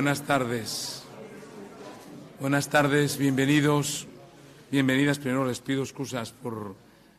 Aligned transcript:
Buenas 0.00 0.22
tardes. 0.22 1.02
Buenas 2.40 2.70
tardes, 2.70 3.18
bienvenidos, 3.18 4.08
bienvenidas. 4.70 5.18
Primero 5.18 5.44
les 5.44 5.60
pido 5.60 5.82
excusas 5.82 6.32
por 6.32 6.74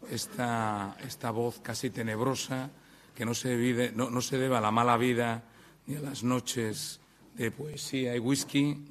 esta, 0.09 0.97
esta 1.05 1.29
voz 1.29 1.59
casi 1.59 1.91
tenebrosa 1.91 2.71
que 3.13 3.23
no 3.23 3.35
se, 3.35 3.55
vive, 3.55 3.91
no, 3.95 4.09
no 4.09 4.19
se 4.19 4.39
debe 4.39 4.57
a 4.57 4.61
la 4.61 4.71
mala 4.71 4.97
vida 4.97 5.43
ni 5.85 5.95
a 5.95 5.99
las 5.99 6.23
noches 6.23 6.99
de 7.35 7.51
poesía 7.51 8.15
y 8.15 8.19
whisky, 8.19 8.83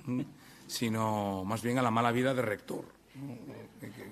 sino 0.68 1.44
más 1.44 1.60
bien 1.60 1.78
a 1.78 1.82
la 1.82 1.90
mala 1.90 2.12
vida 2.12 2.32
de 2.32 2.42
rector, 2.42 2.84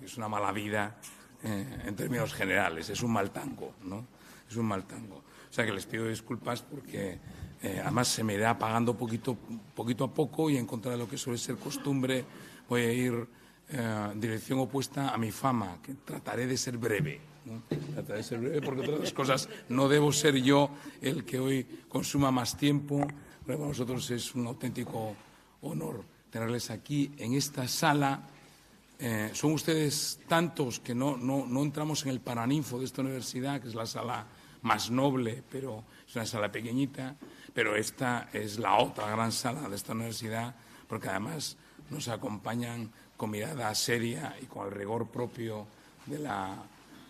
es 0.03 0.17
una 0.17 0.27
mala 0.27 0.51
vida 0.51 0.97
eh, 1.45 1.83
en 1.87 1.95
términos 1.95 2.35
generales, 2.35 2.91
es 2.91 3.01
un 3.01 3.13
mal 3.13 3.31
tango, 3.31 3.77
¿no? 3.85 4.09
Es 4.51 4.57
un 4.57 4.67
mal 4.67 4.89
tango. 4.89 5.19
O 5.19 5.53
sea 5.53 5.65
que 5.65 5.73
les 5.73 5.87
pido 5.87 6.09
disculpas 6.09 6.63
porque 6.63 7.21
eh, 7.63 7.81
además 7.83 8.09
se 8.09 8.23
me 8.23 8.35
irá 8.35 8.51
apagando 8.51 8.95
poquito, 8.95 9.37
poquito 9.75 10.05
a 10.05 10.15
poco 10.15 10.49
y 10.49 10.57
en 10.57 10.67
contra 10.67 10.93
de 10.93 10.99
lo 10.99 11.09
que 11.09 11.19
suele 11.19 11.39
ser 11.39 11.57
costumbre 11.57 12.25
voy 12.69 12.83
a 12.83 12.93
ir 12.93 13.27
eh, 13.71 14.09
en 14.13 14.21
dirección 14.21 14.61
opuesta 14.61 15.11
a 15.13 15.19
mi 15.19 15.31
fama, 15.31 15.79
que 15.83 15.95
trataré 15.95 16.47
de 16.47 16.57
ser 16.57 16.79
breve. 16.79 17.21
Trataré 17.95 18.19
de 18.19 18.25
ser 18.25 18.39
breve 18.39 18.61
porque, 18.63 18.81
entre 18.81 18.95
otras 18.97 19.13
cosas, 19.13 19.49
no 19.69 19.89
debo 19.89 20.13
ser 20.13 20.37
yo 20.37 20.71
el 21.01 21.25
que 21.25 21.39
hoy 21.39 21.67
consuma 21.89 22.31
más 22.31 22.57
tiempo. 22.57 23.07
Para 23.47 23.59
nosotros 23.59 24.11
es 24.11 24.35
un 24.35 24.47
auténtico 24.47 25.17
honor 25.63 26.05
tenerles 26.31 26.71
aquí 26.71 27.11
en 27.19 27.35
esta 27.35 27.67
sala. 27.67 28.23
Eh, 28.99 29.31
son 29.33 29.53
ustedes 29.53 30.21
tantos 30.29 30.81
que 30.81 30.95
no, 30.95 31.17
no, 31.17 31.47
no 31.47 31.63
entramos 31.63 32.05
en 32.05 32.11
el 32.11 32.21
paraninfo 32.21 32.79
de 32.79 32.85
esta 32.85 33.01
universidad, 33.01 33.61
que 33.61 33.69
es 33.69 33.75
la 33.75 33.87
sala 33.87 34.27
más 34.63 34.91
noble, 34.91 35.43
pero 35.51 35.85
es 36.07 36.15
una 36.17 36.27
sala 36.27 36.53
pequeñita 36.53 37.17
pero 37.55 37.77
esta 37.77 38.29
es 38.33 38.59
la 38.59 38.77
otra 38.77 39.11
gran 39.11 39.33
sala 39.33 39.69
de 39.69 39.77
esta 39.77 39.93
universidad, 39.93 40.55
porque 40.87 41.09
además 41.09 41.57
nos 41.91 42.09
acompañan 42.09 42.91
con 43.17 43.31
mirada 43.31 43.75
seria 43.75 44.37
y 44.41 44.47
con 44.47 44.67
el 44.67 44.73
rigor 44.73 45.09
propio 45.09 45.67
de 46.07 46.19
la, 46.19 46.57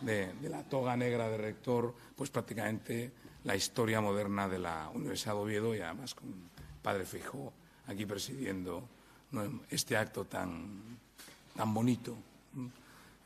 de, 0.00 0.32
la 0.48 0.62
toga 0.64 0.96
negra 0.96 1.28
de 1.28 1.36
rector, 1.36 1.94
pues 2.16 2.30
prácticamente 2.30 3.12
la 3.44 3.56
historia 3.56 4.00
moderna 4.00 4.48
de 4.48 4.58
la 4.58 4.90
Universidad 4.94 5.34
de 5.34 5.40
Oviedo 5.40 5.74
y 5.74 5.80
además 5.80 6.14
con 6.14 6.50
Padre 6.82 7.04
Fijo 7.04 7.52
aquí 7.86 8.06
presidiendo 8.06 8.88
este 9.70 9.96
acto 9.96 10.24
tan, 10.24 10.98
tan 11.54 11.74
bonito, 11.74 12.16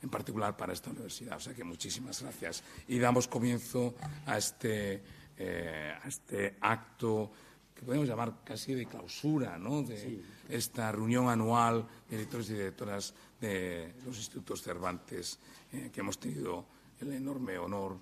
en 0.02 0.08
particular 0.08 0.56
para 0.56 0.72
esta 0.72 0.90
universidad. 0.90 1.36
O 1.36 1.40
sea 1.40 1.54
que 1.54 1.64
muchísimas 1.64 2.22
gracias. 2.22 2.62
Y 2.88 2.98
damos 2.98 3.28
comienzo 3.28 3.94
a 4.26 4.38
este 4.38 5.02
eh, 5.36 5.94
a 6.02 6.08
este 6.08 6.56
acto 6.60 7.30
que 7.74 7.82
podemos 7.82 8.08
llamar 8.08 8.44
casi 8.44 8.74
de 8.74 8.86
clausura, 8.86 9.58
¿no? 9.58 9.82
de 9.82 10.22
esta 10.48 10.92
reunión 10.92 11.28
anual 11.28 11.86
de 12.08 12.16
directores 12.16 12.50
y 12.50 12.54
directoras 12.54 13.14
de 13.40 13.94
los 14.04 14.16
institutos 14.16 14.62
Cervantes, 14.62 15.38
eh, 15.72 15.90
que 15.92 16.00
hemos 16.00 16.18
tenido 16.18 16.64
el 17.00 17.12
enorme 17.12 17.58
honor, 17.58 17.98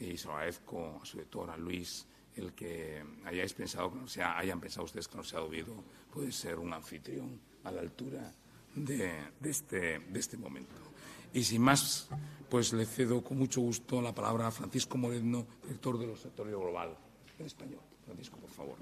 y 0.00 0.16
se 0.16 0.26
lo 0.26 0.34
agradezco 0.34 1.00
a 1.02 1.04
su 1.04 1.18
director, 1.18 1.50
a 1.50 1.56
Luis, 1.56 2.06
el 2.36 2.52
que 2.52 3.04
hayáis 3.24 3.52
pensado, 3.54 3.92
que 3.92 4.08
sea, 4.08 4.38
hayan 4.38 4.60
pensado 4.60 4.84
ustedes 4.84 5.08
que 5.08 5.16
no 5.16 5.24
se 5.24 5.36
ha 5.36 5.42
Oviedo 5.42 5.84
puede 6.12 6.32
ser 6.32 6.58
un 6.58 6.72
anfitrión 6.72 7.38
a 7.64 7.70
la 7.70 7.80
altura 7.80 8.32
de, 8.74 9.32
este, 9.44 9.98
de 9.98 10.20
este 10.20 10.36
momento. 10.36 10.74
Y 11.32 11.44
sin 11.44 11.62
más, 11.62 12.08
pues 12.48 12.72
le 12.72 12.84
cedo 12.84 13.22
con 13.22 13.38
mucho 13.38 13.60
gusto 13.60 14.02
la 14.02 14.12
palabra 14.12 14.48
a 14.48 14.50
Francisco 14.50 14.98
Moreno, 14.98 15.46
director 15.62 15.98
del 15.98 16.10
Observatorio 16.10 16.60
Global 16.60 16.96
en 17.38 17.46
español. 17.46 17.80
Francisco, 18.04 18.36
por 18.38 18.50
favor. 18.50 18.76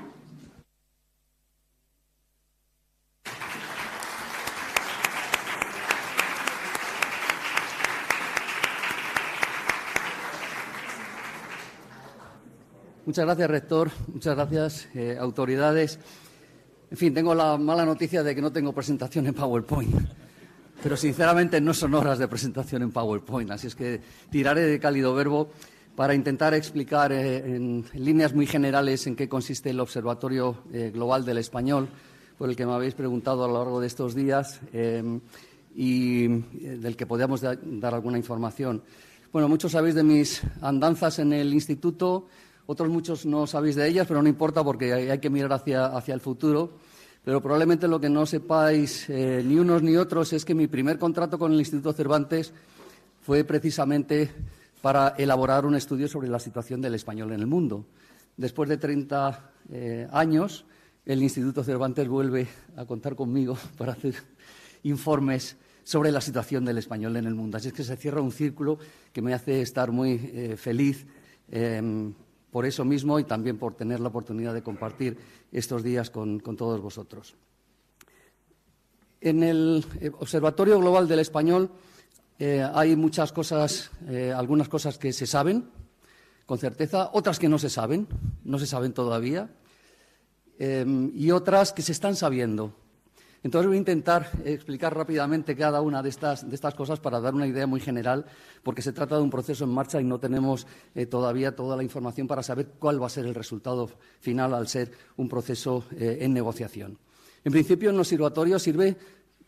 Muchas 13.04 13.24
gracias, 13.24 13.50
rector. 13.50 13.90
Muchas 14.12 14.34
gracias, 14.34 14.88
eh, 14.94 15.16
autoridades. 15.18 15.98
En 16.90 16.96
fin, 16.96 17.12
tengo 17.12 17.34
la 17.34 17.56
mala 17.58 17.84
noticia 17.84 18.22
de 18.22 18.34
que 18.34 18.42
no 18.42 18.52
tengo 18.52 18.72
presentación 18.72 19.26
en 19.26 19.34
PowerPoint 19.34 20.17
pero 20.82 20.96
sinceramente 20.96 21.60
no 21.60 21.74
son 21.74 21.94
horas 21.94 22.18
de 22.18 22.28
presentación 22.28 22.82
en 22.82 22.92
PowerPoint, 22.92 23.50
así 23.50 23.66
es 23.66 23.74
que 23.74 24.00
tiraré 24.30 24.62
de 24.62 24.78
cálido 24.78 25.14
verbo 25.14 25.50
para 25.96 26.14
intentar 26.14 26.54
explicar 26.54 27.10
eh, 27.12 27.38
en, 27.38 27.84
líneas 27.94 28.32
muy 28.32 28.46
generales 28.46 29.06
en 29.08 29.16
qué 29.16 29.28
consiste 29.28 29.70
el 29.70 29.80
Observatorio 29.80 30.62
eh, 30.72 30.92
Global 30.94 31.24
del 31.24 31.38
Español, 31.38 31.88
por 32.38 32.48
el 32.48 32.54
que 32.54 32.64
me 32.64 32.72
habéis 32.72 32.94
preguntado 32.94 33.44
a 33.44 33.48
lo 33.48 33.54
largo 33.54 33.80
de 33.80 33.88
estos 33.88 34.14
días 34.14 34.60
eh, 34.72 35.02
y 35.74 36.28
del 36.28 36.96
que 36.96 37.06
podíamos 37.06 37.40
dar 37.40 37.94
alguna 37.94 38.16
información. 38.16 38.82
Bueno, 39.32 39.48
muchos 39.48 39.72
sabéis 39.72 39.96
de 39.96 40.04
mis 40.04 40.40
andanzas 40.62 41.18
en 41.18 41.32
el 41.32 41.52
instituto, 41.52 42.28
otros 42.66 42.88
muchos 42.88 43.26
no 43.26 43.46
sabéis 43.48 43.74
de 43.74 43.88
ellas, 43.88 44.06
pero 44.06 44.22
no 44.22 44.28
importa 44.28 44.62
porque 44.62 44.92
hay, 44.92 45.18
que 45.18 45.30
mirar 45.30 45.52
hacia 45.52 46.14
el 46.14 46.20
futuro. 46.20 46.78
Pero 47.24 47.42
probablemente 47.42 47.88
lo 47.88 48.00
que 48.00 48.08
no 48.08 48.24
sepáis 48.26 49.08
eh, 49.10 49.42
ni 49.44 49.58
unos 49.58 49.82
ni 49.82 49.96
otros 49.96 50.32
es 50.32 50.44
que 50.44 50.54
mi 50.54 50.66
primer 50.66 50.98
contrato 50.98 51.38
con 51.38 51.52
el 51.52 51.58
Instituto 51.58 51.92
Cervantes 51.92 52.52
fue 53.20 53.44
precisamente 53.44 54.30
para 54.80 55.14
elaborar 55.18 55.66
un 55.66 55.74
estudio 55.74 56.08
sobre 56.08 56.28
la 56.28 56.38
situación 56.38 56.80
del 56.80 56.94
español 56.94 57.32
en 57.32 57.40
el 57.40 57.46
mundo. 57.46 57.84
Después 58.36 58.68
de 58.68 58.76
30 58.76 59.50
eh, 59.70 60.08
años, 60.12 60.64
el 61.04 61.22
Instituto 61.22 61.64
Cervantes 61.64 62.06
vuelve 62.08 62.46
a 62.76 62.84
contar 62.84 63.16
conmigo 63.16 63.58
para 63.76 63.92
hacer 63.92 64.14
informes 64.84 65.56
sobre 65.82 66.12
la 66.12 66.20
situación 66.20 66.64
del 66.64 66.78
español 66.78 67.16
en 67.16 67.26
el 67.26 67.34
mundo. 67.34 67.56
Así 67.56 67.68
es 67.68 67.74
que 67.74 67.82
se 67.82 67.96
cierra 67.96 68.20
un 68.20 68.30
círculo 68.30 68.78
que 69.12 69.22
me 69.22 69.34
hace 69.34 69.62
estar 69.62 69.90
muy 69.90 70.30
eh, 70.32 70.56
feliz 70.56 71.06
em, 71.50 72.12
por 72.50 72.66
eso 72.66 72.84
mismo 72.84 73.18
y 73.18 73.24
también 73.24 73.58
por 73.58 73.74
tener 73.74 74.00
la 74.00 74.08
oportunidad 74.08 74.54
de 74.54 74.62
compartir 74.62 75.18
estos 75.52 75.82
días 75.82 76.10
con, 76.10 76.40
todos 76.40 76.80
vosotros. 76.80 77.36
En 79.20 79.42
el 79.42 79.84
eh, 80.00 80.10
Observatorio 80.18 80.78
Global 80.78 81.08
del 81.08 81.20
Español 81.20 81.70
eh, 82.38 82.66
hay 82.72 82.96
muchas 82.96 83.32
cosas, 83.32 83.90
eh, 84.08 84.32
algunas 84.34 84.68
cosas 84.68 84.96
que 84.96 85.12
se 85.12 85.26
saben 85.26 85.70
con 86.46 86.58
certeza, 86.58 87.10
otras 87.12 87.38
que 87.38 87.48
no 87.48 87.58
se 87.58 87.68
saben, 87.68 88.06
no 88.44 88.58
se 88.58 88.66
saben 88.66 88.94
todavía, 88.94 89.50
y 90.58 91.30
otras 91.30 91.72
que 91.72 91.82
se 91.82 91.92
están 91.92 92.16
sabiendo 92.16 92.74
entonces 93.48 93.66
voy 93.66 93.76
a 93.76 93.78
intentar 93.78 94.30
explicar 94.44 94.94
rápidamente 94.94 95.56
cada 95.56 95.80
una 95.80 96.02
de 96.02 96.10
estas, 96.10 96.44
cosas 96.76 97.00
para 97.00 97.18
dar 97.18 97.34
una 97.34 97.46
idea 97.46 97.66
muy 97.66 97.80
general, 97.80 98.26
porque 98.62 98.82
se 98.82 98.92
trata 98.92 99.16
de 99.16 99.22
un 99.22 99.30
proceso 99.30 99.64
en 99.64 99.70
marcha 99.70 99.98
y 99.98 100.04
no 100.04 100.20
tenemos 100.20 100.66
eh, 100.94 101.06
todavía 101.06 101.56
toda 101.56 101.74
la 101.74 101.82
información 101.82 102.26
para 102.26 102.42
saber 102.42 102.72
cuál 102.78 103.02
va 103.02 103.06
a 103.06 103.08
ser 103.08 103.24
el 103.24 103.34
resultado 103.34 103.90
final 104.20 104.52
al 104.52 104.68
ser 104.68 104.92
un 105.16 105.30
proceso 105.30 105.82
eh, 105.92 106.18
en 106.20 106.34
negociación. 106.34 106.98
En 107.42 107.50
principio, 107.50 107.88
el 107.88 107.98
observatorio 107.98 108.58
sirve 108.58 108.94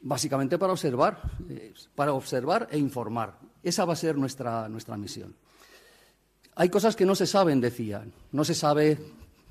básicamente 0.01 0.57
para 0.57 0.73
observar, 0.73 1.21
eh, 1.51 1.75
para 1.95 2.15
observar 2.15 2.69
e 2.71 2.79
informar. 2.79 3.39
Esa 3.63 3.85
va 3.85 3.93
a 3.93 3.97
ser 3.97 4.17
nuestra, 4.17 4.67
nuestra 4.71 4.97
misión. 4.97 5.37
Hay 6.55 6.71
cosas 6.71 6.97
que 6.97 7.05
no 7.05 7.15
se 7.15 7.27
saben, 7.27 7.61
decían. 7.61 8.15
No 8.33 8.45
se 8.45 8.55
sabe 8.55 8.97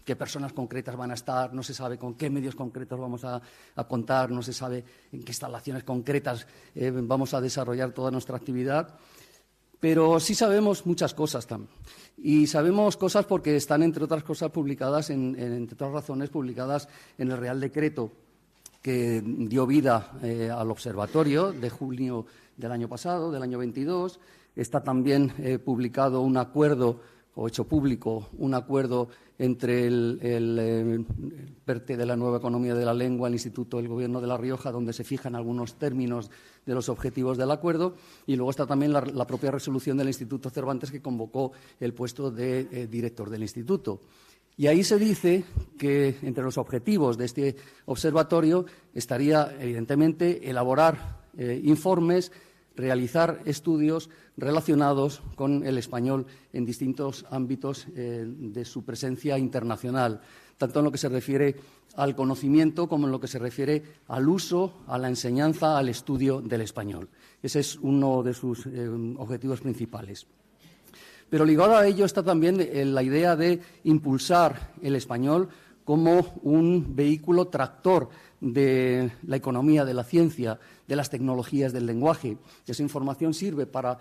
qué 0.04 0.16
personas 0.16 0.54
concretas 0.54 0.96
van 0.96 1.12
a 1.12 1.14
estar, 1.14 1.54
no 1.54 1.64
se 1.64 1.74
sabe 1.74 1.98
con 1.98 2.16
qué 2.16 2.30
medios 2.30 2.56
concretos 2.56 3.00
vamos 3.00 3.24
a, 3.24 3.42
contar, 3.88 4.32
no 4.32 4.42
se 4.42 4.54
sabe 4.54 4.84
en 5.12 5.24
qué 5.24 5.32
instalaciones 5.32 5.84
concretas 5.84 6.46
eh, 6.76 6.92
vamos 6.94 7.34
a 7.34 7.42
desarrollar 7.42 7.92
toda 7.92 8.12
nuestra 8.12 8.38
actividad. 8.38 8.96
Pero 9.80 10.20
sí 10.20 10.36
sabemos 10.36 10.86
muchas 10.86 11.14
cosas 11.14 11.48
también. 11.48 11.72
Y 12.18 12.48
sabemos 12.48 12.98
cosas 12.98 13.26
porque 13.26 13.56
están, 13.56 13.82
entre 13.82 14.04
otras 14.04 14.24
cosas, 14.24 14.52
publicadas, 14.52 15.10
entre 15.10 15.74
otras 15.74 15.92
razones, 15.92 16.30
publicadas 16.30 16.90
en 17.18 17.32
el 17.32 17.38
Real 17.38 17.62
Decreto 17.62 18.12
que 18.82 19.22
dio 19.24 19.68
vida 19.68 20.14
eh, 20.24 20.50
al 20.50 20.72
observatorio 20.72 21.52
de 21.52 21.70
junio 21.70 22.26
del 22.56 22.72
año 22.72 22.88
pasado, 22.88 23.32
del 23.32 23.44
año 23.44 23.58
22. 23.58 24.20
Está 24.56 24.84
también 24.84 25.34
eh, 25.38 25.60
publicado 25.60 26.22
un 26.22 26.38
acuerdo 26.38 27.02
hecho 27.48 27.66
público 27.66 28.30
un 28.38 28.54
acuerdo 28.54 29.08
entre 29.38 29.88
el, 29.88 30.20
el, 30.22 31.06
PERTE 31.64 31.96
de 31.96 32.06
la 32.06 32.18
nueva 32.18 32.38
economía 32.38 32.76
de 32.76 32.86
la 32.86 32.94
lengua, 32.94 33.30
el 33.30 33.36
Instituto 33.36 33.78
del 33.78 33.88
Gobierno 33.88 34.20
de 34.20 34.28
La 34.28 34.38
Rioja, 34.38 34.72
donde 34.72 34.92
se 34.92 35.06
fijan 35.06 35.36
algunos 35.36 35.76
términos 35.76 36.30
de 36.66 36.76
los 36.76 36.90
objetivos 36.90 37.38
del 37.38 37.52
acuerdo, 37.52 37.96
y 38.28 38.36
luego 38.36 38.52
está 38.52 38.68
también 38.68 38.92
la, 38.92 39.28
propia 39.28 39.52
resolución 39.52 39.98
del 39.98 40.08
Instituto 40.08 40.50
Cervantes 40.50 40.92
que 40.92 41.02
convocó 41.02 41.54
el 41.80 41.94
puesto 41.94 42.30
de 42.30 42.68
eh, 42.72 42.88
director 42.88 43.30
del 43.30 43.44
Instituto. 43.44 44.02
Y 44.58 44.68
ahí 44.68 44.84
se 44.84 45.00
dice 45.00 45.46
que 45.78 46.18
entre 46.22 46.44
los 46.44 46.58
objetivos 46.58 47.18
de 47.18 47.26
este 47.26 47.56
observatorio 47.86 48.66
estaría, 48.94 49.56
evidentemente, 49.58 50.50
elaborar 50.50 51.30
eh, 51.38 51.62
informes 51.64 52.34
realizar 52.80 53.42
estudios 53.46 54.10
relacionados 54.38 55.22
con 55.36 55.66
el 55.66 55.78
español 55.78 56.26
en 56.54 56.66
distintos 56.66 57.26
ámbitos 57.30 57.88
eh, 57.96 58.26
de 58.26 58.66
su 58.66 58.84
presencia 58.84 59.38
internacional, 59.38 60.22
tanto 60.58 60.80
en 60.80 60.86
lo 60.86 60.92
que 60.92 60.98
se 60.98 61.10
refiere 61.10 61.56
al 61.96 62.16
conocimiento 62.16 62.88
como 62.88 63.06
en 63.06 63.12
lo 63.12 63.20
que 63.20 63.28
se 63.28 63.40
refiere 63.40 63.84
al 64.08 64.30
uso, 64.30 64.74
a 64.88 64.98
la 64.98 65.10
enseñanza, 65.10 65.78
al 65.78 65.90
estudio 65.90 66.42
del 66.42 66.62
español. 66.62 67.10
Ese 67.44 67.60
es 67.60 67.76
uno 67.76 68.24
de 68.24 68.34
sus 68.34 68.66
eh, 68.66 68.88
objetivos 69.18 69.62
principales. 69.62 70.26
Pero 71.30 71.46
ligado 71.46 71.76
a 71.76 71.86
ello 71.86 72.06
está 72.06 72.24
también 72.24 72.60
eh, 72.60 72.86
la 72.86 73.04
idea 73.04 73.36
de 73.36 73.60
impulsar 73.84 74.74
el 74.82 74.96
español 74.96 75.50
como 75.84 76.40
un 76.44 76.96
vehículo 76.96 77.48
tractor 77.48 78.10
de 78.40 79.12
la 79.26 79.36
economía, 79.36 79.86
de 79.86 79.94
la 79.94 80.04
ciencia, 80.04 80.60
de 80.90 80.96
las 80.96 81.12
tecnologías 81.12 81.72
del 81.72 81.86
lenguaje. 81.86 82.38
Esa 82.66 82.82
información 82.82 83.36
sirve 83.36 83.68
para 83.68 84.00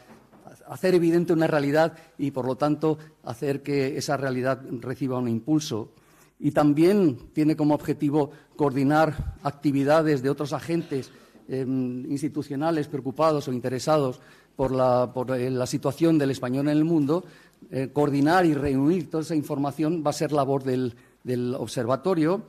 hacer 0.67 0.95
evidente 0.95 1.35
una 1.35 1.47
realidad 1.47 1.93
y, 2.17 2.31
por 2.31 2.47
lo 2.47 2.57
tanto, 2.57 2.97
hacer 3.25 3.63
que 3.63 3.99
esa 3.99 4.17
realidad 4.17 4.63
reciba 4.81 5.19
un 5.19 5.29
impulso. 5.29 5.93
Y 6.41 6.53
también 6.53 7.19
tiene 7.35 7.57
como 7.57 7.75
objetivo 7.75 8.31
coordinar 8.57 9.37
actividades 9.43 10.23
de 10.23 10.31
otros 10.31 10.55
agentes 10.55 11.11
em, 11.47 12.11
institucionales 12.11 12.89
preocupados 12.89 13.49
o 13.49 13.53
interesados 13.53 14.21
por 14.57 14.73
la, 14.73 15.13
eh, 15.37 15.67
situación 15.67 16.17
del 16.17 16.31
español 16.31 16.69
en 16.69 16.77
el 16.79 16.85
mundo. 16.85 17.25
Eh, 17.71 17.91
coordinar 17.93 18.47
y 18.47 18.55
reunir 18.55 19.11
toda 19.11 19.25
esa 19.25 19.35
información 19.35 20.03
va 20.07 20.11
a 20.11 20.15
ser 20.15 20.33
labor 20.33 20.65
del 20.65 21.55
observatorio 21.55 22.45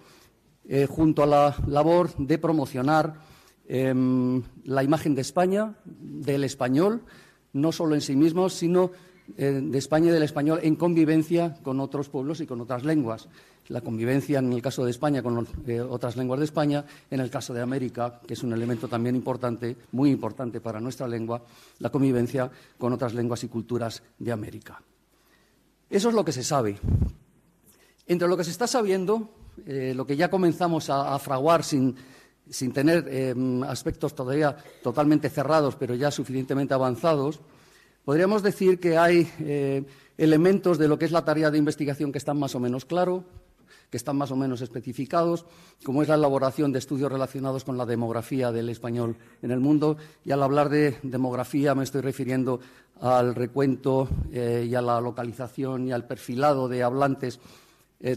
eh, 0.72 0.86
junto 0.86 1.24
a 1.24 1.26
la 1.26 1.56
labor 1.66 2.16
de 2.16 2.38
promocionar 2.38 3.16
em, 3.70 4.44
la 4.66 4.84
imagen 4.84 5.16
de 5.16 5.22
España, 5.22 5.76
del 5.86 6.44
español, 6.44 7.04
no 7.54 7.72
solo 7.72 7.96
en 7.96 8.02
sí 8.02 8.16
mismo, 8.16 8.50
sino 8.50 8.92
eh, 9.38 9.62
de 9.64 9.78
España 9.78 10.10
y 10.10 10.12
del 10.12 10.24
español 10.24 10.60
en 10.64 10.76
convivencia 10.76 11.56
con 11.64 11.80
otros 11.80 12.10
pueblos 12.10 12.42
y 12.42 12.48
con 12.48 12.60
otras 12.62 12.84
lenguas. 12.84 13.30
La 13.68 13.82
convivencia, 13.82 14.40
en 14.40 14.52
el 14.52 14.62
caso 14.62 14.84
de 14.84 14.92
España, 14.92 15.22
con 15.22 15.48
eh, 15.68 15.80
otras 15.80 16.18
lenguas 16.18 16.40
de 16.40 16.46
España, 16.46 16.84
en 17.12 17.20
el 17.20 17.30
caso 17.30 17.54
de 17.54 17.62
América, 17.62 18.20
que 18.26 18.34
es 18.34 18.44
un 18.44 18.52
elemento 18.52 18.88
también 18.88 19.16
importante, 19.16 19.78
muy 19.92 20.10
importante 20.10 20.60
para 20.60 20.82
nuestra 20.82 21.08
lengua, 21.08 21.44
la 21.78 21.92
convivencia 21.92 22.50
con 22.78 22.92
otras 22.92 23.14
lenguas 23.14 23.44
y 23.44 23.48
culturas 23.48 24.02
de 24.18 24.32
América. 24.32 24.82
Eso 25.90 26.10
es 26.10 26.16
lo 26.16 26.26
que 26.26 26.32
se 26.32 26.44
sabe. 26.44 26.80
Entre 28.08 28.28
lo 28.28 28.36
que 28.36 28.44
se 28.44 28.52
está 28.52 28.66
sabiendo 28.66 29.30
eh, 29.66 29.94
lo 29.96 30.06
que 30.06 30.16
ya 30.16 30.30
comenzamos 30.30 30.90
a, 30.90 31.18
fraguar 31.20 31.64
sin, 31.64 31.96
tener 32.74 33.08
em, 33.10 33.64
aspectos 33.64 34.16
todavía 34.16 34.58
totalmente 34.84 35.30
cerrados, 35.30 35.76
pero 35.76 35.96
ya 35.96 36.12
suficientemente 36.12 36.74
avanzados, 36.74 37.40
podríamos 38.06 38.42
decir 38.42 38.80
que 38.80 38.98
hay 38.98 39.32
eh, 39.40 39.84
elementos 40.18 40.78
de 40.78 40.88
lo 40.88 40.98
que 40.98 41.06
es 41.06 41.12
la 41.12 41.26
tarea 41.26 41.52
de 41.52 41.58
investigación 41.58 42.12
que 42.12 42.18
están 42.18 42.40
más 42.40 42.56
o 42.56 42.60
menos 42.60 42.86
claros, 42.86 43.24
que 43.90 43.98
están 43.98 44.18
más 44.18 44.32
o 44.32 44.36
menos 44.36 44.62
especificados, 44.62 45.46
como 45.84 46.02
es 46.02 46.10
la 46.10 46.16
elaboración 46.16 46.72
de 46.72 46.80
estudios 46.80 47.12
relacionados 47.12 47.64
con 47.64 47.78
la 47.78 47.86
demografía 47.86 48.52
del 48.52 48.70
español 48.70 49.16
en 49.42 49.52
el 49.52 49.60
mundo. 49.60 49.98
Y 50.24 50.32
al 50.32 50.44
hablar 50.44 50.70
de 50.70 50.98
demografía 51.02 51.74
me 51.74 51.84
estoy 51.84 52.02
refiriendo 52.02 52.60
al 53.02 53.34
recuento 53.34 54.08
eh, 54.32 54.68
y 54.70 54.76
a 54.76 54.82
la 54.82 55.02
localización 55.02 55.88
y 55.88 55.92
al 55.92 56.06
perfilado 56.06 56.68
de 56.68 56.84
hablantes, 56.84 57.40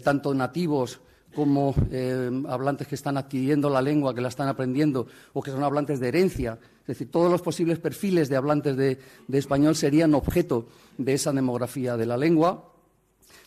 tanto 0.05 0.32
nativos 0.32 1.00
como 1.34 1.75
eh, 1.90 2.31
hablantes 2.49 2.87
que 2.87 2.94
están 2.94 3.17
adquiriendo 3.17 3.70
la 3.70 3.82
lengua, 3.82 4.14
que 4.14 4.20
la 4.20 4.29
están 4.29 4.49
aprendiendo, 4.49 5.06
o 5.32 5.43
que 5.43 5.50
son 5.50 5.62
hablantes 5.62 6.00
de 6.00 6.08
herencia. 6.08 6.58
Es 6.82 6.87
decir, 6.87 7.11
todos 7.11 7.31
los 7.31 7.43
posibles 7.43 7.79
perfiles 7.79 8.29
de 8.29 8.37
hablantes 8.37 8.76
de, 8.76 8.99
español 9.32 9.76
serían 9.76 10.14
objeto 10.14 10.67
de 10.99 11.14
esa 11.14 11.32
demografía 11.32 11.96
de 11.96 12.06
la 12.06 12.17
lengua. 12.17 12.69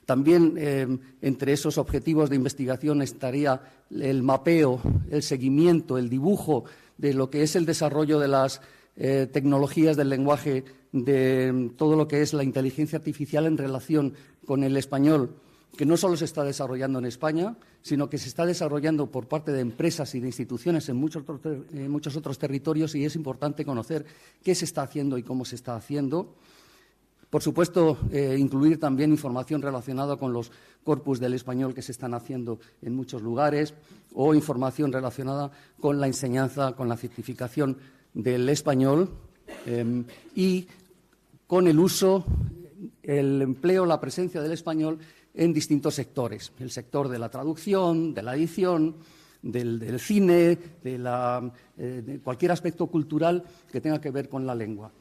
También 0.06 0.56
eh, 0.58 0.88
entre 1.22 1.54
esos 1.54 1.78
objetivos 1.78 2.30
de 2.30 2.36
investigación 2.36 3.02
estaría 3.02 3.62
el 3.92 4.24
mapeo, 4.24 4.80
el 5.10 5.24
seguimiento, 5.24 5.98
el 5.98 6.10
dibujo 6.10 6.66
de 6.98 7.14
lo 7.14 7.30
que 7.30 7.44
es 7.44 7.56
el 7.56 7.66
desarrollo 7.66 8.20
de 8.20 8.28
las 8.28 8.62
eh, 8.98 9.28
tecnologías 9.32 9.98
del 9.98 10.10
lenguaje, 10.10 10.64
de 10.92 11.72
todo 11.76 11.98
lo 11.98 12.08
que 12.08 12.22
es 12.22 12.34
la 12.34 12.44
inteligencia 12.44 12.98
artificial 12.98 13.46
en 13.46 13.58
relación 13.58 14.14
con 14.46 14.64
el 14.64 14.78
español 14.78 15.36
que 15.76 15.86
no 15.86 15.98
solo 15.98 16.18
se 16.18 16.26
está 16.26 16.44
desarrollando 16.44 17.00
en 17.00 17.06
España, 17.06 17.56
sino 17.82 18.10
que 18.10 18.18
se 18.18 18.30
está 18.30 18.46
desarrollando 18.46 19.08
por 19.08 19.28
parte 19.28 19.52
de 19.52 19.62
empresas 19.62 20.16
y 20.16 20.20
de 20.20 20.28
instituciones 20.28 20.90
en 20.90 20.98
muchos 20.98 21.24
otros, 22.16 22.40
territorios 22.40 22.96
y 22.96 23.06
es 23.06 23.16
importante 23.16 23.66
conocer 23.66 24.06
qué 24.44 24.56
se 24.56 24.66
está 24.66 24.84
haciendo 24.84 25.18
y 25.18 25.24
cómo 25.24 25.46
se 25.46 25.56
está 25.56 25.76
haciendo. 25.76 26.36
Por 27.30 27.42
supuesto, 27.42 27.98
eh, 28.12 28.38
incluir 28.40 28.80
también 28.80 29.12
información 29.12 29.62
relacionada 29.62 30.16
con 30.16 30.32
los 30.32 30.52
corpus 30.84 31.20
del 31.20 31.34
español 31.34 31.74
que 31.74 31.82
se 31.82 31.92
están 31.92 32.14
haciendo 32.14 32.60
en 32.82 32.96
muchos 32.96 33.22
lugares 33.22 33.74
o 34.14 34.34
información 34.34 34.94
relacionada 34.94 35.52
con 35.80 36.00
la 36.00 36.08
enseñanza, 36.08 36.74
con 36.74 36.88
la 36.88 36.96
certificación 36.96 37.78
del 38.14 38.48
español 38.48 39.10
em, 39.66 40.06
y 40.34 40.68
con 41.48 41.68
el 41.68 41.80
uso, 41.80 42.24
el 43.04 43.42
empleo, 43.42 43.86
la 43.86 44.00
presencia 44.00 44.42
del 44.42 44.54
español 44.54 45.00
en 45.36 45.54
distintos 45.54 45.96
sectores. 45.96 46.52
El 46.60 46.72
sector 46.72 47.10
de 47.10 47.20
la 47.20 47.30
traducción, 47.30 48.14
de 48.14 48.24
la 48.24 48.36
edición, 48.36 48.96
del, 49.42 50.00
cine, 50.00 50.58
eh, 50.84 52.02
de, 52.06 52.20
cualquier 52.24 52.52
aspecto 52.52 52.88
cultural 52.88 53.44
que 53.72 53.82
tenga 53.82 54.02
que 54.02 54.12
ver 54.12 54.28
con 54.28 54.46
la 54.46 54.56
lengua. 54.56 54.92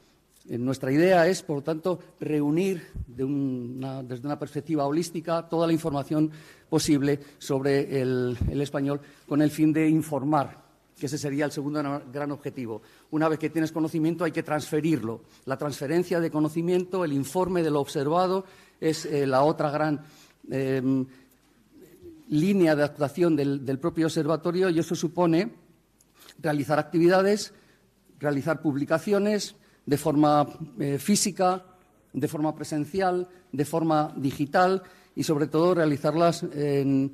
Eh, 0.49 0.59
nuestra 0.59 0.93
idea 0.93 1.27
es, 1.27 1.43
por 1.43 1.57
lo 1.57 1.63
tanto, 1.63 1.99
reunir 2.21 2.87
desde 3.07 4.27
una 4.27 4.39
perspectiva 4.39 4.87
holística 4.87 5.49
toda 5.49 5.67
la 5.67 5.73
información 5.73 6.31
posible 6.69 7.19
sobre 7.39 8.03
el, 8.03 8.37
español 8.61 9.01
con 9.27 9.41
el 9.41 9.51
fin 9.51 9.73
de 9.73 9.89
informar, 9.89 10.63
que 10.99 11.07
ese 11.07 11.17
sería 11.17 11.47
el 11.47 11.53
segundo 11.53 12.03
gran 12.13 12.31
objetivo. 12.31 12.83
Una 13.13 13.29
vez 13.29 13.39
que 13.39 13.49
tienes 13.49 13.73
conocimiento 13.73 14.25
hay 14.25 14.33
que 14.33 14.43
transferirlo. 14.43 15.23
La 15.47 15.57
transferencia 15.57 16.21
de 16.21 16.31
conocimiento, 16.31 17.05
el 17.05 17.15
informe 17.15 17.63
de 17.63 17.71
lo 17.71 17.81
observado, 17.81 18.45
es 18.81 19.07
eh, 19.07 19.27
la 19.27 19.43
otra 19.43 19.71
gran 19.71 20.03
Em, 20.51 21.07
línea 22.29 22.75
de 22.75 22.83
actuación 22.83 23.37
del, 23.37 23.79
propio 23.79 24.07
observatorio 24.07 24.71
y 24.71 24.79
eso 24.79 24.95
supone 24.95 25.53
realizar 26.41 26.79
actividades, 26.79 27.53
realizar 28.19 28.63
publicaciones 28.63 29.57
de 29.85 29.99
forma 29.99 30.49
eh, 30.81 30.99
física, 30.99 31.65
de 32.13 32.29
forma 32.29 32.55
presencial, 32.55 33.29
de 33.53 33.65
forma 33.65 34.13
digital 34.17 34.83
y, 35.15 35.23
sobre 35.23 35.47
todo, 35.47 35.75
realizarlas 35.75 36.45
en, 36.55 37.13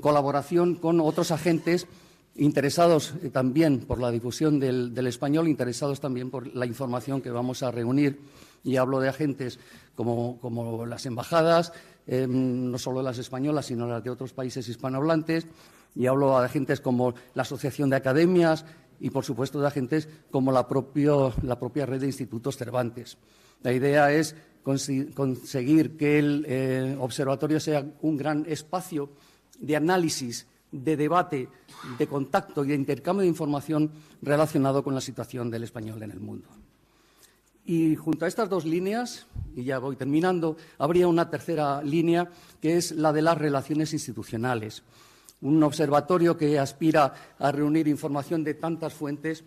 colaboración 0.00 0.76
con 0.76 1.00
otros 1.00 1.32
agentes 1.32 1.88
interesados 2.36 3.14
eh, 3.20 3.30
también 3.30 3.80
por 3.80 4.00
la 4.00 4.12
difusión 4.12 4.60
del, 4.60 5.06
español, 5.08 5.48
interesados 5.48 5.98
también 6.00 6.30
por 6.30 6.54
la 6.54 6.66
información 6.66 7.20
que 7.20 7.30
vamos 7.30 7.64
a 7.64 7.72
reunir. 7.72 8.20
Y 8.62 8.76
hablo 8.76 9.00
de 9.00 9.08
agentes 9.08 9.58
como 9.96 10.86
las 10.86 11.04
embajadas, 11.06 11.72
Em, 12.06 12.70
no 12.70 12.78
solo 12.78 13.02
las 13.02 13.18
españolas, 13.18 13.66
sino 13.66 13.86
las 13.86 14.02
de 14.02 14.10
otros 14.10 14.32
países 14.32 14.68
hispanohablantes, 14.68 15.46
y 15.94 16.06
hablo 16.06 16.38
de 16.38 16.44
agentes 16.44 16.80
como 16.80 17.14
la 17.34 17.42
Asociación 17.42 17.90
de 17.90 17.96
Academias 17.96 18.64
y, 19.00 19.10
por 19.10 19.24
supuesto, 19.24 19.60
de 19.60 19.66
agentes 19.66 20.08
como 20.30 20.52
la, 20.52 20.68
propia 20.68 21.86
red 21.86 22.00
de 22.00 22.06
institutos 22.06 22.56
Cervantes. 22.56 23.18
La 23.62 23.72
idea 23.72 24.12
es 24.12 24.36
conseguir 24.62 25.96
que 25.96 26.18
el 26.18 26.44
eh, 26.48 26.96
observatorio 27.00 27.58
sea 27.58 27.84
un 28.02 28.16
gran 28.16 28.44
espacio 28.46 29.10
de 29.58 29.76
análisis, 29.76 30.46
de 30.70 30.96
debate, 30.96 31.48
de 31.98 32.06
contacto 32.06 32.64
y 32.64 32.68
de 32.68 32.74
intercambio 32.74 33.22
de 33.22 33.28
información 33.28 33.90
relacionado 34.22 34.84
con 34.84 34.94
la 34.94 35.00
situación 35.00 35.50
del 35.50 35.64
español 35.64 36.02
en 36.02 36.10
el 36.10 36.20
mundo. 36.20 36.48
Y 37.66 37.96
junto 37.96 38.24
a 38.24 38.28
estas 38.28 38.48
dos 38.48 38.64
líneas, 38.64 39.26
y 39.56 39.64
ya 39.64 39.80
voy 39.80 39.96
terminando, 39.96 40.56
habría 40.78 41.08
una 41.08 41.28
tercera 41.28 41.82
línea 41.82 42.30
que 42.60 42.76
es 42.76 42.92
la 42.92 43.12
de 43.12 43.22
las 43.22 43.36
relaciones 43.36 43.92
institucionales. 43.92 44.84
Un 45.40 45.60
observatorio 45.64 46.36
que 46.36 46.60
aspira 46.60 47.12
a 47.36 47.50
reunir 47.50 47.88
información 47.88 48.44
de 48.44 48.54
tantas 48.54 48.94
fuentes 48.94 49.42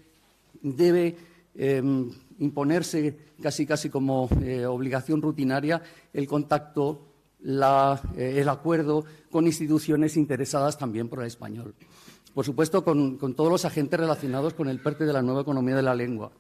debe 0.61 1.15
em, 1.55 2.11
imponerse 2.39 3.17
casi 3.41 3.65
casi 3.65 3.89
como 3.89 4.27
eh, 4.41 4.65
obligación 4.65 5.21
rutinaria 5.21 5.81
el 6.11 6.27
contacto, 6.27 7.07
eh, 7.41 8.33
el 8.35 8.49
acuerdo 8.49 9.05
con 9.31 9.47
instituciones 9.47 10.17
interesadas 10.17 10.77
también 10.77 11.07
por 11.07 11.21
el 11.21 11.27
español. 11.27 11.73
Por 12.33 12.43
supuesto, 12.43 12.83
con 12.83 13.33
todos 13.33 13.49
los 13.49 13.65
agentes 13.65 13.99
relacionados 13.99 14.53
con 14.53 14.67
el 14.67 14.81
PERTE 14.81 15.05
de 15.05 15.13
la 15.13 15.21
nueva 15.21 15.41
economía 15.41 15.75
de 15.75 15.81
la 15.81 15.95
lengua 15.95 16.31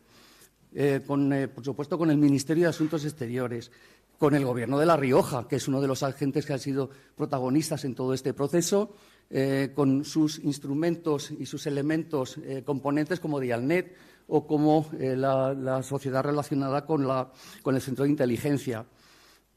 eh, 0.73 1.01
con, 1.05 1.33
eh, 1.33 1.47
por 1.47 1.63
supuesto, 1.63 1.97
con 1.97 2.11
el 2.11 2.17
Ministerio 2.17 2.65
de 2.65 2.69
Asuntos 2.69 3.03
Exteriores, 3.03 3.71
con 4.17 4.35
el 4.35 4.45
Gobierno 4.45 4.77
de 4.77 4.85
La 4.85 4.97
Rioja, 4.97 5.47
que 5.47 5.55
es 5.55 5.67
uno 5.67 5.81
de 5.81 5.87
los 5.87 6.03
agentes 6.03 6.45
que 6.45 6.53
han 6.53 6.59
sido 6.59 6.89
protagonistas 7.15 7.85
en 7.85 7.95
todo 7.95 8.13
este 8.13 8.33
proceso, 8.33 8.95
eh, 9.29 9.71
con 9.73 10.03
sus 10.05 10.39
instrumentos 10.39 11.31
y 11.31 11.45
sus 11.45 11.67
elementos 11.67 12.39
componentes 12.65 13.19
como 13.19 13.39
Dialnet 13.39 13.95
o 14.27 14.45
como 14.45 14.89
la, 14.91 15.81
sociedad 15.83 16.23
relacionada 16.23 16.85
con 16.85 17.75
el 17.75 17.81
centro 17.81 18.05
de 18.05 18.11
inteligencia. 18.11 18.85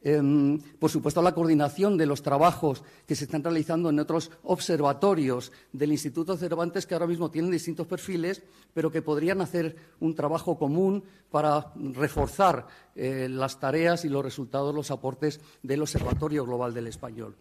Por 0.02 0.90
supuesto, 0.90 1.23
la 1.23 1.32
coordinación 1.32 1.97
de 1.97 2.06
los 2.06 2.23
trabajos 2.23 2.82
que 3.06 3.14
se 3.14 3.25
están 3.25 3.44
realizando 3.44 3.88
en 3.88 4.00
otros 4.00 4.32
observatorios 4.42 5.52
del 5.73 5.92
Instituto 5.92 6.37
Cervantes, 6.37 6.87
que 6.87 6.94
ahora 6.94 7.06
mismo 7.06 7.30
tienen 7.30 7.52
distintos 7.52 7.87
perfiles, 7.87 8.42
pero 8.75 8.90
que 8.90 9.00
podrían 9.00 9.40
hacer 9.40 9.76
un 10.00 10.16
trabajo 10.16 10.59
común 10.59 11.04
para 11.30 11.73
reforzar 11.76 12.66
eh, 12.97 13.28
las 13.30 13.61
tareas 13.61 14.04
y 14.04 14.09
los 14.09 14.25
resultados, 14.25 14.75
los 14.75 14.90
aportes 14.90 15.40
del 15.62 15.82
Observatorio 15.82 16.44
Global 16.44 16.75
del 16.75 16.88
Español. 16.88 17.37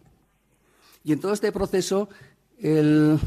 Y 1.02 1.12
en 1.12 1.20
todo 1.20 1.32
este 1.32 1.50
proceso, 1.50 2.08
el 2.58 3.18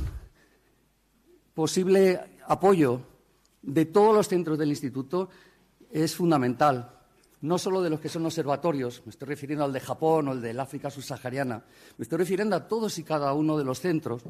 posible 1.53 2.21
apoyo 2.47 3.01
de 3.61 3.83
todos 3.83 4.15
los 4.15 4.29
centros 4.29 4.57
del 4.57 4.69
Instituto 4.69 5.27
es 5.91 6.15
fundamental 6.15 6.94
no 7.45 7.57
solo 7.57 7.81
de 7.81 7.89
los 7.89 7.99
que 7.99 8.09
son 8.09 8.25
observatorios, 8.25 9.03
me 9.05 9.11
estoy 9.11 9.27
refiriendo 9.27 9.63
al 9.63 9.71
de 9.71 9.79
Japón 9.79 10.27
o 10.27 10.31
el 10.33 10.41
del 10.41 10.59
África 10.59 10.89
subsahariana, 10.89 11.63
me 11.97 12.03
estoy 12.03 12.17
refiriendo 12.17 12.55
a 12.55 12.67
todos 12.67 12.97
y 12.97 13.03
cada 13.03 13.33
uno 13.33 13.57
de 13.57 13.63
los 13.63 13.79
centros, 13.79 14.23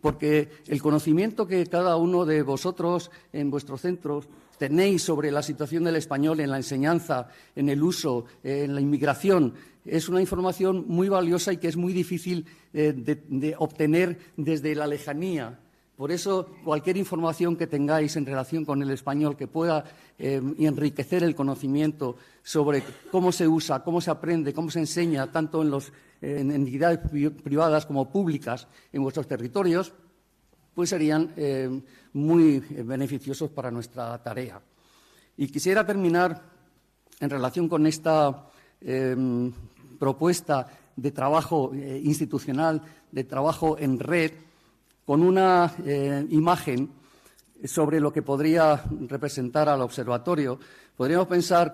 porque 0.00 0.48
el 0.66 0.82
conocimiento 0.82 1.46
que 1.46 1.66
cada 1.66 1.96
uno 1.96 2.24
de 2.24 2.42
vosotros 2.42 3.10
en 3.32 3.50
vuestros 3.50 3.82
centros 3.82 4.28
tenéis 4.58 5.02
sobre 5.02 5.30
la 5.30 5.42
situación 5.42 5.84
del 5.84 5.96
español 5.96 6.40
en 6.40 6.50
la 6.50 6.56
enseñanza, 6.56 7.28
en 7.54 7.68
el 7.68 7.82
uso, 7.82 8.24
en 8.42 8.74
la 8.74 8.80
inmigración, 8.80 9.54
es 9.84 10.08
una 10.08 10.20
información 10.20 10.84
muy 10.88 11.08
valiosa 11.08 11.52
y 11.52 11.58
que 11.58 11.68
es 11.68 11.76
muy 11.76 11.92
difícil 11.92 12.44
eh, 12.74 12.92
de 12.92 13.54
obtener 13.56 14.18
desde 14.36 14.74
la 14.74 14.86
lejanía 14.86 15.60
por 15.98 16.12
eso, 16.12 16.54
cualquier 16.62 16.96
información 16.96 17.56
que 17.56 17.66
tengáis 17.66 18.14
en 18.14 18.24
relación 18.24 18.64
con 18.64 18.80
el 18.80 18.90
español 18.92 19.36
que 19.36 19.48
pueda 19.48 19.82
eh, 20.16 20.40
enriquecer 20.60 21.24
el 21.24 21.34
conocimiento 21.34 22.14
sobre 22.40 22.84
cómo 23.10 23.32
se 23.32 23.48
usa, 23.48 23.82
cómo 23.82 24.00
se 24.00 24.12
aprende, 24.12 24.54
cómo 24.54 24.70
se 24.70 24.78
enseña, 24.78 25.32
tanto 25.32 25.60
en, 26.22 26.52
entidades 26.52 27.00
privadas 27.42 27.84
como 27.84 28.12
públicas 28.12 28.68
en 28.92 29.02
vuestros 29.02 29.26
territorios, 29.26 29.92
pues 30.72 30.90
serían 30.90 31.32
eh, 31.36 31.68
muy 32.12 32.60
beneficiosos 32.60 33.50
para 33.50 33.72
nuestra 33.72 34.22
tarea. 34.22 34.62
Y 35.36 35.48
quisiera 35.48 35.84
terminar 35.84 36.40
en 37.18 37.28
relación 37.28 37.68
con 37.68 37.88
esta 37.88 38.46
em, 38.80 39.52
propuesta 39.98 40.64
de 40.94 41.10
trabajo 41.10 41.72
eh, 41.74 42.00
institucional, 42.04 42.82
de 43.10 43.24
trabajo 43.24 43.76
en 43.80 43.98
red, 43.98 44.30
con 45.08 45.22
una 45.22 45.72
eh, 45.86 46.26
imagen 46.28 46.90
sobre 47.64 47.98
lo 47.98 48.12
que 48.12 48.20
podría 48.20 48.84
representar 49.08 49.66
al 49.66 49.80
observatorio. 49.80 50.60
Podríamos 50.94 51.26
pensar, 51.26 51.72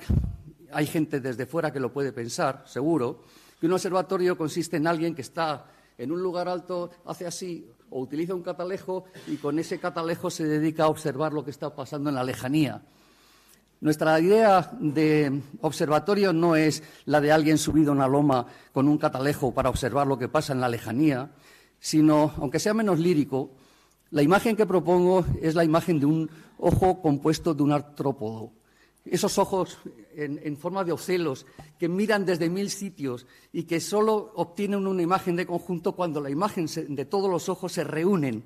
hay 0.73 0.87
gente 0.87 1.19
desde 1.19 1.45
fuera 1.45 1.73
que 1.73 1.81
lo 1.81 1.93
puede 1.93 2.12
pensar, 2.12 2.62
seguro, 2.64 3.25
que 3.59 3.67
un 3.67 3.73
observatorio 3.73 4.38
consiste 4.38 4.76
en 4.76 4.87
alguien 4.87 5.17
que 5.17 5.23
está 5.23 5.67
en 5.99 6.12
un 6.12 6.23
lugar 6.23 6.49
alto, 6.49 6.93
hace 7.07 7.26
así 7.26 7.69
o 7.91 7.99
utiliza 7.99 8.37
un 8.37 8.43
catalejo 8.45 9.07
y 9.26 9.35
con 9.38 9.59
ese 9.59 9.81
catalejo 9.81 10.31
se 10.31 10.45
dedica 10.45 10.85
a 10.85 10.88
observar 10.88 11.33
lo 11.33 11.45
que 11.45 11.50
está 11.50 11.75
pasando 11.75 12.11
en 12.11 12.14
la 12.14 12.23
lejanía. 12.23 12.83
Nuestra 13.81 14.21
idea 14.21 14.71
de 14.79 15.43
observatorio 15.61 16.33
no 16.33 16.55
es 16.55 16.85
la 17.07 17.21
de 17.21 17.33
alguien 17.33 17.59
subido 17.59 17.91
a 17.91 17.97
una 17.97 18.07
loma 18.07 18.47
con 18.71 18.87
un 18.87 18.97
catalejo 18.97 19.53
para 19.53 19.71
observar 19.71 20.07
lo 20.07 20.17
que 20.17 20.29
pasa 20.29 20.53
en 20.53 20.61
la 20.61 20.69
lejanía, 20.69 21.33
sino, 21.85 22.33
aunque 22.38 22.59
sea 22.59 22.73
menos 22.73 22.99
lírico, 22.99 23.50
la 24.11 24.23
imagen 24.23 24.57
que 24.57 24.64
propongo 24.64 25.23
es 25.43 25.55
la 25.55 25.64
imagen 25.64 26.00
de 26.00 26.07
un 26.07 26.31
ojo 26.57 27.03
compuesto 27.03 27.53
de 27.53 27.62
un 27.62 27.73
artrópodo. 27.73 28.53
Esos 29.05 29.37
ojos 29.37 29.76
en, 30.17 30.57
forma 30.57 30.83
de 30.83 30.93
ocelos 30.93 31.45
que 31.79 31.91
miran 31.91 32.25
desde 32.25 32.49
mil 32.49 32.71
sitios 32.71 33.26
y 33.53 33.64
que 33.64 33.83
solo 33.83 34.33
obtienen 34.37 34.87
una 34.87 35.03
imagen 35.03 35.37
de 35.37 35.45
conjunto 35.45 35.93
cuando 35.93 36.23
la 36.23 36.31
imagen 36.31 36.69
de 36.88 37.05
todos 37.05 37.31
los 37.31 37.50
ojos 37.50 37.73
se 37.73 37.85
reúnen. 37.85 38.45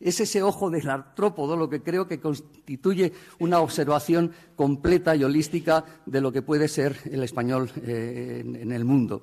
Es 0.00 0.18
ese 0.18 0.42
ojo 0.42 0.68
del 0.68 0.90
artrópodo 0.90 1.56
lo 1.56 1.70
que 1.70 1.82
creo 1.82 2.08
que 2.08 2.18
constituye 2.18 3.12
una 3.38 3.60
observación 3.60 4.32
completa 4.56 5.14
y 5.14 5.22
holística 5.22 5.84
de 6.04 6.20
lo 6.20 6.32
que 6.32 6.42
puede 6.42 6.66
ser 6.66 6.96
el 7.04 7.22
español 7.22 7.70
eh, 7.76 8.42
en 8.44 8.72
el 8.72 8.84
mundo. 8.84 9.22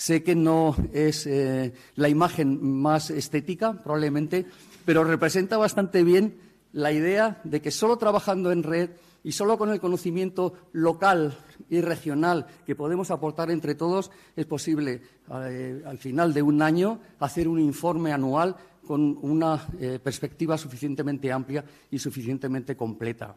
Sé 0.00 0.22
que 0.22 0.34
no 0.34 0.74
es 0.94 1.26
eh, 1.26 1.74
la 1.96 2.08
imagen 2.08 2.58
más 2.80 3.10
estética, 3.10 3.74
probablemente, 3.74 4.46
pero 4.86 5.04
representa 5.04 5.58
bastante 5.58 6.02
bien 6.04 6.38
la 6.72 6.90
idea 6.90 7.42
de 7.44 7.60
que 7.60 7.70
solo 7.70 7.98
trabajando 7.98 8.50
en 8.50 8.62
red 8.62 8.92
y 9.22 9.32
solo 9.32 9.58
con 9.58 9.68
el 9.68 9.78
conocimiento 9.78 10.54
local 10.72 11.36
y 11.68 11.82
regional 11.82 12.46
que 12.64 12.74
podemos 12.74 13.10
aportar 13.10 13.50
entre 13.50 13.74
todos 13.74 14.10
es 14.36 14.46
posible, 14.46 15.02
eh, 15.34 15.82
al 15.84 15.98
final 15.98 16.32
de 16.32 16.40
un 16.40 16.62
año, 16.62 17.00
hacer 17.18 17.46
un 17.46 17.60
informe 17.60 18.10
anual 18.10 18.56
con 18.86 19.18
una 19.20 19.66
eh, 19.78 19.98
perspectiva 20.02 20.56
suficientemente 20.56 21.30
amplia 21.30 21.62
y 21.90 21.98
suficientemente 21.98 22.74
completa. 22.74 23.36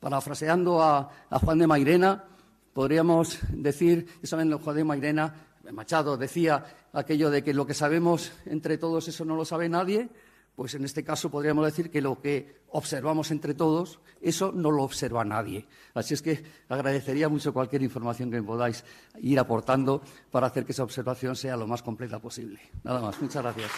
Parafraseando 0.00 0.82
a, 0.82 1.10
Juan 1.30 1.58
de 1.60 1.66
Mairena, 1.66 2.24
podríamos 2.74 3.38
decir, 3.48 4.06
saben, 4.22 4.52
Juan 4.58 4.76
de 4.76 4.84
Mairena 4.84 5.45
Machado 5.72 6.16
decía 6.16 6.64
aquello 6.92 7.30
de 7.30 7.42
que 7.42 7.54
lo 7.54 7.66
que 7.66 7.74
sabemos 7.74 8.32
entre 8.46 8.78
todos 8.78 9.08
eso 9.08 9.24
no 9.24 9.36
lo 9.36 9.44
sabe 9.44 9.68
nadie, 9.68 10.08
pues 10.56 10.74
en 10.74 10.84
este 10.84 11.04
caso 11.04 11.30
podríamos 11.30 11.66
decir 11.66 11.90
que 11.90 12.00
lo 12.00 12.20
que 12.20 12.62
observamos 12.70 13.30
entre 13.30 13.54
todos, 13.54 14.00
eso 14.22 14.52
no 14.52 14.70
lo 14.70 14.82
observa 14.82 15.24
nadie. 15.24 15.68
Así 15.94 16.14
es 16.14 16.22
que 16.22 16.42
agradecería 16.68 17.28
mucho 17.28 17.52
cualquier 17.52 17.82
información 17.82 18.30
que 18.30 18.42
podáis 18.42 18.82
ir 19.18 19.38
aportando 19.38 20.02
para 20.30 20.46
hacer 20.46 20.64
que 20.64 20.72
esa 20.72 20.82
observación 20.82 21.36
sea 21.36 21.56
lo 21.56 21.66
más 21.66 21.82
completa 21.82 22.18
posible. 22.18 22.58
Nada 22.82 23.00
más. 23.00 23.20
Muchas 23.20 23.42
gracias. 23.42 23.70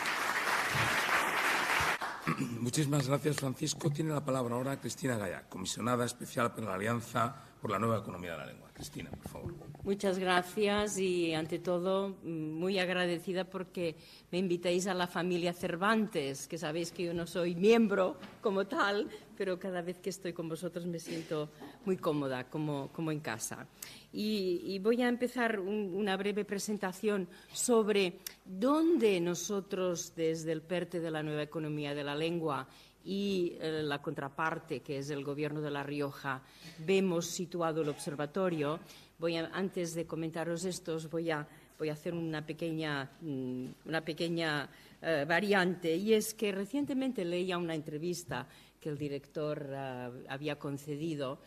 Muchísimas 2.61 3.09
gracias, 3.09 3.37
Francisco. 3.37 3.91
Tiene 3.91 4.13
la 4.13 4.25
palabra 4.25 4.55
ahora 4.55 4.81
Cristina 4.81 5.17
Gaya, 5.17 5.49
comisionada 5.49 6.05
especial 6.05 6.55
para 6.55 6.69
la 6.69 6.75
Alianza 6.75 7.48
por 7.61 7.71
la 7.71 7.79
Nueva 7.79 7.99
Economía 7.99 8.33
de 8.33 8.39
la 8.39 8.47
Lengua. 8.47 8.69
Cristina, 8.73 9.11
por 9.11 9.29
favor. 9.29 9.55
Muchas 9.83 10.19
gracias 10.19 10.99
y, 10.99 11.35
ante 11.35 11.59
todo, 11.59 12.11
muy 12.23 12.79
agradecida 12.79 13.45
porque 13.45 13.97
me 14.31 14.39
invitáis 14.39 14.87
a 14.87 14.95
la 14.95 15.09
familia 15.09 15.53
Cervantes, 15.53 16.47
que 16.47 16.59
sabéis 16.59 16.93
que 16.93 17.05
yo 17.05 17.15
no 17.15 17.27
soy 17.27 17.57
miembro 17.57 18.17
como 18.41 18.67
tal, 18.67 19.09
pero 19.37 19.59
cada 19.59 19.83
vez 19.83 19.99
que 19.99 20.11
estoy 20.11 20.33
con 20.33 20.49
vosotros 20.49 20.87
me 20.87 21.01
siento 21.01 21.49
muy 21.85 21.97
cómoda, 21.97 22.49
como, 22.49 22.91
en 23.11 23.21
casa. 23.21 23.67
Y, 24.13 24.79
voy 24.79 25.03
a 25.03 25.09
empezar 25.09 25.59
una 25.59 26.17
breve 26.17 26.45
presentación 26.45 27.29
sobre 27.53 28.19
dónde 28.45 29.21
nosotros, 29.21 30.13
desde 30.15 30.53
el 30.53 30.63
PERTE 30.63 31.01
de 31.01 31.11
la 31.11 31.23
Nueva 31.23 31.43
Economía 31.43 31.95
de 31.95 32.05
la 32.05 32.15
Lengua, 32.15 32.69
y 33.05 33.57
eh, 33.61 33.83
la 33.83 34.03
contraparte, 34.03 34.81
que 34.81 34.99
es 34.99 35.11
el 35.11 35.25
Gobierno 35.25 35.61
de 35.61 35.71
La 35.71 35.83
Rioja, 35.83 36.43
vemos 36.79 37.27
situado 37.27 37.83
el 37.83 37.89
observatorio. 37.89 38.81
Voy 39.19 39.37
antes 39.37 39.95
de 39.95 40.07
comentaros 40.07 40.65
estos, 40.65 41.09
voy 41.09 41.31
a, 41.31 41.39
a 41.39 41.93
hacer 41.93 42.15
una 42.15 42.45
pequeña, 42.45 43.11
mm, 43.21 43.67
pequeña 44.05 44.69
eh, 45.01 45.25
variante, 45.27 45.95
y 45.97 46.13
es 46.13 46.35
que 46.35 46.53
recientemente 46.53 47.25
leía 47.25 47.57
una 47.57 47.75
entrevista 47.75 48.47
que 48.81 48.89
el 48.89 48.99
director 48.99 49.67
eh, 49.71 50.11
había 50.29 50.59
concedido 50.59 51.41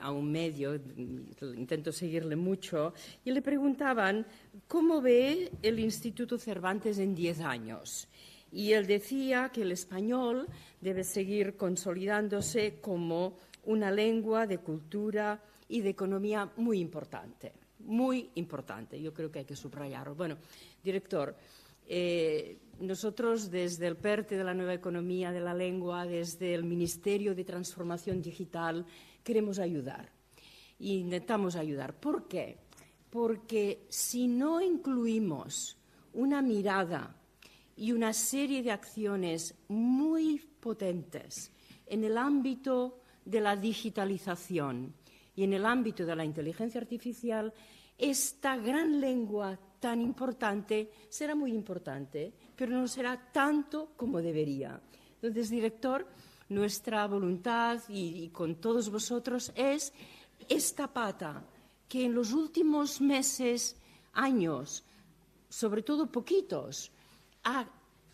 a 0.00 0.10
un 0.10 0.32
medio, 0.32 0.74
intento 0.74 1.92
seguirle 1.92 2.34
mucho, 2.34 2.92
y 3.24 3.30
le 3.30 3.40
preguntaban 3.40 4.26
cómo 4.66 5.00
ve 5.00 5.52
el 5.62 5.78
Instituto 5.78 6.38
Cervantes 6.38 6.98
en 6.98 7.14
diez 7.14 7.38
años. 7.38 8.08
Y 8.54 8.70
él 8.72 8.86
decía 8.86 9.50
que 9.52 9.62
el 9.62 9.72
español 9.72 10.46
debe 10.80 11.02
seguir 11.02 11.56
consolidándose 11.56 12.78
como 12.80 13.36
una 13.64 13.90
lengua 13.90 14.46
de 14.46 14.58
cultura 14.58 15.42
y 15.66 15.80
de 15.80 15.90
economía 15.90 16.48
muy 16.56 16.78
importante, 16.78 17.52
muy 17.80 18.30
importante. 18.36 19.02
Yo 19.02 19.12
creo 19.12 19.28
que 19.28 19.40
hay 19.40 19.44
que 19.44 19.56
subrayarlo. 19.56 20.14
Bueno, 20.14 20.38
director, 20.84 21.34
eh, 21.88 22.58
nosotros 22.78 23.50
desde 23.50 23.88
el 23.88 23.96
PERTE 23.96 24.36
de 24.36 24.44
la 24.44 24.54
Nueva 24.54 24.74
Economía 24.74 25.32
de 25.32 25.40
la 25.40 25.52
Lengua, 25.52 26.06
desde 26.06 26.54
el 26.54 26.62
Ministerio 26.62 27.34
de 27.34 27.42
Transformación 27.42 28.22
Digital, 28.22 28.86
queremos 29.24 29.58
ayudar. 29.58 30.12
E 30.78 31.02
intentamos 31.02 31.56
ayudar. 31.56 31.98
¿Por 31.98 32.28
qué? 32.28 32.58
Porque 33.10 33.86
si 33.88 34.28
no 34.28 34.60
incluimos 34.60 35.76
una 36.12 36.40
mirada 36.40 37.16
y 37.76 37.92
una 37.92 38.12
serie 38.12 38.62
de 38.62 38.70
acciones 38.70 39.54
muy 39.68 40.38
potentes 40.60 41.50
en 41.86 42.04
el 42.04 42.16
ámbito 42.16 43.00
de 43.24 43.40
la 43.40 43.56
digitalización 43.56 44.94
y 45.36 45.44
en 45.44 45.52
el 45.52 45.66
ámbito 45.66 46.06
de 46.06 46.16
la 46.16 46.24
inteligencia 46.24 46.80
artificial, 46.80 47.52
esta 47.98 48.56
gran 48.56 49.00
lengua 49.00 49.58
tan 49.80 50.00
importante 50.00 50.90
será 51.08 51.34
muy 51.34 51.52
importante, 51.52 52.32
pero 52.56 52.72
no 52.72 52.88
será 52.88 53.30
tanto 53.32 53.92
como 53.96 54.22
debería. 54.22 54.80
Entonces, 55.16 55.50
director, 55.50 56.06
nuestra 56.48 57.06
voluntad 57.06 57.80
y, 57.88 58.28
con 58.28 58.56
todos 58.56 58.90
vosotros 58.90 59.52
es 59.54 59.92
esta 60.48 60.92
pata 60.92 61.44
que 61.88 62.04
en 62.06 62.14
los 62.14 62.32
últimos 62.32 63.00
meses, 63.00 63.76
años, 64.12 64.84
sobre 65.48 65.82
todo 65.82 66.10
poquitos, 66.10 66.90
ha 67.44 67.66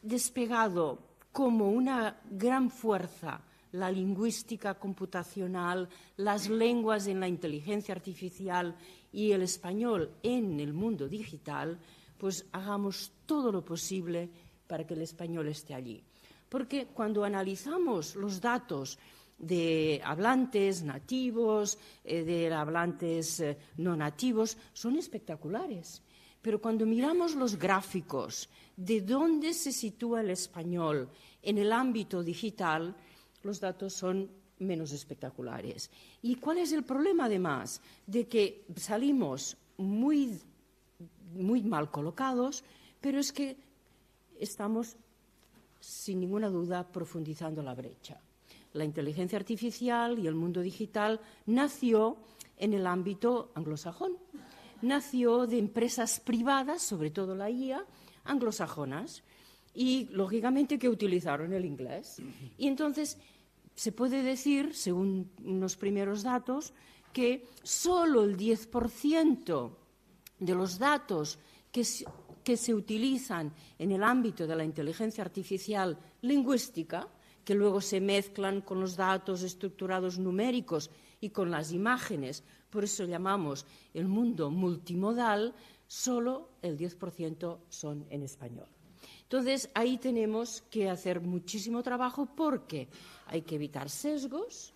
despegado 0.02 0.98
como 1.32 1.70
una 1.70 2.20
gran 2.30 2.70
fuerza 2.70 3.42
la 3.72 3.90
lingüística 3.90 4.74
computacional, 4.74 5.88
las 6.16 6.48
lenguas 6.48 7.06
en 7.06 7.20
la 7.20 7.28
inteligencia 7.28 7.94
artificial 7.94 8.76
y 9.12 9.32
el 9.32 9.42
español 9.42 10.10
en 10.22 10.58
el 10.60 10.72
mundo 10.72 11.08
digital, 11.08 11.78
pues 12.18 12.46
hagamos 12.52 13.12
todo 13.26 13.52
lo 13.52 13.64
posible 13.64 14.28
para 14.66 14.86
que 14.86 14.94
el 14.94 15.02
español 15.02 15.48
esté 15.48 15.74
allí. 15.74 16.02
Porque 16.48 16.86
cuando 16.86 17.24
analizamos 17.24 18.16
los 18.16 18.40
datos 18.40 18.98
de 19.38 20.00
hablantes 20.04 20.82
nativos, 20.82 21.78
eh, 22.04 22.24
de 22.24 22.52
hablantes 22.52 23.40
eh, 23.40 23.56
no 23.78 23.96
nativos, 23.96 24.58
son 24.72 24.96
espectaculares. 24.96 26.02
Pero 26.42 26.60
cuando 26.60 26.86
miramos 26.86 27.34
los 27.34 27.58
gráficos 27.58 28.48
de 28.76 29.02
dónde 29.02 29.52
se 29.52 29.72
sitúa 29.72 30.22
el 30.22 30.30
español 30.30 31.08
en 31.42 31.58
el 31.58 31.72
ámbito 31.72 32.22
digital, 32.22 32.96
los 33.42 33.60
datos 33.60 33.92
son 33.92 34.30
menos 34.58 34.92
espectaculares. 34.92 35.90
¿Y 36.22 36.36
cuál 36.36 36.58
es 36.58 36.72
el 36.72 36.84
problema, 36.84 37.24
además? 37.24 37.80
De 38.06 38.26
que 38.26 38.64
salimos 38.76 39.56
muy, 39.76 40.38
muy 41.34 41.62
mal 41.62 41.90
colocados, 41.90 42.64
pero 43.00 43.18
es 43.18 43.32
que 43.32 43.56
estamos, 44.38 44.96
sin 45.80 46.20
ninguna 46.20 46.48
duda, 46.48 46.86
profundizando 46.86 47.62
la 47.62 47.74
brecha. 47.74 48.20
La 48.72 48.84
inteligencia 48.84 49.38
artificial 49.38 50.18
y 50.18 50.26
el 50.26 50.34
mundo 50.34 50.60
digital 50.60 51.20
nació 51.46 52.16
en 52.56 52.74
el 52.74 52.86
ámbito 52.86 53.50
anglosajón. 53.54 54.16
Nació 54.82 55.46
de 55.46 55.58
empresas 55.58 56.20
privadas, 56.20 56.82
sobre 56.82 57.10
todo 57.10 57.34
la 57.34 57.50
IA, 57.50 57.84
anglosajonas, 58.24 59.22
y 59.74 60.08
lógicamente 60.10 60.78
que 60.78 60.88
utilizaron 60.88 61.52
el 61.52 61.64
inglés. 61.64 62.20
Y 62.58 62.66
entonces 62.66 63.18
se 63.74 63.92
puede 63.92 64.22
decir, 64.22 64.74
según 64.74 65.30
unos 65.44 65.76
primeros 65.76 66.22
datos, 66.22 66.72
que 67.12 67.46
solo 67.62 68.24
el 68.24 68.36
10% 68.36 69.70
de 70.38 70.54
los 70.54 70.78
datos 70.78 71.38
que 71.70 71.84
que 72.44 72.56
se 72.56 72.74
utilizan 72.74 73.52
en 73.78 73.92
el 73.92 74.02
ámbito 74.02 74.46
de 74.46 74.56
la 74.56 74.64
inteligencia 74.64 75.22
artificial 75.22 75.98
lingüística, 76.22 77.08
que 77.44 77.54
luego 77.54 77.80
se 77.80 78.00
mezclan 78.00 78.60
con 78.60 78.80
los 78.80 78.96
datos 78.96 79.42
estructurados 79.42 80.18
numéricos 80.18 80.90
y 81.20 81.30
con 81.30 81.50
las 81.50 81.72
imágenes, 81.72 82.44
por 82.70 82.84
eso 82.84 83.04
llamamos 83.04 83.66
el 83.92 84.08
mundo 84.08 84.50
multimodal, 84.50 85.54
solo 85.86 86.50
el 86.62 86.78
10% 86.78 87.58
son 87.68 88.06
en 88.10 88.22
español. 88.22 88.68
Entonces, 89.22 89.70
ahí 89.74 89.98
tenemos 89.98 90.62
que 90.70 90.88
hacer 90.88 91.20
muchísimo 91.20 91.82
trabajo 91.82 92.26
porque 92.34 92.88
hay 93.26 93.42
que 93.42 93.56
evitar 93.56 93.88
sesgos, 93.88 94.72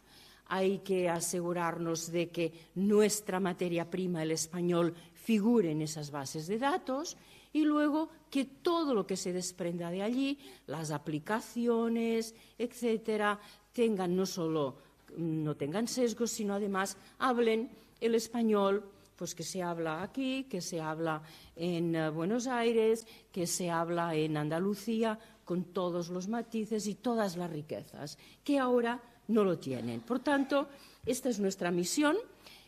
hay 0.47 0.79
que 0.81 1.09
asegurarnos 1.09 2.13
de 2.13 2.29
que 2.31 2.53
nuestra 2.75 3.41
materia 3.41 3.91
prima, 3.91 4.23
el 4.23 4.33
español, 4.33 4.95
figure 5.15 5.71
en 5.71 5.83
esas 5.83 6.11
bases 6.11 6.47
de 6.47 6.59
datos 6.59 7.17
y 7.53 7.65
luego 7.65 8.11
que 8.31 8.45
todo 8.45 8.95
lo 8.95 9.07
que 9.07 9.17
se 9.17 9.33
desprenda 9.33 9.91
de 9.91 10.03
allí, 10.03 10.39
las 10.67 10.91
aplicaciones, 10.91 12.35
etcétera, 12.59 13.41
tengan 13.73 14.15
no 14.15 14.27
solo 14.27 14.77
no 15.17 15.57
tengan 15.57 15.87
sesgos, 15.89 16.31
sino 16.31 16.55
además 16.55 16.97
hablen 17.19 17.71
el 18.06 18.14
español 18.14 18.90
pues 19.16 19.34
que 19.34 19.44
se 19.44 19.62
habla 19.62 20.02
aquí, 20.02 20.44
que 20.44 20.61
se 20.61 20.80
habla 20.80 21.23
en 21.54 21.94
eh, 21.94 22.11
Buenos 22.11 22.46
Aires, 22.46 23.06
que 23.30 23.47
se 23.47 23.71
habla 23.71 24.14
en 24.14 24.36
Andalucía, 24.36 25.19
con 25.45 25.64
todos 25.73 26.08
los 26.08 26.26
matices 26.28 26.86
y 26.86 26.95
todas 26.95 27.36
las 27.36 27.50
riquezas, 27.50 28.19
que 28.43 28.58
ahora 28.58 29.00
no 29.28 29.45
lo 29.45 29.58
tienen. 29.58 30.00
Por 30.00 30.21
tanto, 30.21 30.69
esta 31.04 31.28
es 31.28 31.38
nuestra 31.38 31.71
misión, 31.71 32.17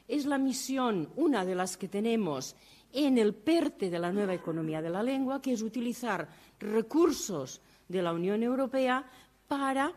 es 0.07 0.27
la 0.27 0.39
misión, 0.39 1.09
una 1.17 1.45
de 1.45 1.55
las 1.55 1.77
que 1.77 1.89
tenemos 1.89 2.55
en 2.93 3.19
el 3.19 3.35
PERTE 3.35 3.91
de 3.91 3.99
la 3.99 4.13
nueva 4.13 4.35
economía 4.35 4.81
de 4.81 4.91
la 4.91 5.03
lengua, 5.03 5.43
que 5.43 5.53
es 5.53 5.63
utilizar 5.63 6.29
recursos 6.61 7.61
de 7.89 8.03
la 8.03 8.13
Unión 8.13 8.43
Europea 8.43 9.05
para 9.49 9.93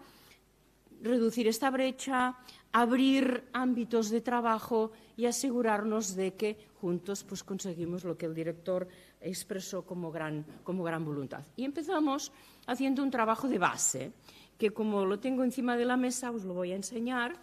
reducir 1.02 1.48
esta 1.48 1.70
brecha, 1.70 2.36
abrir 2.72 3.44
ámbitos 3.54 4.10
de 4.10 4.22
trabajo 4.22 4.92
y 5.18 5.26
asegurarnos 5.26 6.16
de 6.16 6.34
que 6.36 6.58
juntos 6.80 7.24
pues, 7.24 7.44
conseguimos 7.44 8.04
lo 8.04 8.18
que 8.18 8.26
el 8.26 8.36
director 8.36 8.88
expresó 9.22 9.84
como 9.84 10.12
gran, 10.12 10.46
como 10.64 10.84
gran 10.84 11.04
voluntad. 11.04 11.44
Y 11.56 11.66
empezamos 11.66 12.32
haciendo 12.68 13.04
un 13.04 13.12
trabajo 13.12 13.48
de 13.48 13.58
base, 13.58 14.12
que 14.58 14.72
como 14.72 15.06
lo 15.06 15.20
tengo 15.20 15.44
encima 15.44 15.78
de 15.78 15.86
la 15.86 15.98
mesa, 15.98 16.32
os 16.32 16.44
lo 16.44 16.54
voy 16.54 16.72
a 16.72 16.76
enseñar 16.76 17.36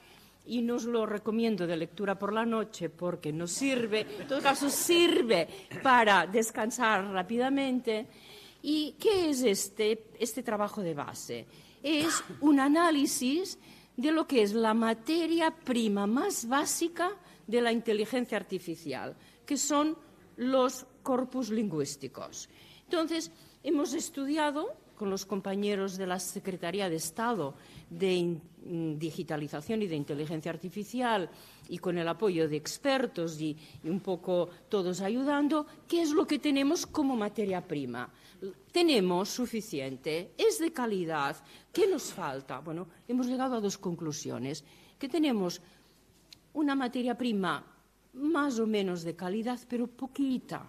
y 0.47 0.63
nos 0.63 0.85
lo 0.85 1.07
recomiendo 1.07 1.67
de 1.67 1.77
lectura 1.77 2.19
por 2.19 2.33
la 2.33 2.47
noche 2.47 2.89
porque 2.89 3.33
nos 3.33 3.51
sirve, 3.51 4.07
en 4.21 4.29
todo 4.29 4.41
caso 4.41 4.71
sirve 4.71 5.49
para 5.83 6.27
descansar 6.27 7.05
rápidamente. 7.11 8.07
¿Y 8.63 8.93
qué 8.93 9.31
es 9.31 9.43
este, 9.43 10.05
este 10.19 10.43
trabajo 10.43 10.83
de 10.83 10.95
base? 10.95 11.47
Es 11.83 12.23
un 12.41 12.61
análisis 12.61 13.59
de 13.97 14.13
lo 14.13 14.27
que 14.27 14.43
es 14.43 14.53
la 14.53 14.75
materia 14.75 15.51
prima 15.51 16.07
más 16.07 16.49
básica 16.49 17.11
de 17.47 17.61
la 17.61 17.73
inteligencia 17.73 18.37
artificial, 18.37 19.17
que 19.45 19.57
son 19.57 19.97
los 20.37 20.87
corpus 21.03 21.51
lingüísticos. 21.51 22.49
Entonces, 22.85 23.31
hemos 23.63 23.95
estudiado 23.95 24.77
con 24.97 25.11
los 25.11 25.27
compañeros 25.27 25.97
de 25.97 26.07
la 26.07 26.19
Secretaría 26.19 26.89
de 26.89 26.97
Estado 26.97 27.55
de 27.91 28.41
digitalización 28.99 29.83
y 29.83 29.87
de 29.87 29.95
inteligencia 29.95 30.51
artificial 30.51 31.31
y 31.69 31.79
con 31.79 31.99
el 31.99 32.09
apoyo 32.09 32.49
de 32.49 32.57
expertos 32.57 33.41
y, 33.41 33.57
un 33.85 34.01
poco 34.01 34.49
todos 34.69 35.01
ayudando, 35.01 35.67
¿qué 35.87 36.03
es 36.03 36.11
lo 36.11 36.27
que 36.27 36.39
tenemos 36.39 36.87
como 36.87 37.15
materia 37.15 37.61
prima? 37.61 38.11
Tenemos 38.73 39.29
suficiente, 39.29 40.35
es 40.37 40.59
de 40.59 40.73
calidad, 40.73 41.37
¿qué 41.73 41.87
nos 41.87 42.13
falta? 42.13 42.61
Bueno, 42.61 42.89
hemos 43.09 43.27
llegado 43.27 43.57
a 43.57 43.61
dos 43.61 43.79
conclusiones, 43.79 44.65
que 44.99 45.09
tenemos 45.09 45.61
una 46.55 46.75
materia 46.75 47.17
prima 47.17 47.65
más 48.15 48.59
o 48.59 48.67
menos 48.67 49.03
de 49.03 49.15
calidad, 49.15 49.61
pero 49.69 49.87
poquita. 49.87 50.67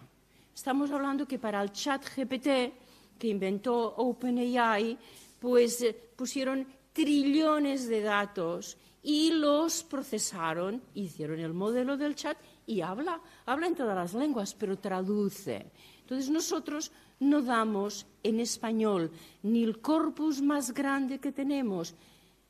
Estamos 0.53 0.91
hablando 0.91 1.27
que 1.27 1.39
para 1.39 1.61
el 1.61 1.71
chat 1.71 2.03
GPT 2.03 3.17
que 3.17 3.27
inventó 3.27 3.95
OpenAI, 3.95 4.97
pues 5.39 5.81
eh, 5.81 5.93
pusieron 6.15 6.67
trillones 6.93 7.87
de 7.87 8.01
datos 8.01 8.77
y 9.03 9.31
los 9.31 9.83
procesaron, 9.83 10.81
hicieron 10.93 11.39
el 11.39 11.53
modelo 11.53 11.95
del 11.95 12.15
chat 12.15 12.37
y 12.65 12.81
habla, 12.81 13.21
habla 13.45 13.67
en 13.67 13.75
todas 13.75 13.95
las 13.95 14.13
lenguas, 14.13 14.53
pero 14.53 14.77
traduce. 14.77 15.71
Entonces 16.01 16.29
nosotros 16.29 16.91
no 17.19 17.41
damos 17.41 18.05
en 18.23 18.39
español 18.39 19.11
ni 19.43 19.63
el 19.63 19.79
corpus 19.79 20.41
más 20.41 20.73
grande 20.73 21.19
que 21.19 21.31
tenemos, 21.31 21.95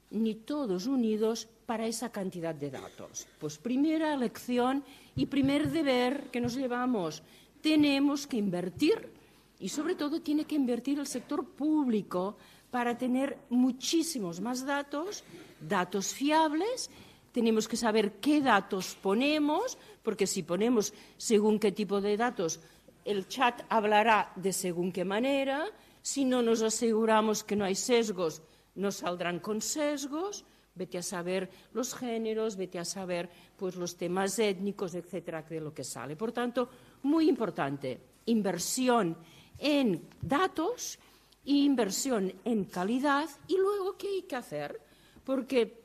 ni 0.10 0.36
todos 0.36 0.88
unidos 0.88 1.47
para 1.65 1.86
esa 1.86 2.12
cantidad 2.12 2.56
de 2.56 2.71
datos. 2.71 3.27
Pues 3.39 3.58
primera 3.58 4.15
lección 4.15 4.84
y 5.15 5.25
primer 5.25 5.71
deber 5.71 6.30
que 6.32 6.41
nos 6.41 6.56
llevamos, 6.56 7.23
tenemos 7.62 8.27
que 8.27 8.38
invertir 8.38 9.12
y 9.60 9.69
sobre 9.69 9.95
todo 9.95 10.21
tiene 10.21 10.45
que 10.45 10.56
invertir 10.56 10.99
el 10.99 11.08
sector 11.08 11.45
público 11.45 12.38
para 12.71 12.97
tener 12.97 13.38
muchísimos 13.49 14.39
más 14.39 14.65
datos, 14.65 15.23
datos 15.60 16.13
fiables. 16.13 16.89
Tenemos 17.32 17.67
que 17.67 17.77
saber 17.77 18.13
qué 18.19 18.41
datos 18.41 18.97
ponemos, 19.01 19.77
porque 20.03 20.27
si 20.27 20.43
ponemos 20.43 20.93
según 21.17 21.60
qué 21.60 21.71
tipo 21.71 22.01
de 22.01 22.17
datos, 22.17 22.60
el 23.07 23.27
chat 23.27 23.63
hablará 23.69 24.31
de 24.35 24.53
según 24.53 24.91
qué 24.91 25.03
manera. 25.03 25.65
Si 26.01 26.25
no 26.25 26.41
nos 26.41 26.61
aseguramos 26.61 27.43
que 27.43 27.55
no 27.55 27.65
hay 27.65 27.75
sesgos, 27.75 28.41
nos 28.75 28.97
saldrán 28.97 29.39
con 29.39 29.61
sesgos. 29.61 30.45
Vete 30.75 30.99
a 30.99 31.01
saber 31.01 31.49
los 31.73 31.95
géneros, 31.95 32.55
vete 32.55 32.77
a 32.77 32.85
saber 32.85 33.29
pues, 33.57 33.75
los 33.75 33.97
temas 33.97 34.37
étnicos, 34.37 34.93
etcétera, 34.93 35.41
de 35.41 35.59
lo 35.59 35.73
que 35.73 35.83
sale. 35.83 36.15
Por 36.15 36.31
tanto, 36.31 36.69
muy 37.01 37.27
importante, 37.27 37.99
inversión 38.25 39.17
en 39.57 40.07
datos 40.21 40.99
inversión 41.47 42.33
en 42.43 42.65
calidad 42.65 43.29
y 43.47 43.57
luego 43.57 43.97
qué 43.97 44.07
hay 44.07 44.21
que 44.23 44.35
hacer, 44.35 44.79
porque 45.23 45.81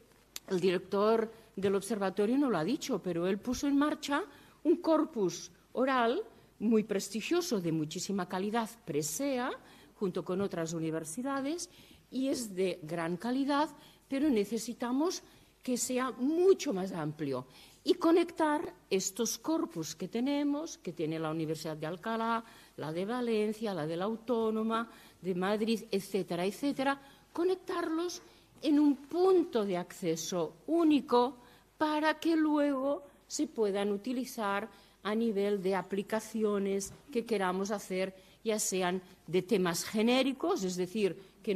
el 0.49 0.61
director 0.61 1.33
del 1.55 1.77
observatorio 1.77 2.37
no 2.37 2.51
lo 2.51 2.59
ha 2.59 2.65
dicho, 2.65 3.01
pero 3.01 3.27
él 3.27 3.39
puso 3.39 3.69
en 3.69 3.79
marcha 3.79 4.25
un 4.65 4.77
corpus 4.77 5.51
oral 5.73 6.23
muy 6.63 6.85
prestigioso, 6.85 7.61
de 7.61 7.73
muchísima 7.73 8.29
calidad, 8.29 8.71
Presea, 8.85 9.51
junto 9.97 10.25
con 10.25 10.41
otras 10.41 10.73
universidades, 10.73 11.69
y 12.11 12.29
es 12.29 12.55
de 12.55 12.79
gran 12.83 13.17
calidad, 13.17 13.69
pero 14.09 14.31
necesitamos 14.31 15.23
que 15.63 15.77
sea 15.77 16.13
mucho 16.13 16.73
más 16.73 16.93
amplio 16.93 17.47
y 17.85 17.95
conectar 17.95 18.75
estos 18.91 19.39
corpus 19.39 19.97
que 19.97 20.09
tenemos, 20.09 20.79
que 20.79 20.93
tiene 20.93 21.19
la 21.19 21.31
Universidad 21.31 21.77
de 21.77 21.87
Alcalá, 21.87 22.45
la 22.77 22.93
de 22.93 23.05
Valencia, 23.05 23.75
la 23.75 23.87
de 23.87 23.97
la 23.97 24.05
Autónoma, 24.05 24.89
de 25.21 25.35
Madrid, 25.35 25.85
etcétera, 25.91 26.45
etcétera, 26.45 27.01
conectarlos 27.33 28.23
en 28.61 28.79
un 28.79 28.97
punto 28.97 29.65
de 29.65 29.77
acceso 29.77 30.59
único 30.67 31.39
para 31.77 32.21
que 32.21 32.37
luego 32.37 33.03
se 33.27 33.49
puedan 33.49 33.91
utilizar 33.91 34.69
a 35.03 35.15
nivel 35.15 35.63
de 35.63 35.75
aplicaciones 35.75 36.93
que 37.11 37.25
queramos 37.25 37.71
hacer, 37.71 38.15
ya 38.45 38.59
sean 38.59 39.03
de 39.27 39.43
temas 39.43 39.85
genéricos, 39.85 40.65
es 40.65 40.77
decir, 40.77 41.17
que, 41.43 41.55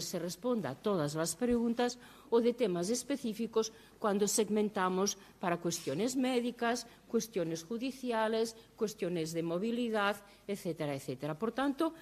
se 0.00 0.18
responda 0.18 0.70
a 0.70 0.74
todas 0.74 1.14
las 1.14 1.34
preguntas, 1.36 1.98
o 2.30 2.40
de 2.40 2.52
temas 2.52 2.90
específicos 2.90 3.72
cuando 3.98 4.28
segmentamos 4.28 5.16
para 5.40 5.56
cuestiones 5.56 6.16
médicas, 6.16 6.86
cuestiones 7.08 7.64
judiciales, 7.64 8.54
cuestiones 8.76 9.32
de 9.32 9.42
movilidad, 9.42 10.16
etcétera, 10.46 10.94
etcétera. 10.94 11.38
Por 11.38 11.52
tanto, 11.52 11.94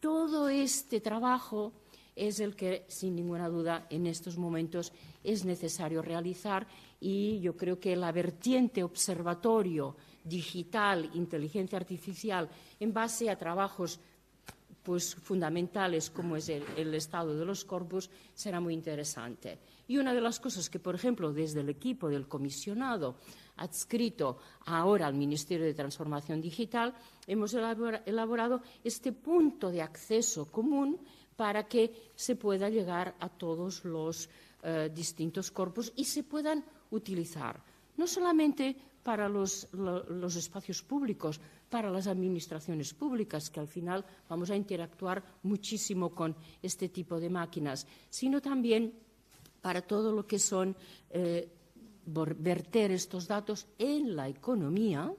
todo 0.00 0.48
este 0.48 1.00
trabajo 1.00 1.72
es 2.16 2.40
el 2.40 2.54
que, 2.54 2.84
sin 2.88 3.14
ninguna 3.14 3.48
duda, 3.48 3.86
en 3.90 4.06
estos 4.06 4.38
momentos 4.38 4.92
es 5.22 5.44
necesario 5.44 6.00
realizar 6.00 6.66
y 7.00 7.40
yo 7.40 7.56
creo 7.56 7.78
que 7.78 7.96
la 7.96 8.12
vertiente 8.12 8.82
observatorio 8.82 9.96
digital, 10.24 11.10
inteligencia 11.14 11.78
artificial, 11.78 12.48
en 12.80 12.92
base 12.92 13.30
a 13.30 13.38
trabajos 13.38 14.00
pues, 14.82 15.14
fundamentales 15.14 16.10
como 16.10 16.36
es 16.36 16.48
el, 16.48 16.94
estado 16.94 17.36
de 17.36 17.44
los 17.44 17.64
corpus, 17.64 18.10
será 18.34 18.60
muy 18.60 18.74
interesante. 18.74 19.58
Y 19.86 19.98
una 19.98 20.12
de 20.14 20.20
las 20.20 20.40
cosas 20.40 20.68
que, 20.68 20.78
por 20.78 20.94
ejemplo, 20.94 21.32
desde 21.32 21.60
el 21.60 21.68
equipo 21.68 22.08
del 22.08 22.26
comisionado 22.28 23.16
adscrito 23.56 24.38
ahora 24.66 25.06
al 25.06 25.14
Ministerio 25.14 25.64
de 25.64 25.74
Transformación 25.74 26.40
Digital, 26.40 26.94
hemos 27.26 27.54
elaborado 27.54 28.62
este 28.82 29.12
punto 29.12 29.70
de 29.70 29.82
acceso 29.82 30.50
común 30.50 30.98
para 31.36 31.66
que 31.66 32.10
se 32.14 32.36
pueda 32.36 32.68
llegar 32.68 33.14
a 33.20 33.28
todos 33.28 33.84
los 33.84 34.28
eh, 34.62 34.90
distintos 34.94 35.50
corpus 35.50 35.92
y 35.96 36.04
se 36.04 36.22
puedan 36.22 36.64
utilizar, 36.90 37.62
no 37.96 38.06
solamente 38.06 38.76
para 39.04 39.28
los, 39.28 39.68
espacios 40.34 40.82
públicos, 40.82 41.38
para 41.68 41.90
las 41.90 42.06
administraciones 42.06 42.94
públicas, 42.94 43.50
que 43.50 43.60
al 43.60 43.68
final 43.68 44.04
vamos 44.28 44.50
a 44.50 44.56
interactuar 44.56 45.22
muchísimo 45.42 46.14
con 46.14 46.34
este 46.62 46.88
tipo 46.88 47.20
de 47.20 47.28
máquinas, 47.28 47.86
sino 48.08 48.40
también 48.40 48.94
para 49.60 49.82
todo 49.82 50.10
lo 50.10 50.26
que 50.26 50.38
son 50.38 50.74
eh, 51.10 51.48
verter 52.06 52.90
estos 52.92 53.28
datos 53.28 53.66
en 53.78 54.16
la 54.16 54.26
economía 54.28 55.12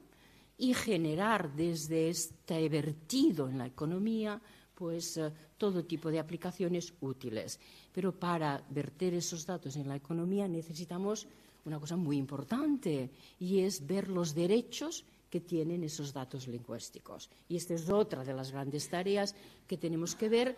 y 0.58 0.74
generar 0.74 1.54
desde 1.56 2.10
este 2.10 2.68
vertido 2.70 3.48
en 3.48 3.60
la 3.60 3.68
economía 3.68 4.42
pues 4.74 5.18
eh, 5.18 5.32
todo 5.58 5.86
tipo 5.86 6.10
de 6.10 6.20
aplicaciones 6.20 6.94
útiles. 7.02 7.60
Pero 7.94 8.18
para 8.18 8.64
verter 8.70 9.14
esos 9.14 9.46
datos 9.46 9.76
en 9.78 9.88
la 9.88 9.96
economía 9.96 10.48
necesitamos 10.48 11.28
una 11.66 11.80
cosa 11.80 11.96
muy 11.96 12.18
importante 12.18 13.10
y 13.40 13.60
es 13.60 13.86
ver 13.86 14.10
los 14.10 14.34
derechos 14.34 15.04
que 15.30 15.42
tienen 15.42 15.84
esos 15.84 16.14
datos 16.14 16.48
lingüísticos. 16.48 17.30
Y 17.50 17.58
esta 17.58 17.74
es 17.74 17.90
otra 17.90 18.24
de 18.24 18.34
las 18.34 18.52
grandes 18.52 18.88
tareas 18.88 19.36
que 19.68 19.78
tenemos 19.78 20.16
que 20.16 20.30
ver, 20.30 20.56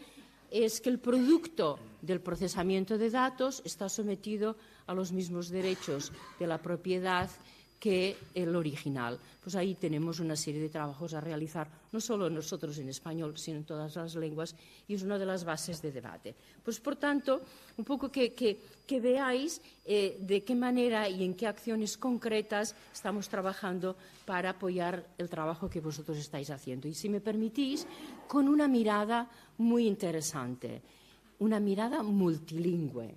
es 0.51 0.79
que 0.79 0.89
el 0.89 0.99
producto 0.99 1.79
del 2.01 2.21
procesamiento 2.21 2.97
de 2.97 3.09
datos 3.09 3.61
está 3.65 3.89
sometido 3.89 4.55
a 4.85 4.93
los 4.93 5.11
mismos 5.11 5.49
derechos 5.49 6.11
de 6.39 6.47
la 6.47 6.61
propiedad 6.61 7.29
que 7.79 8.17
el 8.33 8.55
original. 8.55 9.19
Pues 9.41 9.55
ahí 9.55 9.75
tenemos 9.75 10.19
una 10.19 10.35
serie 10.35 10.61
de 10.61 10.69
trabajos 10.69 11.13
a 11.13 11.21
realizar, 11.21 11.69
no 11.91 12.01
solo 12.01 12.29
nosotros 12.29 12.77
en 12.79 12.89
español, 12.89 13.37
sino 13.37 13.57
en 13.57 13.65
todas 13.65 13.95
las 13.95 14.15
lenguas, 14.15 14.55
y 14.87 14.95
es 14.95 15.03
una 15.03 15.17
de 15.17 15.25
las 15.25 15.45
bases 15.45 15.81
de 15.81 15.91
debate. 15.91 16.35
Pues, 16.63 16.79
por 16.79 16.95
tanto, 16.95 17.41
un 17.77 17.85
poco 17.85 18.11
que, 18.11 18.59
veáis 19.01 19.61
eh, 19.85 20.17
de 20.19 20.43
qué 20.43 20.55
manera 20.55 21.07
y 21.07 21.23
en 21.23 21.35
qué 21.35 21.47
acciones 21.47 21.97
concretas 21.97 22.75
estamos 22.91 23.29
trabajando 23.29 23.95
para 24.25 24.51
apoyar 24.51 25.05
el 25.17 25.29
trabajo 25.29 25.69
que 25.69 25.79
vosotros 25.79 26.17
estáis 26.17 26.49
haciendo. 26.49 26.87
Y, 26.87 26.93
si 26.93 27.09
me 27.09 27.21
permitís, 27.21 27.87
con 28.27 28.47
una 28.49 28.67
mirada 28.67 29.29
muy 29.57 29.87
interesante, 29.87 30.81
una 31.39 31.59
mirada 31.59 32.03
multilingüe, 32.03 33.15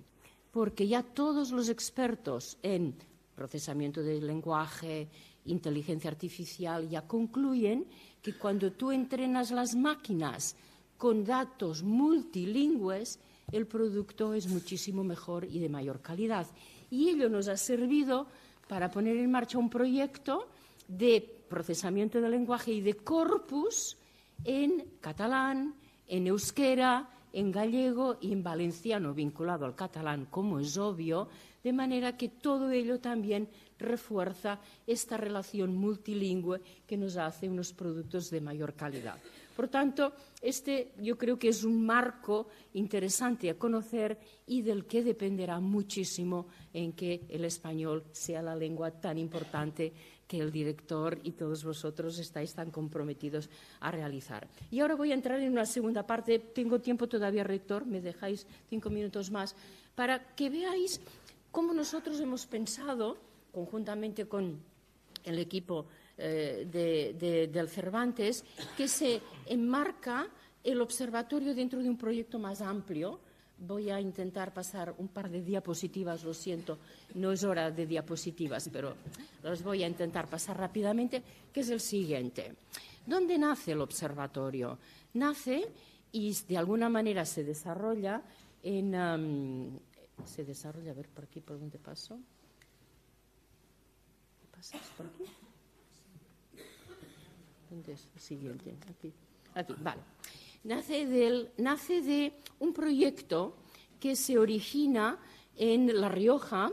porque 0.51 0.87
ya 0.87 1.01
todos 1.01 1.51
los 1.51 1.69
expertos 1.69 2.57
en 2.61 2.95
procesamiento 3.41 4.03
del 4.03 4.27
lenguaje, 4.27 5.09
inteligencia 5.45 6.11
artificial, 6.11 6.87
ya 6.87 7.07
concluyen 7.07 7.87
que 8.21 8.37
cuando 8.37 8.71
tú 8.71 8.91
entrenas 8.91 9.49
las 9.49 9.73
máquinas 9.73 10.55
con 10.95 11.25
datos 11.25 11.81
multilingües, 11.81 13.17
el 13.51 13.65
producto 13.65 14.35
es 14.35 14.45
muchísimo 14.47 15.03
mejor 15.03 15.45
y 15.45 15.57
de 15.57 15.69
mayor 15.69 16.01
calidad. 16.01 16.45
Y 16.91 17.09
ello 17.09 17.29
nos 17.29 17.47
ha 17.47 17.57
servido 17.57 18.27
para 18.67 18.91
poner 18.91 19.17
en 19.17 19.31
marcha 19.31 19.57
un 19.57 19.71
proyecto 19.71 20.47
de 20.87 21.43
procesamiento 21.49 22.21
del 22.21 22.29
lenguaje 22.29 22.71
y 22.71 22.81
de 22.81 22.93
corpus 22.93 23.97
en 24.43 24.85
catalán, 25.01 25.73
en 26.07 26.27
euskera, 26.27 27.09
en 27.33 27.51
gallego 27.51 28.17
y 28.21 28.33
en 28.33 28.43
valenciano, 28.43 29.15
vinculado 29.15 29.65
al 29.65 29.73
catalán, 29.73 30.27
como 30.29 30.59
es 30.59 30.77
obvio, 30.77 31.27
de 31.63 31.73
manera 31.73 32.17
que 32.17 32.29
todo 32.29 32.71
ello 32.71 32.99
también 32.99 33.47
refuerza 33.77 34.59
esta 34.85 35.17
relación 35.17 35.75
multilingüe 35.75 36.61
que 36.87 36.97
nos 36.97 37.17
hace 37.17 37.49
unos 37.49 37.73
productos 37.73 38.29
de 38.29 38.41
mayor 38.41 38.73
calidad. 38.73 39.17
Por 39.55 39.67
tanto, 39.67 40.13
este 40.41 40.93
yo 40.99 41.17
creo 41.17 41.37
que 41.37 41.49
es 41.49 41.63
un 41.63 41.85
marco 41.85 42.47
interesante 42.73 43.49
a 43.49 43.57
conocer 43.57 44.17
y 44.47 44.61
del 44.61 44.85
que 44.85 45.03
dependerá 45.03 45.59
muchísimo 45.59 46.47
en 46.73 46.93
que 46.93 47.25
el 47.29 47.45
español 47.45 48.03
sea 48.11 48.41
la 48.41 48.55
lengua 48.55 48.91
tan 48.91 49.17
importante 49.17 49.93
que 50.31 50.39
el 50.39 50.49
director 50.49 51.19
y 51.23 51.31
todos 51.31 51.65
vosotros 51.65 52.17
estáis 52.17 52.53
tan 52.53 52.71
comprometidos 52.71 53.49
a 53.81 53.91
realizar. 53.91 54.47
Y 54.71 54.79
ahora 54.79 54.95
voy 54.95 55.11
a 55.11 55.15
entrar 55.15 55.41
en 55.41 55.51
una 55.51 55.65
segunda 55.65 56.07
parte. 56.07 56.39
Tengo 56.39 56.79
tiempo 56.79 57.09
todavía, 57.09 57.43
rector, 57.43 57.85
me 57.85 57.99
dejáis 57.99 58.47
cinco 58.69 58.89
minutos 58.89 59.29
más, 59.29 59.57
para 59.93 60.33
que 60.33 60.49
veáis 60.49 61.01
cómo 61.51 61.73
nosotros 61.73 62.19
hemos 62.19 62.45
pensado, 62.45 63.17
conjuntamente 63.51 64.27
con 64.27 64.59
el 65.23 65.39
equipo 65.39 65.85
eh, 66.17 67.47
del 67.51 67.69
Cervantes, 67.69 68.43
que 68.77 68.87
se 68.87 69.21
enmarca 69.47 70.27
el 70.63 70.81
observatorio 70.81 71.53
dentro 71.53 71.81
de 71.81 71.89
un 71.89 71.97
proyecto 71.97 72.39
más 72.39 72.61
amplio. 72.61 73.19
Voy 73.57 73.91
a 73.91 74.01
intentar 74.01 74.53
pasar 74.53 74.95
un 74.97 75.09
par 75.09 75.29
de 75.29 75.41
diapositivas, 75.41 76.23
lo 76.23 76.33
siento, 76.33 76.79
no 77.13 77.31
es 77.31 77.43
hora 77.43 77.69
de 77.69 77.85
diapositivas, 77.85 78.69
pero 78.73 78.95
las 79.43 79.61
voy 79.61 79.83
a 79.83 79.87
intentar 79.87 80.27
pasar 80.27 80.57
rápidamente, 80.57 81.21
que 81.53 81.59
es 81.59 81.69
el 81.69 81.79
siguiente. 81.79 82.55
¿Dónde 83.05 83.37
nace 83.37 83.73
el 83.73 83.81
observatorio? 83.81 84.79
Nace 85.13 85.67
y 86.11 86.35
de 86.47 86.57
alguna 86.57 86.89
manera 86.89 87.25
se 87.25 87.43
desarrolla 87.43 88.21
en, 88.63 89.79
se 90.25 90.43
desarrolla, 90.43 90.91
a 90.91 90.93
ver 90.93 91.09
por 91.09 91.25
aquí, 91.25 91.41
por 91.41 91.59
dónde 91.59 91.79
paso. 91.79 92.19
¿Pasas 94.51 94.81
por 94.97 95.07
aquí? 95.07 95.25
¿Dónde 97.69 97.93
es 97.93 98.07
el 98.13 98.21
siguiente? 98.21 98.77
Aquí. 98.89 99.13
Aquí, 99.55 99.73
vale. 99.79 100.01
Nace, 100.63 101.07
del, 101.07 101.51
nace 101.57 102.01
de 102.01 102.33
un 102.59 102.73
proyecto 102.73 103.55
que 103.99 104.15
se 104.15 104.37
origina 104.37 105.17
en 105.55 105.99
La 105.99 106.09
Rioja 106.09 106.71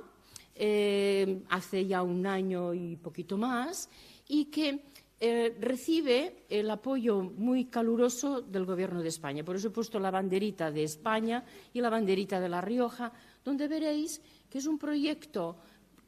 eh, 0.55 1.43
hace 1.51 1.87
ya 1.87 2.03
un 2.03 2.27
año 2.27 2.75
y 2.75 2.97
poquito 2.97 3.39
más 3.39 3.89
y 4.27 4.47
que 4.47 4.83
eh, 5.21 5.57
recibe 5.61 6.45
el 6.49 6.71
apoyo 6.71 7.23
muy 7.23 7.65
caluroso 7.65 8.41
del 8.41 8.65
Gobierno 8.65 9.03
de 9.03 9.09
España. 9.09 9.45
Por 9.45 9.57
eso 9.57 9.69
he 9.69 9.71
puesto 9.71 9.99
la 9.99 10.11
banderita 10.11 10.71
de 10.71 10.85
España 10.85 11.45
y 11.73 11.81
la 11.81 11.91
banderita 11.91 12.39
de 12.39 12.49
La 12.49 12.61
Rioja, 12.61 13.13
donde 13.49 13.67
veréis 13.67 14.21
que 14.51 14.59
es 14.61 14.67
un 14.67 14.77
proyecto 14.77 15.57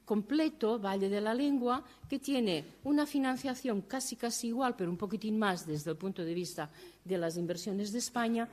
completo, 0.04 0.78
Valle 0.78 1.08
de 1.08 1.20
la 1.20 1.32
Lengua, 1.32 1.82
que 2.08 2.18
tiene 2.18 2.82
una 2.84 3.06
financiación 3.06 3.82
casi 3.82 4.16
casi 4.16 4.48
igual, 4.48 4.76
pero 4.76 4.90
un 4.90 4.98
poquitín 4.98 5.38
más 5.38 5.64
desde 5.66 5.90
el 5.90 5.96
punto 5.96 6.22
de 6.22 6.34
vista 6.34 6.68
de 7.04 7.16
las 7.16 7.36
inversiones 7.36 7.92
de 7.92 7.98
España, 7.98 8.48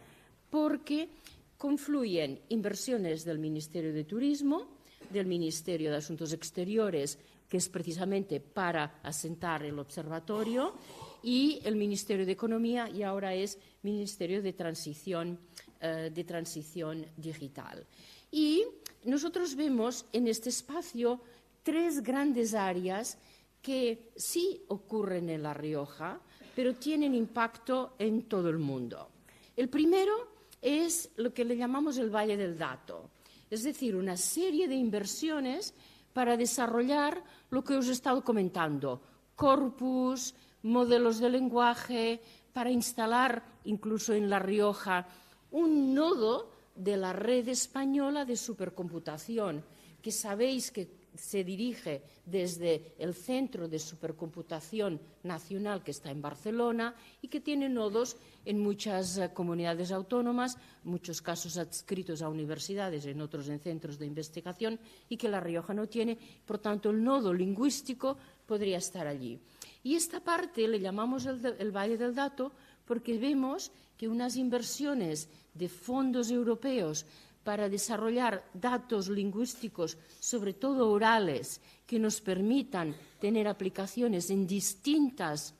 porque 0.49 1.09
confluyen 1.57 2.39
inversiones 2.49 3.25
del 3.25 3.39
Ministerio 3.39 3.91
de 3.91 4.05
Turismo, 4.05 4.67
del 5.09 5.25
Ministerio 5.25 5.91
de 5.91 5.97
Asuntos 5.97 6.31
Exteriores, 6.31 7.17
que 7.49 7.57
es 7.57 7.67
precisamente 7.69 8.39
para 8.39 8.99
asentar 9.03 9.63
el 9.63 9.79
observatorio, 9.79 10.75
y 11.23 11.59
el 11.65 11.75
Ministerio 11.75 12.25
de 12.25 12.31
Economía, 12.31 12.89
y 12.89 13.03
ahora 13.03 13.33
es 13.33 13.57
Ministerio 13.81 14.41
de 14.41 14.53
Transición, 14.53 15.39
eh, 15.81 16.11
de 16.13 16.23
transición 16.23 17.05
Digital. 17.17 17.85
Y 18.31 18.65
nosotros 19.03 19.55
vemos 19.55 20.05
en 20.11 20.27
este 20.27 20.49
espacio 20.49 21.21
tres 21.63 22.01
grandes 22.01 22.53
áreas 22.53 23.17
que 23.61 24.11
sí 24.15 24.63
ocurren 24.67 25.29
en 25.29 25.43
La 25.43 25.53
Rioja, 25.53 26.19
pero 26.55 26.75
tienen 26.75 27.13
impacto 27.13 27.95
en 27.99 28.23
todo 28.23 28.49
el 28.49 28.57
mundo. 28.57 29.09
El 29.55 29.69
primero 29.69 30.35
es 30.61 31.09
lo 31.17 31.33
que 31.33 31.45
le 31.45 31.57
llamamos 31.57 31.97
el 31.97 32.09
Valle 32.09 32.37
del 32.37 32.57
Dato, 32.57 33.09
es 33.49 33.63
decir, 33.63 33.95
una 33.95 34.17
serie 34.17 34.67
de 34.67 34.75
inversiones 34.75 35.73
para 36.13 36.35
desarrollar 36.35 37.23
lo 37.49 37.63
que 37.63 37.75
os 37.75 37.87
he 37.87 37.91
estado 37.91 38.23
comentando, 38.23 39.01
corpus, 39.35 40.33
modelos 40.63 41.19
de 41.19 41.29
lenguaje, 41.29 42.21
para 42.53 42.71
instalar 42.71 43.43
incluso 43.65 44.13
en 44.13 44.29
La 44.29 44.39
Rioja 44.39 45.07
un 45.51 45.93
nodo 45.93 46.56
de 46.77 46.95
la 46.97 47.11
red 47.13 47.47
española 47.49 48.25
de 48.25 48.37
supercomputación, 48.37 49.63
que 50.01 50.11
sabéis 50.11 50.71
que 50.71 50.87
se 51.17 51.43
dirige 51.43 52.03
desde 52.25 52.93
el 52.99 53.13
Centro 53.13 53.67
de 53.67 53.79
Supercomputación 53.79 55.01
Nacional 55.23 55.83
que 55.83 55.91
está 55.91 56.11
en 56.11 56.21
Barcelona 56.21 56.93
y 57.21 57.27
que 57.27 57.41
tiene 57.41 57.67
nodos 57.67 58.17
en 58.45 58.59
muchas 58.59 59.17
eh, 59.17 59.33
comunidades 59.33 59.91
autónomas, 59.91 60.57
muchos 60.83 61.21
casos 61.21 61.57
adscritos 61.57 62.21
a 62.21 62.29
universidades, 62.29 63.05
en 63.05 63.21
otros 63.21 63.49
en 63.49 63.59
centros 63.59 63.97
de 63.97 64.05
investigación 64.05 64.79
y 65.09 65.17
que 65.17 65.29
La 65.29 65.39
Rioja 65.39 65.73
no 65.73 65.87
tiene. 65.87 66.17
Por 66.45 66.59
tanto, 66.59 66.91
el 66.91 67.03
nodo 67.03 67.33
lingüístico 67.33 68.17
podría 68.45 68.77
estar 68.77 69.07
allí. 69.07 69.39
Y 69.83 69.95
esta 69.95 70.19
parte 70.19 70.67
le 70.67 70.79
llamamos 70.79 71.25
el, 71.25 71.43
el 71.59 71.71
Valle 71.71 71.97
del 71.97 72.13
Dato 72.13 72.51
porque 72.85 73.17
vemos 73.17 73.71
que 73.97 74.07
unas 74.07 74.37
inversiones 74.37 75.27
de 75.57 75.69
fondos 75.69 76.29
europeos 76.29 77.05
para 77.43 77.69
desarrollar 77.69 78.43
datos 78.53 79.07
lingüísticos, 79.07 79.97
sobre 80.19 80.51
todo 80.51 80.91
orales, 80.91 81.61
que 81.87 81.97
nos 81.97 82.19
permitan 82.19 82.93
tener 83.23 83.47
aplicaciones 83.47 84.29
en 84.29 84.45
distintas, 84.45 85.55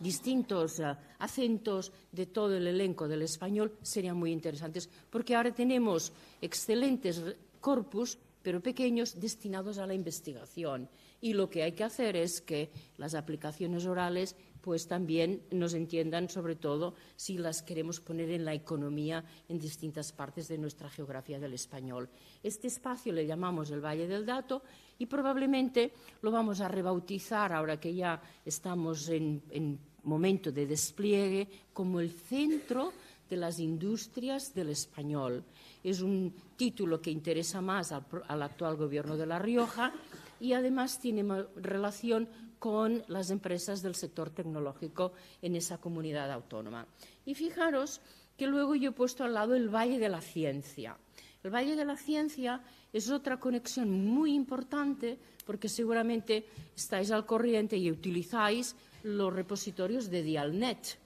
distintos 0.00 0.78
uh, 0.78 0.96
acentos 1.18 1.92
de 2.10 2.24
todo 2.24 2.56
el 2.56 2.66
elenco 2.66 3.06
del 3.06 3.20
español, 3.20 3.76
serían 3.82 4.16
muy 4.16 4.32
interesantes, 4.32 4.88
porque 5.10 5.36
ahora 5.36 5.52
tenemos 5.52 6.10
excelentes 6.40 7.20
corpus, 7.60 8.16
pero 8.40 8.62
pequeños, 8.62 9.20
destinados 9.20 9.76
a 9.76 9.86
la 9.86 9.92
investigación. 9.92 10.88
Y 11.20 11.34
lo 11.34 11.50
que 11.50 11.64
hay 11.64 11.72
que 11.72 11.84
hacer 11.84 12.16
es 12.16 12.40
que 12.40 12.70
las 12.96 13.14
aplicaciones 13.14 13.84
orales 13.84 14.36
pues 14.60 14.86
también 14.86 15.42
nos 15.50 15.74
entiendan, 15.74 16.28
sobre 16.28 16.56
todo 16.56 16.94
si 17.16 17.38
las 17.38 17.62
queremos 17.62 18.00
poner 18.00 18.30
en 18.30 18.44
la 18.44 18.54
economía 18.54 19.24
en 19.48 19.58
distintas 19.58 20.12
partes 20.12 20.48
de 20.48 20.58
nuestra 20.58 20.90
geografía 20.90 21.38
del 21.38 21.54
español. 21.54 22.08
Este 22.42 22.66
espacio 22.66 23.12
le 23.12 23.26
llamamos 23.26 23.70
el 23.70 23.84
Valle 23.84 24.06
del 24.06 24.26
Dato 24.26 24.62
y 24.98 25.06
probablemente 25.06 25.92
lo 26.22 26.30
vamos 26.30 26.60
a 26.60 26.68
rebautizar 26.68 27.52
ahora 27.52 27.80
que 27.80 27.94
ya 27.94 28.20
estamos 28.44 29.08
en, 29.08 29.42
en 29.50 29.78
momento 30.04 30.50
de 30.50 30.66
despliegue 30.66 31.48
como 31.72 32.00
el 32.00 32.10
centro 32.10 32.92
de 33.28 33.36
las 33.36 33.58
industrias 33.58 34.54
del 34.54 34.70
español. 34.70 35.44
Es 35.84 36.00
un 36.00 36.34
título 36.56 37.00
que 37.00 37.10
interesa 37.10 37.60
más 37.60 37.92
al, 37.92 38.04
al 38.26 38.42
actual 38.42 38.76
gobierno 38.76 39.16
de 39.16 39.26
La 39.26 39.38
Rioja 39.38 39.92
y 40.40 40.52
además 40.52 40.98
tiene 40.98 41.24
relación 41.56 42.28
con 42.58 43.02
las 43.08 43.30
empresas 43.30 43.82
del 43.82 43.94
sector 43.94 44.30
tecnológico 44.30 45.12
en 45.42 45.56
esa 45.56 45.78
comunidad 45.78 46.30
autónoma. 46.32 46.86
Y 47.24 47.34
fijaros 47.34 48.00
que 48.36 48.46
luego 48.46 48.74
yo 48.74 48.90
he 48.90 48.92
puesto 48.92 49.24
al 49.24 49.34
lado 49.34 49.54
el 49.54 49.68
Valle 49.68 49.98
de 49.98 50.08
la 50.08 50.20
Ciencia. 50.20 50.96
El 51.42 51.54
Valle 51.54 51.76
de 51.76 51.84
la 51.84 51.96
Ciencia 51.96 52.62
es 52.92 53.10
otra 53.10 53.38
conexión 53.38 54.06
muy 54.06 54.34
importante 54.34 55.18
porque 55.46 55.68
seguramente 55.68 56.46
estáis 56.76 57.10
al 57.10 57.26
corriente 57.26 57.76
y 57.76 57.90
utilizáis 57.90 58.76
los 59.02 59.32
repositorios 59.32 60.10
de 60.10 60.22
Dialnet. 60.22 60.98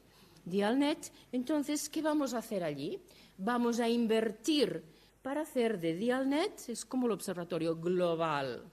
Dialnet, 0.44 1.12
entonces, 1.30 1.88
¿qué 1.88 2.02
vamos 2.02 2.34
a 2.34 2.38
hacer 2.38 2.64
allí? 2.64 2.98
Vamos 3.38 3.80
a 3.80 3.88
invertir 3.88 4.82
para 5.22 5.42
hacer 5.42 5.78
de 5.78 5.94
Dialnet, 5.94 6.68
es 6.68 6.84
como 6.84 7.06
el 7.06 7.12
observatorio 7.12 7.76
global 7.76 8.64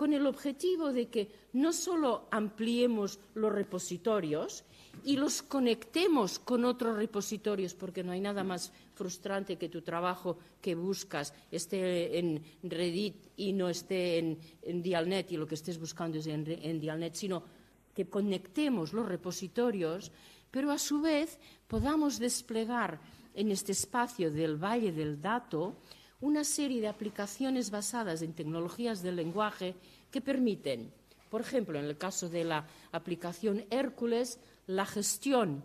con 0.00 0.14
el 0.14 0.26
objetivo 0.26 0.94
de 0.94 1.08
que 1.08 1.28
no 1.52 1.74
solo 1.74 2.26
ampliemos 2.30 3.20
los 3.34 3.52
repositorios 3.52 4.64
y 5.04 5.18
los 5.18 5.42
conectemos 5.42 6.38
con 6.38 6.64
otros 6.64 6.96
repositorios, 6.96 7.74
porque 7.74 8.02
no 8.02 8.12
hay 8.12 8.20
nada 8.22 8.42
más 8.42 8.72
frustrante 8.94 9.58
que 9.58 9.68
tu 9.68 9.82
trabajo 9.82 10.38
que 10.62 10.74
buscas 10.74 11.34
esté 11.50 12.18
en 12.18 12.42
Reddit 12.62 13.14
y 13.36 13.52
no 13.52 13.68
esté 13.68 14.16
en, 14.16 14.82
Dialnet 14.82 15.32
y 15.32 15.36
lo 15.36 15.46
que 15.46 15.56
estés 15.56 15.78
buscando 15.78 16.16
es 16.16 16.26
en, 16.28 16.46
en 16.48 16.80
Dialnet, 16.80 17.14
sino 17.14 17.42
que 17.94 18.08
conectemos 18.08 18.94
los 18.94 19.06
repositorios, 19.06 20.10
pero 20.50 20.70
a 20.70 20.78
su 20.78 21.02
vez 21.02 21.38
podamos 21.68 22.18
desplegar 22.18 22.98
en 23.34 23.50
este 23.50 23.72
espacio 23.72 24.30
del 24.30 24.56
Valle 24.56 24.92
del 24.92 25.20
Dato 25.20 25.76
una 26.20 26.44
serie 26.44 26.80
de 26.80 26.88
aplicaciones 26.88 27.70
basadas 27.70 28.22
en 28.22 28.32
tecnologías 28.32 29.02
del 29.02 29.16
lenguaje 29.16 29.74
que 30.10 30.20
permiten, 30.20 30.92
por 31.30 31.40
ejemplo, 31.40 31.78
en 31.78 31.84
el 31.84 31.96
caso 31.96 32.28
de 32.28 32.44
la 32.44 32.66
aplicación 32.92 33.64
Hércules, 33.70 34.38
la 34.66 34.84
gestión 34.84 35.62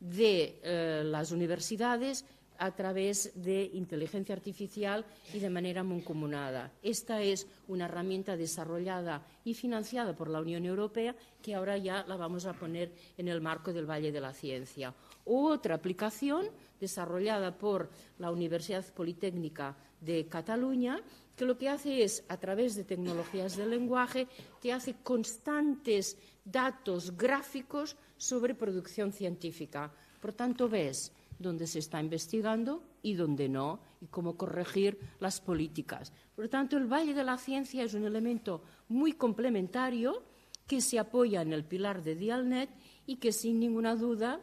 de 0.00 0.60
eh, 0.62 1.02
las 1.04 1.32
universidades 1.32 2.24
a 2.58 2.72
través 2.72 3.32
de 3.36 3.70
inteligencia 3.72 4.34
artificial 4.34 5.04
y 5.32 5.38
de 5.38 5.48
manera 5.48 5.84
mancomunada. 5.84 6.72
Esta 6.82 7.22
es 7.22 7.46
una 7.68 7.84
herramienta 7.84 8.36
desarrollada 8.36 9.22
y 9.44 9.54
financiada 9.54 10.14
por 10.14 10.28
la 10.28 10.40
Unión 10.40 10.66
Europea 10.66 11.14
que 11.40 11.54
ahora 11.54 11.78
ya 11.78 12.04
la 12.08 12.16
vamos 12.16 12.46
a 12.46 12.52
poner 12.52 12.90
en 13.16 13.28
el 13.28 13.40
marco 13.40 13.72
del 13.72 13.88
Valle 13.88 14.10
de 14.10 14.20
la 14.20 14.32
Ciencia. 14.32 14.92
Otra 15.24 15.76
aplicación 15.76 16.46
desarrollada 16.80 17.56
por 17.56 17.90
la 18.18 18.30
Universidad 18.32 18.84
Politécnica 18.92 19.76
de 20.00 20.26
Cataluña, 20.26 21.00
que 21.36 21.44
lo 21.44 21.56
que 21.56 21.68
hace 21.68 22.02
es, 22.02 22.24
a 22.28 22.36
través 22.36 22.74
de 22.74 22.84
tecnologías 22.84 23.56
del 23.56 23.70
lenguaje, 23.70 24.26
te 24.60 24.72
hace 24.72 24.96
constantes 25.02 26.16
datos 26.44 27.16
gráficos 27.16 27.96
sobre 28.16 28.54
producción 28.54 29.12
científica. 29.12 29.92
Por 30.20 30.32
tanto, 30.32 30.68
ves 30.68 31.12
dónde 31.38 31.66
se 31.66 31.78
está 31.78 32.00
investigando 32.00 32.82
y 33.02 33.14
dónde 33.14 33.48
no, 33.48 33.80
y 34.00 34.06
cómo 34.06 34.36
corregir 34.36 34.98
las 35.20 35.40
políticas. 35.40 36.12
Por 36.34 36.48
tanto, 36.48 36.76
el 36.76 36.92
Valle 36.92 37.14
de 37.14 37.24
la 37.24 37.38
Ciencia 37.38 37.84
es 37.84 37.94
un 37.94 38.04
elemento 38.04 38.62
muy 38.88 39.12
complementario 39.12 40.22
que 40.66 40.80
se 40.80 40.98
apoya 40.98 41.42
en 41.42 41.52
el 41.52 41.64
pilar 41.64 42.02
de 42.02 42.14
Dialnet 42.14 42.70
y 43.06 43.16
que, 43.16 43.32
sin 43.32 43.60
ninguna 43.60 43.94
duda, 43.94 44.40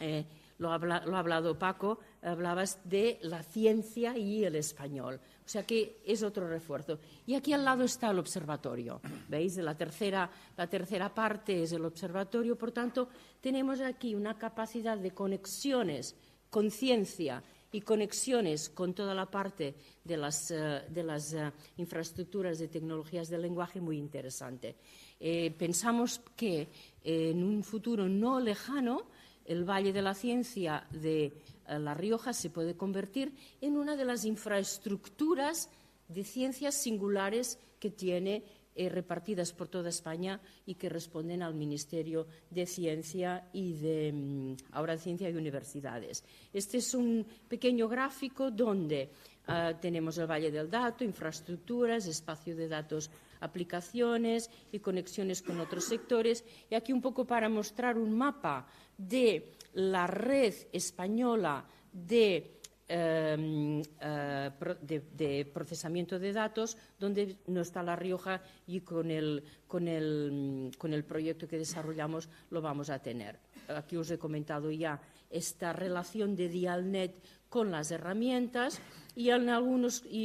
eh, 0.00 0.26
lo, 0.60 0.70
ha 0.70 1.18
hablado 1.18 1.58
Paco, 1.58 1.98
hablabas 2.22 2.78
de 2.84 3.18
la 3.22 3.42
ciencia 3.42 4.16
y 4.16 4.44
el 4.44 4.56
español. 4.56 5.18
O 5.44 5.48
sea 5.48 5.66
que 5.66 6.00
es 6.04 6.22
otro 6.22 6.46
refuerzo. 6.46 6.98
Y 7.26 7.34
aquí 7.34 7.52
al 7.52 7.64
lado 7.64 7.82
está 7.82 8.10
el 8.10 8.18
observatorio. 8.18 9.00
¿Veis? 9.28 9.56
La 9.56 9.74
tercera, 9.74 10.30
la 10.56 10.66
tercera 10.68 11.12
parte 11.12 11.62
es 11.62 11.72
el 11.72 11.84
observatorio. 11.84 12.56
Por 12.56 12.72
tanto, 12.72 13.08
tenemos 13.40 13.80
aquí 13.80 14.14
una 14.14 14.38
capacidad 14.38 14.98
de 14.98 15.10
conexiones 15.12 16.14
con 16.50 16.70
ciencia 16.70 17.42
y 17.72 17.80
conexiones 17.80 18.68
con 18.68 18.92
toda 18.92 19.14
la 19.14 19.26
parte 19.26 19.74
de 20.04 20.16
las, 20.16 20.50
eh, 20.50 20.82
de 20.88 21.02
las 21.02 21.32
uh, 21.32 21.52
infraestructuras 21.78 22.58
de 22.58 22.68
tecnologías 22.68 23.28
del 23.28 23.42
lenguaje 23.42 23.80
muy 23.80 23.96
interesante. 23.96 24.76
Eh, 25.18 25.54
pensamos 25.56 26.20
que 26.36 26.62
eh, 26.62 27.30
en 27.30 27.44
un 27.44 27.62
futuro 27.62 28.08
no 28.08 28.40
lejano 28.40 29.06
el 29.50 29.64
Valle 29.68 29.92
de 29.92 30.00
la 30.00 30.14
Ciencia 30.14 30.86
de 30.92 31.24
eh, 31.24 31.78
La 31.80 31.92
Rioja 31.92 32.32
se 32.32 32.50
puede 32.50 32.76
convertir 32.76 33.34
en 33.60 33.76
una 33.76 33.96
de 33.96 34.04
las 34.04 34.24
infraestructuras 34.24 35.68
de 36.06 36.22
ciencias 36.22 36.76
singulares 36.76 37.58
que 37.80 37.90
tiene 37.90 38.44
eh, 38.76 38.88
repartidas 38.88 39.52
por 39.52 39.66
toda 39.66 39.88
España 39.88 40.40
y 40.66 40.76
que 40.76 40.88
responden 40.88 41.42
al 41.42 41.54
Ministerio 41.54 42.28
de 42.48 42.64
Ciencia 42.64 43.48
y 43.52 43.72
de 43.72 44.12
mm, 44.12 44.56
ahora 44.70 44.96
Ciencia 44.96 45.28
y 45.28 45.34
Universidades. 45.34 46.22
Este 46.52 46.78
es 46.78 46.94
un 46.94 47.26
pequeño 47.48 47.88
gráfico 47.88 48.52
donde 48.52 49.10
uh, 49.48 49.76
tenemos 49.80 50.16
el 50.18 50.30
Valle 50.30 50.52
del 50.52 50.70
Dato, 50.70 51.02
infraestructuras, 51.02 52.06
espacio 52.06 52.54
de 52.54 52.68
datos, 52.68 53.10
aplicaciones 53.40 54.48
y 54.70 54.78
conexiones 54.78 55.42
con 55.42 55.58
otros 55.58 55.84
sectores. 55.84 56.44
Y 56.70 56.74
aquí 56.74 56.92
un 56.92 57.00
poco 57.00 57.24
para 57.24 57.48
mostrar 57.48 57.98
un 57.98 58.16
mapa 58.16 58.68
de 59.08 59.52
la 59.74 60.06
red 60.06 60.54
española 60.72 61.64
de 61.92 62.60
em, 62.88 63.80
eh, 64.00 64.50
de, 64.82 65.44
procesamiento 65.46 66.18
de 66.18 66.32
datos, 66.32 66.76
donde 66.98 67.36
no 67.46 67.60
está 67.60 67.82
La 67.82 67.94
Rioja 67.94 68.42
y 68.66 68.80
con 68.80 69.10
el, 69.10 69.44
con, 69.68 69.86
el, 69.86 70.72
con 70.76 70.92
el 70.92 71.04
proyecto 71.04 71.46
que 71.46 71.58
desarrollamos 71.58 72.28
lo 72.50 72.60
vamos 72.60 72.90
a 72.90 72.98
tener. 72.98 73.38
Aquí 73.68 73.96
os 73.96 74.10
he 74.10 74.18
comentado 74.18 74.72
ya 74.72 75.00
esta 75.30 75.72
relación 75.72 76.34
de 76.34 76.48
Dialnet 76.48 77.14
con 77.50 77.70
las 77.70 77.90
herramientas 77.90 78.80
y, 79.16 79.30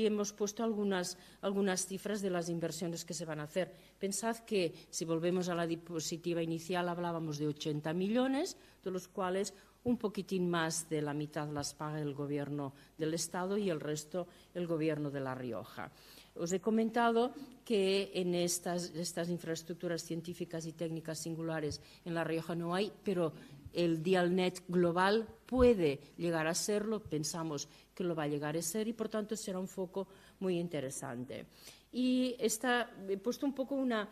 hemos 0.05 0.31
puesto 0.31 0.63
algunas, 0.63 1.17
cifras 1.87 2.21
de 2.21 2.29
las 2.29 2.49
inversiones 2.49 3.03
que 3.03 3.13
se 3.13 3.25
van 3.25 3.39
a 3.39 3.43
hacer. 3.43 3.73
Pensad 3.99 4.37
que, 4.45 4.73
si 4.89 5.03
volvemos 5.03 5.49
a 5.49 5.55
la 5.55 5.67
diapositiva 5.67 6.41
inicial, 6.41 6.87
hablábamos 6.87 7.37
de 7.39 7.47
80 7.47 7.91
millones, 7.93 8.55
de 8.83 8.91
los 8.91 9.07
cuales 9.07 9.53
un 9.83 9.97
poquitín 9.97 10.49
más 10.49 10.87
de 10.89 11.01
la 11.01 11.13
mitad 11.13 11.49
las 11.49 11.73
paga 11.73 11.99
el 11.99 12.13
Gobierno 12.13 12.73
del 12.97 13.13
Estado 13.13 13.57
y 13.57 13.69
el 13.69 13.79
resto 13.79 14.27
el 14.53 14.67
Gobierno 14.67 15.11
de 15.11 15.19
La 15.19 15.35
Rioja. 15.35 15.91
Os 16.35 16.51
he 16.51 16.59
comentado 16.59 17.33
que 17.63 18.11
en 18.13 18.35
estas 18.35 19.29
infraestructuras 19.29 20.03
científicas 20.03 20.65
y 20.65 20.73
técnicas 20.73 21.19
singulares 21.19 21.81
en 22.03 22.13
La 22.13 22.23
Rioja 22.23 22.55
no 22.55 22.75
hay, 22.75 22.91
pero 23.03 23.31
el 23.75 24.01
Dialnet 24.01 24.63
global 24.67 25.27
puede 25.45 25.99
llegar 26.17 26.47
a 26.47 26.55
serlo, 26.55 27.03
pensamos 27.03 27.67
que 27.93 28.03
lo 28.03 28.15
va 28.15 28.23
a 28.23 28.27
llegar 28.27 28.57
a 28.57 28.61
ser 28.61 28.87
y 28.87 28.93
por 28.93 29.09
tanto 29.09 29.35
será 29.35 29.59
un 29.59 29.67
foco 29.67 30.07
muy 30.39 30.59
interesante. 30.59 31.45
Y 31.91 32.35
he 32.39 33.17
puesto 33.17 33.45
un 33.45 33.53
poco 33.53 33.75
una, 33.75 34.09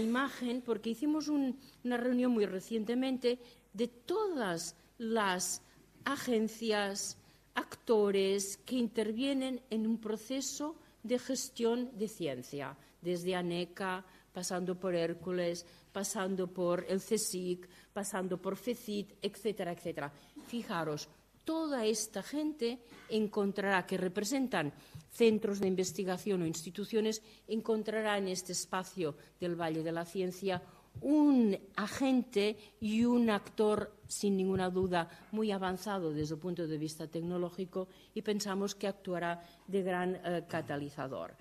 imagen 0.00 0.62
porque 0.62 0.90
hicimos 0.90 1.28
una 1.28 1.96
reunión 1.96 2.32
muy 2.32 2.46
recientemente 2.46 3.38
de 3.72 3.88
todas 3.88 4.76
las 4.98 5.62
agencias, 6.04 7.18
actores 7.54 8.56
que 8.58 8.76
intervienen 8.76 9.60
en 9.70 9.86
un 9.86 10.00
proceso 10.00 10.76
de 11.04 11.18
gestión 11.18 11.96
de 11.96 12.08
ciencia, 12.08 12.76
desde 13.00 13.36
ANECA, 13.36 14.04
pasando 14.32 14.74
por 14.74 14.96
Hércules, 14.96 15.64
pasando 15.92 16.48
por 16.48 16.84
el 16.88 17.00
CSIC, 17.00 17.68
pasando 17.94 18.36
por 18.42 18.56
FECIT, 18.56 19.14
etcétera, 19.22 19.72
etcétera. 19.72 20.12
Fijaros, 20.46 21.08
toda 21.44 21.86
esta 21.86 22.22
gente 22.22 22.80
encontrará 23.08 23.86
que 23.86 23.96
representan 23.96 24.74
centros 25.10 25.60
de 25.60 25.68
investigación 25.68 26.42
o 26.42 26.46
instituciones, 26.46 27.22
encontrará 27.46 28.18
en 28.18 28.28
este 28.28 28.52
espacio 28.52 29.14
del 29.40 29.54
Valle 29.54 29.82
de 29.82 29.92
la 29.92 30.04
Ciencia 30.04 30.60
un 31.00 31.56
agente 31.76 32.56
y 32.80 33.04
un 33.04 33.30
actor, 33.30 33.92
sin 34.06 34.36
ninguna 34.36 34.70
duda, 34.70 35.08
muy 35.32 35.50
avanzado 35.50 36.12
desde 36.12 36.34
el 36.34 36.40
punto 36.40 36.66
de 36.66 36.78
vista 36.78 37.06
tecnológico 37.06 37.88
y 38.14 38.22
pensamos 38.22 38.74
que 38.74 38.86
actuará 38.86 39.42
de 39.66 39.82
gran 39.82 40.14
eh, 40.14 40.44
catalizador. 40.48 41.34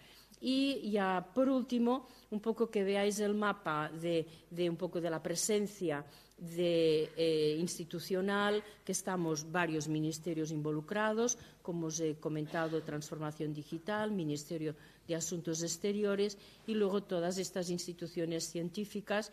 Y 0.45 0.91
ya 0.91 1.25
por 1.33 1.47
último, 1.47 2.07
un 2.31 2.41
poco 2.41 2.69
que 2.69 2.83
veáis 2.83 3.19
el 3.19 3.33
mapa 3.33 3.89
de, 3.89 4.27
un 4.69 4.75
poco 4.75 4.99
de 4.99 5.09
la 5.09 5.23
presencia 5.23 6.03
eh, 6.41 7.57
institucional, 7.59 8.63
que 8.83 8.91
estamos 8.91 9.51
varios 9.51 9.87
ministerios 9.87 10.51
involucrados, 10.51 11.37
como 11.61 11.87
os 11.87 11.99
he 11.99 12.15
comentado, 12.15 12.83
Transformación 12.83 13.53
Digital, 13.53 14.11
Ministerio 14.11 14.75
de 15.07 15.15
Asuntos 15.15 15.63
Exteriores 15.63 16.37
y 16.67 16.73
luego 16.73 17.03
todas 17.03 17.37
estas 17.37 17.69
instituciones 17.69 18.49
científicas 18.49 19.31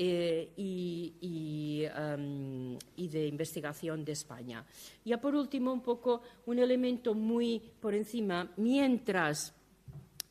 eh, 0.00 0.50
y, 0.56 1.14
y, 1.20 3.08
de 3.08 3.26
investigación 3.26 4.04
de 4.04 4.12
España. 4.12 4.64
Ya 5.04 5.20
por 5.20 5.34
último, 5.34 5.72
un 5.72 5.82
poco 5.82 6.22
un 6.46 6.58
elemento 6.60 7.14
muy 7.14 7.60
por 7.80 7.94
encima, 7.94 8.52
mientras 8.56 9.57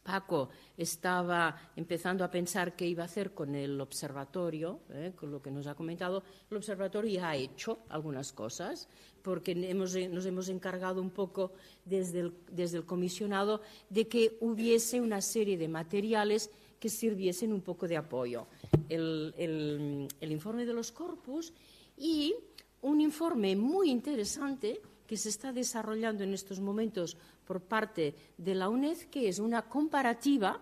Paco 0.08 0.48
estaba 0.78 1.54
empezando 1.76 2.24
a 2.24 2.32
pensar 2.32 2.78
qué 2.78 2.88
iba 2.88 3.04
a 3.04 3.12
hacer 3.12 3.34
con 3.34 3.54
el 3.56 3.80
observatorio, 3.82 4.80
eh, 4.90 5.12
con 5.14 5.32
lo 5.32 5.42
que 5.42 5.52
nos 5.52 5.68
ha 5.68 5.76
comentado, 5.76 6.24
el 6.50 6.56
observatorio 6.56 7.12
ya 7.12 7.30
ha 7.32 7.36
hecho 7.36 7.80
algunas 7.90 8.32
cosas, 8.32 8.88
porque 9.22 9.54
nos 9.54 9.96
hemos 10.26 10.48
encargado 10.48 11.02
un 11.02 11.10
poco 11.10 11.52
desde 11.84 12.22
el, 12.22 12.86
comisionado 12.86 13.60
de 13.90 14.08
que 14.08 14.38
hubiese 14.40 15.02
una 15.02 15.20
serie 15.20 15.58
de 15.58 15.68
materiales 15.68 16.50
que 16.80 16.88
sirviesen 16.88 17.52
un 17.52 17.62
poco 17.62 17.86
de 17.86 17.98
apoyo. 17.98 18.48
el 18.88 20.08
informe 20.22 20.66
de 20.66 20.74
los 20.74 20.94
corpus 20.94 21.52
y 21.98 22.34
un 22.82 23.02
informe 23.02 23.58
muy 23.58 23.92
interesante 23.92 24.80
que 25.08 25.18
se 25.18 25.30
está 25.30 25.52
desarrollando 25.52 26.24
en 26.24 26.34
estos 26.34 26.60
momentos 26.60 27.18
por 27.48 27.62
parte 27.62 28.14
de 28.38 28.54
la 28.54 28.70
UNED, 28.70 29.10
que 29.10 29.30
es 29.30 29.40
una 29.40 29.64
comparativa 29.64 30.60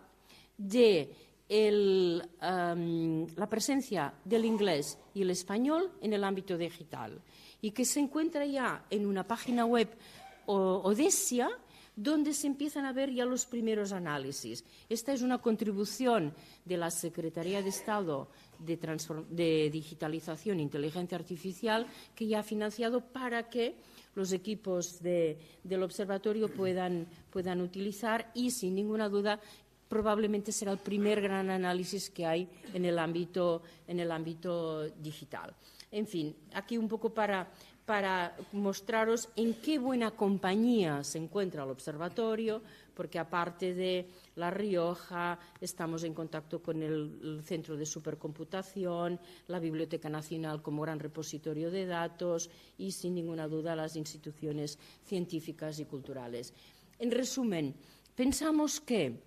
de 0.58 1.13
la 1.50 3.48
presencia 3.50 4.13
del 4.24 4.45
inglés 4.45 4.98
y 5.13 5.21
el 5.21 5.30
español 5.30 5.91
en 6.02 6.13
el 6.13 6.24
ámbito 6.24 6.58
digital 6.58 7.21
y 7.62 7.71
que 7.71 7.86
se 7.86 8.00
encuentra 8.00 8.45
ya 8.45 8.86
en 8.89 9.06
una 9.06 9.28
página 9.28 9.65
web 9.65 9.89
Odesia 10.48 11.50
donde 11.95 12.34
se 12.34 12.48
empiezan 12.48 12.86
a 12.86 12.93
ver 12.93 13.12
ya 13.12 13.26
los 13.26 13.45
primeros 13.45 13.93
análisis. 13.93 14.65
Esta 14.89 15.13
es 15.13 15.21
una 15.21 15.38
contribución 15.38 16.34
de 16.65 16.78
la 16.78 16.91
Secretaría 16.91 17.62
de 17.62 17.69
Estado 17.69 18.28
de, 18.60 18.78
de 19.30 19.69
Digitalización 19.71 20.60
e 20.60 20.63
Inteligencia 20.63 21.17
Artificial 21.17 21.88
que 22.13 22.28
ya 22.28 22.39
ha 22.39 22.43
financiado 22.43 23.02
para 23.02 23.50
que 23.50 23.76
los 24.15 24.32
equipos 24.32 25.01
del 25.01 25.84
observatorio 25.84 26.47
puedan, 26.47 27.08
puedan 27.30 27.62
utilizar 27.62 28.32
y, 28.34 28.51
sin 28.51 28.75
ninguna 28.75 29.10
duda, 29.10 29.39
probablemente 29.88 30.51
será 30.51 30.71
el 30.71 30.80
primer 30.80 31.21
gran 31.21 31.49
análisis 31.49 32.10
que 32.10 32.25
hay 32.25 32.49
en 32.73 32.86
el 32.86 32.97
ámbito, 32.97 33.62
en 33.88 33.99
el 33.99 34.12
ámbito 34.12 34.89
digital. 34.89 35.54
En 35.91 36.08
fin, 36.08 36.36
aquí 36.54 36.78
un 36.78 36.88
poco 36.88 37.13
para, 37.13 37.47
para 37.86 38.36
mostraros 38.52 39.30
en 39.36 39.54
qué 39.54 39.78
buena 39.78 40.12
compañía 40.12 41.04
se 41.04 41.19
encuentra 41.19 41.63
el 41.63 41.69
observatorio, 41.69 42.62
porque 42.95 43.19
aparte 43.19 43.76
de 43.76 44.08
La 44.36 44.50
Rioja, 44.50 45.38
estamos 45.62 46.04
en 46.04 46.13
contacto 46.13 46.63
con 46.63 46.82
el, 46.82 47.41
Centro 47.43 47.78
de 47.78 47.86
Supercomputación, 47.86 49.19
la 49.48 49.60
Biblioteca 49.60 50.10
Nacional 50.10 50.63
como 50.63 50.82
gran 50.82 51.00
repositorio 51.00 51.69
de 51.69 51.86
datos 51.86 52.50
y, 52.78 52.91
sin 52.91 53.13
ninguna 53.13 53.48
duda, 53.48 53.76
las 53.76 53.95
instituciones 53.95 54.80
científicas 55.04 55.80
y 55.80 55.86
culturales. 55.86 56.54
En 56.98 57.12
resumen, 57.12 57.76
pensamos 58.15 58.80
que 58.80 59.21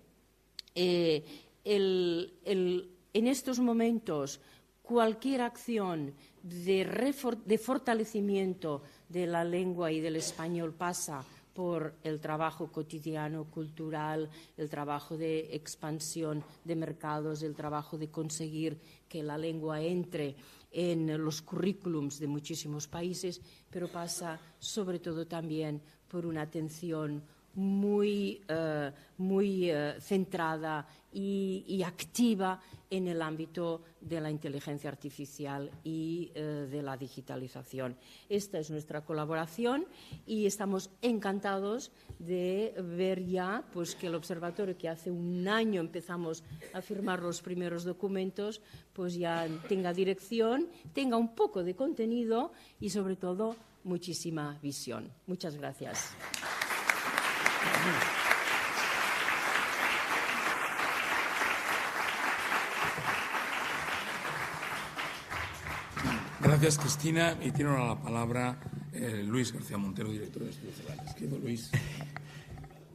eh, 0.75 1.23
en 1.63 3.27
estos 3.27 3.59
momentos 3.59 4.41
cualquier 4.89 5.41
acción 5.41 6.15
de, 6.43 7.57
fortalecimiento 7.57 8.83
de 9.07 9.27
la 9.27 9.43
lengua 9.43 9.91
y 9.91 9.99
del 9.99 10.15
español 10.15 10.73
pasa 10.73 11.23
por 11.53 11.95
el 12.03 12.19
trabajo 12.19 12.71
cotidiano, 12.71 13.45
cultural, 13.45 14.29
el 14.55 14.69
trabajo 14.69 15.17
de 15.17 15.55
expansión 15.55 16.43
de 16.63 16.75
mercados, 16.75 17.43
el 17.43 17.55
trabajo 17.55 17.97
de 17.97 18.09
conseguir 18.09 18.79
que 19.09 19.23
la 19.23 19.37
lengua 19.37 19.81
entre 19.81 20.35
en 20.71 21.21
los 21.21 21.41
currículums 21.41 22.19
de 22.19 22.27
muchísimos 22.27 22.87
países, 22.87 23.41
pero 23.69 23.87
pasa 23.87 24.39
sobre 24.59 24.99
todo 24.99 25.25
también 25.25 25.81
por 26.07 26.25
una 26.25 26.43
atención 26.43 27.23
muy, 27.55 28.41
eh, 28.47 28.91
muy 29.17 29.69
eh, 29.69 29.95
centrada 29.99 30.87
y, 31.11 31.81
activa 31.83 32.59
en 32.89 33.07
el 33.07 33.21
ámbito 33.21 33.81
de 34.01 34.19
la 34.19 34.29
inteligencia 34.29 34.89
artificial 34.89 35.71
y 35.83 36.31
eh, 36.33 36.67
de 36.69 36.81
la 36.81 36.97
digitalización. 36.97 37.95
Esta 38.29 38.59
es 38.59 38.69
nuestra 38.69 39.01
colaboración 39.01 39.85
y 40.25 40.45
estamos 40.45 40.89
encantados 41.01 41.91
de 42.19 42.73
ver 42.77 43.25
ya 43.25 43.63
pues, 43.73 43.95
que 43.95 44.07
el 44.07 44.15
observatorio, 44.15 44.77
que 44.77 44.89
hace 44.89 45.11
un 45.11 45.47
año 45.47 45.81
empezamos 45.81 46.43
a 46.73 46.81
firmar 46.81 47.21
los 47.21 47.41
primeros 47.41 47.83
documentos, 47.83 48.61
pues 48.93 49.15
ya 49.15 49.47
tenga 49.67 49.93
dirección, 49.93 50.67
tenga 50.93 51.17
un 51.17 51.35
poco 51.35 51.63
de 51.63 51.75
contenido 51.75 52.51
y, 52.79 52.89
sobre 52.89 53.15
todo, 53.15 53.55
muchísima 53.83 54.57
visión. 54.61 55.11
Muchas 55.27 55.55
gracias. 55.55 56.13
Gracias, 66.41 66.77
Cristina. 66.77 67.37
Y 67.41 67.51
tiene 67.51 67.71
ahora 67.71 67.87
la 67.87 68.01
palabra 68.01 68.59
eh, 68.91 69.23
Luis 69.25 69.53
García 69.53 69.77
Montero, 69.77 70.11
director 70.11 70.43
de 70.43 70.49
Estudios 70.49 70.75
Cervantes. 70.75 71.41
Luis. 71.41 71.71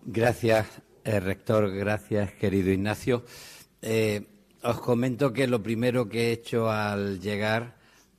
Gracias, 0.04 0.66
eh, 1.04 1.20
rector. 1.20 1.70
Gracias, 1.70 2.32
querido 2.32 2.70
Ignacio. 2.70 3.24
Eh, 3.80 4.26
os 4.62 4.80
comento 4.80 5.32
que 5.32 5.46
lo 5.46 5.62
primero 5.62 6.08
que 6.08 6.28
he 6.28 6.32
hecho 6.32 6.70
al 6.70 7.20
llegar 7.20 7.76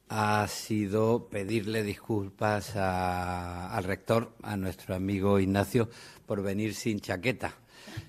ha 0.09 0.47
sido 0.47 1.27
pedirle 1.29 1.83
disculpas 1.83 2.75
al 2.75 3.83
rector, 3.83 4.35
a 4.41 4.55
nuestro 4.55 4.95
amigo 4.95 5.39
Ignacio, 5.39 5.89
por 6.25 6.41
venir 6.41 6.73
sin 6.73 6.99
chaqueta. 6.99 7.55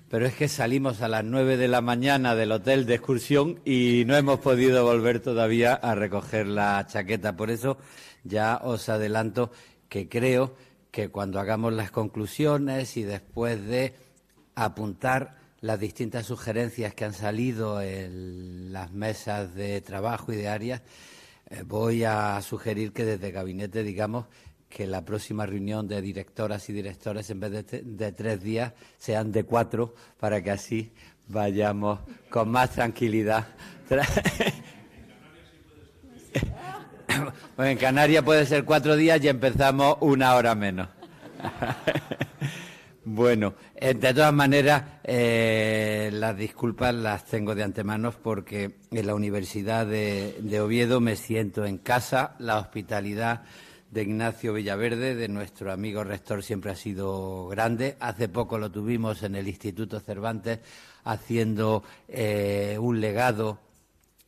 Pero 0.09 0.25
es 0.25 0.35
que 0.35 0.47
salimos 0.47 1.01
a 1.01 1.07
las 1.07 1.23
nueve 1.23 1.57
de 1.57 1.67
la 1.67 1.81
mañana 1.81 2.35
del 2.35 2.51
hotel 2.51 2.85
de 2.85 2.95
excursión 2.95 3.59
y 3.65 4.03
no 4.05 4.15
hemos 4.15 4.39
podido 4.39 4.83
volver 4.83 5.19
todavía 5.19 5.73
a 5.73 5.95
recoger 5.95 6.47
la 6.47 6.85
chaqueta. 6.87 7.35
Por 7.35 7.51
eso 7.51 7.77
ya 8.23 8.59
os 8.63 8.89
adelanto 8.89 9.51
que 9.89 10.09
creo 10.09 10.55
que 10.91 11.09
cuando 11.09 11.39
hagamos 11.39 11.73
las 11.73 11.91
conclusiones 11.91 12.97
y 12.97 13.03
después 13.03 13.65
de 13.65 13.93
apuntar 14.55 15.37
las 15.61 15.79
distintas 15.79 16.25
sugerencias 16.25 16.93
que 16.93 17.05
han 17.05 17.13
salido 17.13 17.81
en 17.81 18.71
las 18.71 18.91
mesas 18.91 19.53
de 19.55 19.81
trabajo 19.81 20.31
y 20.31 20.37
de 20.37 20.47
áreas, 20.47 20.81
eh, 21.49 21.63
voy 21.65 22.03
a 22.03 22.41
sugerir 22.41 22.93
que 22.93 23.05
desde 23.05 23.31
gabinete 23.31 23.83
digamos 23.83 24.25
que 24.69 24.87
la 24.87 25.05
próxima 25.05 25.45
reunión 25.45 25.87
de 25.87 26.01
directoras 26.01 26.67
y 26.69 26.73
directores 26.73 27.29
en 27.29 27.39
vez 27.39 27.51
de, 27.51 27.83
de 27.83 28.11
tres 28.11 28.41
días 28.41 28.73
sean 28.97 29.31
de 29.31 29.43
cuatro 29.43 29.93
para 30.19 30.41
que 30.41 30.49
así 30.51 30.91
vayamos 31.27 31.99
con 32.29 32.49
más 32.49 32.71
tranquilidad. 32.71 33.47
en 37.57 37.77
Canarias 37.77 38.23
puede 38.23 38.45
ser 38.45 38.65
cuatro 38.65 38.95
días 38.95 39.23
y 39.23 39.29
empezamos 39.29 39.97
una 40.01 40.35
hora 40.35 40.53
menos. 40.55 40.89
Bueno, 43.09 43.53
eh, 43.73 43.93
de 43.93 44.13
todas 44.13 44.33
maneras, 44.33 44.83
eh, 45.01 46.09
las 46.11 46.35
disculpas 46.35 46.93
las 46.93 47.23
tengo 47.23 47.55
de 47.55 47.63
antemano 47.63 48.11
porque 48.11 48.79
en 48.91 49.07
la 49.07 49.15
Universidad 49.15 49.87
de, 49.87 50.59
Oviedo 50.59 50.99
me 50.99 51.15
siento 51.15 51.65
en 51.65 51.77
casa. 51.77 52.35
La 52.37 52.57
hospitalidad 52.57 53.43
de 53.91 54.01
Ignacio 54.01 54.53
Villaverde, 54.53 55.15
de 55.15 55.27
nuestro 55.27 55.71
amigo 55.71 56.03
rector, 56.03 56.43
siempre 56.43 56.71
ha 56.71 56.75
sido 56.75 57.47
grande. 57.47 57.95
Hace 57.99 58.29
poco 58.29 58.57
lo 58.57 58.71
tuvimos 58.71 59.23
en 59.23 59.35
el 59.35 59.47
Instituto 59.47 59.99
Cervantes 59.99 60.59
haciendo 61.03 61.83
eh, 62.07 62.77
un 62.79 62.99
legado 62.99 63.59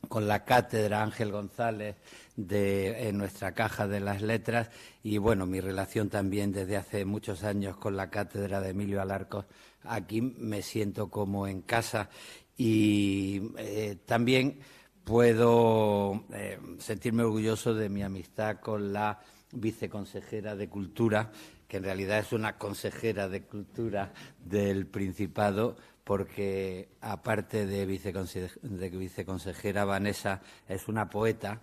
con 0.07 0.27
la 0.27 0.45
cátedra 0.45 1.03
Ángel 1.03 1.31
González 1.31 1.97
de 2.35 3.11
nuestra 3.13 3.53
caja 3.53 3.85
de 3.85 3.99
las 3.99 4.21
letras 4.21 4.69
y 5.03 5.17
bueno, 5.17 5.45
mi 5.45 5.59
relación 5.59 6.09
también 6.09 6.53
desde 6.53 6.77
hace 6.77 7.03
muchos 7.03 7.43
años 7.43 7.75
con 7.75 7.97
la 7.97 8.09
cátedra 8.09 8.61
de 8.61 8.69
Emilio 8.69 9.01
Alarcos. 9.01 9.45
Aquí 9.83 10.21
me 10.21 10.61
siento 10.61 11.09
como 11.09 11.47
en 11.47 11.61
casa 11.61 12.09
y 12.57 13.41
eh, 13.57 13.97
también 14.05 14.59
puedo 15.03 16.23
eh, 16.33 16.59
sentirme 16.77 17.23
orgulloso 17.23 17.73
de 17.73 17.89
mi 17.89 18.03
amistad 18.03 18.59
con 18.59 18.93
la 18.93 19.19
viceconsejera 19.51 20.55
de 20.55 20.69
Cultura, 20.69 21.31
que 21.67 21.77
en 21.77 21.83
realidad 21.83 22.19
es 22.19 22.33
una 22.33 22.57
consejera 22.57 23.29
de 23.29 23.43
Cultura 23.43 24.13
del 24.43 24.87
Principado, 24.87 25.77
porque 26.03 26.89
aparte 27.01 27.67
de, 27.67 27.85
viceconsejera, 27.85 29.85
Vanessa 29.85 30.41
es 30.67 30.87
una 30.87 31.09
poeta 31.09 31.61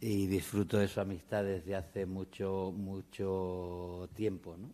y 0.00 0.26
disfruto 0.26 0.78
de 0.78 0.88
su 0.88 1.00
amistad 1.00 1.44
desde 1.44 1.76
hace 1.76 2.06
mucho, 2.06 2.72
mucho 2.76 4.08
tiempo. 4.14 4.56
¿no? 4.56 4.70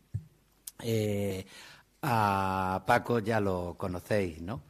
Eh, 0.82 1.44
a 2.02 2.82
Paco 2.86 3.18
ya 3.18 3.40
lo 3.40 3.74
conocéis, 3.76 4.40
¿no? 4.42 4.62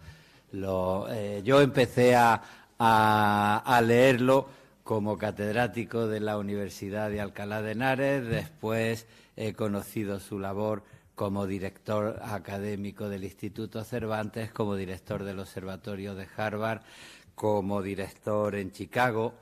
Eh, 1.10 1.42
yo 1.44 1.60
empecé 1.60 2.14
a, 2.14 2.40
a, 2.78 3.82
leerlo 3.84 4.48
como 4.84 5.18
catedrático 5.18 6.06
de 6.06 6.20
la 6.20 6.38
Universidad 6.38 7.10
de 7.10 7.20
Alcalá 7.20 7.62
de 7.62 7.72
Henares, 7.72 8.26
después 8.26 9.08
he 9.34 9.54
conocido 9.54 10.20
su 10.20 10.38
labor 10.38 10.84
como 11.16 11.46
director 11.46 12.20
académico 12.22 13.08
del 13.08 13.24
Instituto 13.24 13.82
Cervantes, 13.82 14.52
como 14.52 14.76
director 14.76 15.24
del 15.24 15.40
Observatorio 15.40 16.14
de 16.14 16.28
Harvard, 16.36 16.82
como 17.34 17.82
director 17.82 18.54
en 18.54 18.70
Chicago 18.70 19.34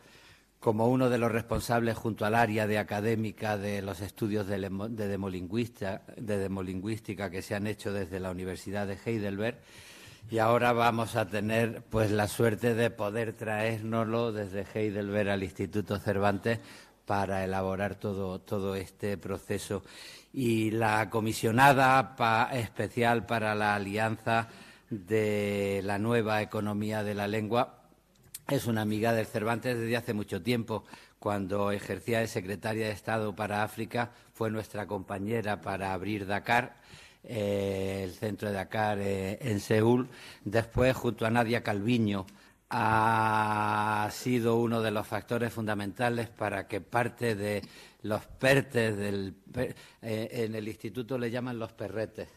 como 0.63 0.89
uno 0.89 1.11
de 1.11 1.19
los 1.19 1.31
responsables 1.33 1.97
junto 1.97 2.25
al 2.25 2.37
área 2.37 2.69
de 2.69 2.79
académica 2.79 3.59
de 3.59 3.83
los 3.83 4.01
estudios 4.01 4.47
de, 4.47 4.61
demolingüística 4.61 7.31
que 7.31 7.43
se 7.43 7.57
han 7.57 7.67
hecho 7.67 7.93
desde 7.93 8.21
la 8.21 8.31
Universidad 8.31 8.87
de 8.87 8.97
Heidelberg 9.05 9.59
y 10.31 10.39
ahora 10.39 10.73
vamos 10.73 11.17
a 11.17 11.29
tener 11.29 11.83
pues 11.91 12.11
la 12.11 12.29
suerte 12.29 12.75
de 12.75 12.91
poder 12.91 13.35
traérnoslo 13.35 14.33
desde 14.33 14.67
Heidelberg 14.75 15.31
al 15.31 15.43
Instituto 15.43 15.99
Cervantes 15.99 16.59
para 17.07 17.45
elaborar 17.45 17.97
todo, 17.97 18.41
todo 18.41 18.75
este 18.75 19.19
proceso. 19.19 19.83
Y 20.33 20.71
la 20.71 21.11
comisionada 21.11 22.17
especial 22.53 23.27
para 23.27 23.55
la 23.55 23.75
Alianza 23.75 24.49
de 24.89 25.81
la 25.85 25.99
Nueva 25.99 26.43
Economía 26.43 27.03
de 27.03 27.15
la 27.15 27.29
Lengua 27.29 27.83
es 28.49 28.67
una 28.67 28.83
amiga 28.83 29.13
del 29.13 29.27
Cervantes 29.27 29.79
desde 29.79 29.97
hace 29.97 30.15
mucho 30.15 30.43
tiempo. 30.43 30.85
Cuando 31.19 31.71
ejercía 31.71 32.21
de 32.21 32.27
secretaria 32.27 32.87
de 32.87 32.93
Estado 32.93 33.35
para 33.37 33.63
África, 33.63 34.11
fue 34.35 34.51
nuestra 34.51 34.87
compañera 34.87 35.61
para 35.61 35.93
abrir 35.93 36.27
Dakar, 36.27 36.77
eh, 37.25 38.01
el 38.05 38.13
centro 38.13 38.49
de 38.49 38.55
Dakar 38.55 38.99
eh, 38.99 39.39
en 39.41 39.61
Seúl. 39.61 40.09
Después, 40.45 40.97
junto 40.97 41.25
a 41.25 41.31
Nadia 41.31 41.63
Calviño, 41.63 42.27
ha 42.69 44.09
sido 44.11 44.57
uno 44.57 44.81
de 44.81 44.91
los 44.91 45.07
factores 45.07 45.53
fundamentales 45.53 46.31
para 46.31 46.67
que 46.67 46.81
parte 46.81 47.35
de 47.35 47.63
los 48.03 48.25
pertes 48.25 48.95
eh, 48.99 49.75
en 50.01 50.55
el 50.55 50.67
instituto 50.67 51.19
le 51.19 51.31
llaman 51.31 51.59
los 51.59 51.73
perretes 51.75 52.29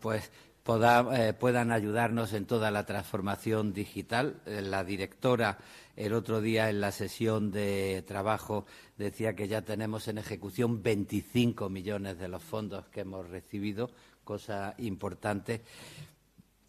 pues 0.00 0.32
puedan 0.62 1.72
ayudarnos 1.72 2.32
en 2.32 2.46
toda 2.46 2.70
la 2.70 2.86
transformación 2.86 3.72
digital. 3.72 4.40
La 4.46 4.82
directora 4.82 5.58
el 6.00 6.14
otro 6.14 6.40
día 6.40 6.70
en 6.70 6.80
la 6.80 6.92
sesión 6.92 7.50
de 7.50 8.02
trabajo 8.06 8.64
decía 8.96 9.36
que 9.36 9.48
ya 9.48 9.60
tenemos 9.60 10.08
en 10.08 10.16
ejecución 10.16 10.82
25 10.82 11.68
millones 11.68 12.18
de 12.18 12.26
los 12.26 12.42
fondos 12.42 12.86
que 12.88 13.02
hemos 13.02 13.28
recibido, 13.28 13.90
cosa 14.24 14.74
importante. 14.78 15.60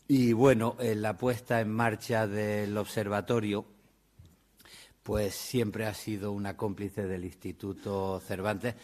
Y 0.09 0.33
bueno, 0.33 0.75
en 0.79 1.01
la 1.01 1.17
puesta 1.17 1.61
en 1.61 1.71
marcha 1.71 2.27
del 2.27 2.77
observatorio, 2.77 3.65
pues 5.01 5.33
siempre 5.33 5.85
ha 5.85 5.93
sido 5.93 6.33
una 6.33 6.57
cómplice 6.57 7.07
del 7.07 7.23
Instituto 7.23 8.19
Cervantes. 8.19 8.75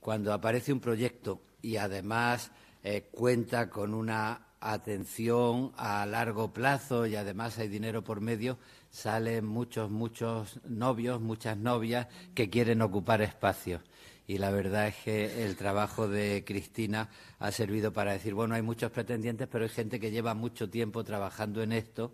Cuando 0.00 0.34
aparece 0.34 0.74
un 0.74 0.80
proyecto 0.80 1.40
y 1.62 1.76
además 1.76 2.50
eh, 2.84 3.08
cuenta 3.10 3.70
con 3.70 3.94
una 3.94 4.48
atención 4.60 5.72
a 5.78 6.04
largo 6.04 6.52
plazo 6.52 7.06
y 7.06 7.16
además 7.16 7.58
hay 7.58 7.68
dinero 7.68 8.04
por 8.04 8.20
medio, 8.20 8.58
salen 8.92 9.46
muchos, 9.46 9.90
muchos 9.90 10.60
novios, 10.64 11.20
muchas 11.20 11.56
novias 11.56 12.06
que 12.34 12.50
quieren 12.50 12.82
ocupar 12.82 13.22
espacios. 13.22 13.80
Y 14.28 14.38
la 14.38 14.50
verdad 14.50 14.86
es 14.86 14.96
que 14.96 15.44
el 15.44 15.56
trabajo 15.56 16.06
de 16.06 16.44
Cristina 16.46 17.08
ha 17.40 17.50
servido 17.50 17.92
para 17.92 18.12
decir, 18.12 18.34
bueno, 18.34 18.54
hay 18.54 18.62
muchos 18.62 18.92
pretendientes, 18.92 19.48
pero 19.50 19.64
hay 19.64 19.70
gente 19.70 19.98
que 19.98 20.12
lleva 20.12 20.34
mucho 20.34 20.70
tiempo 20.70 21.02
trabajando 21.02 21.62
en 21.62 21.72
esto 21.72 22.12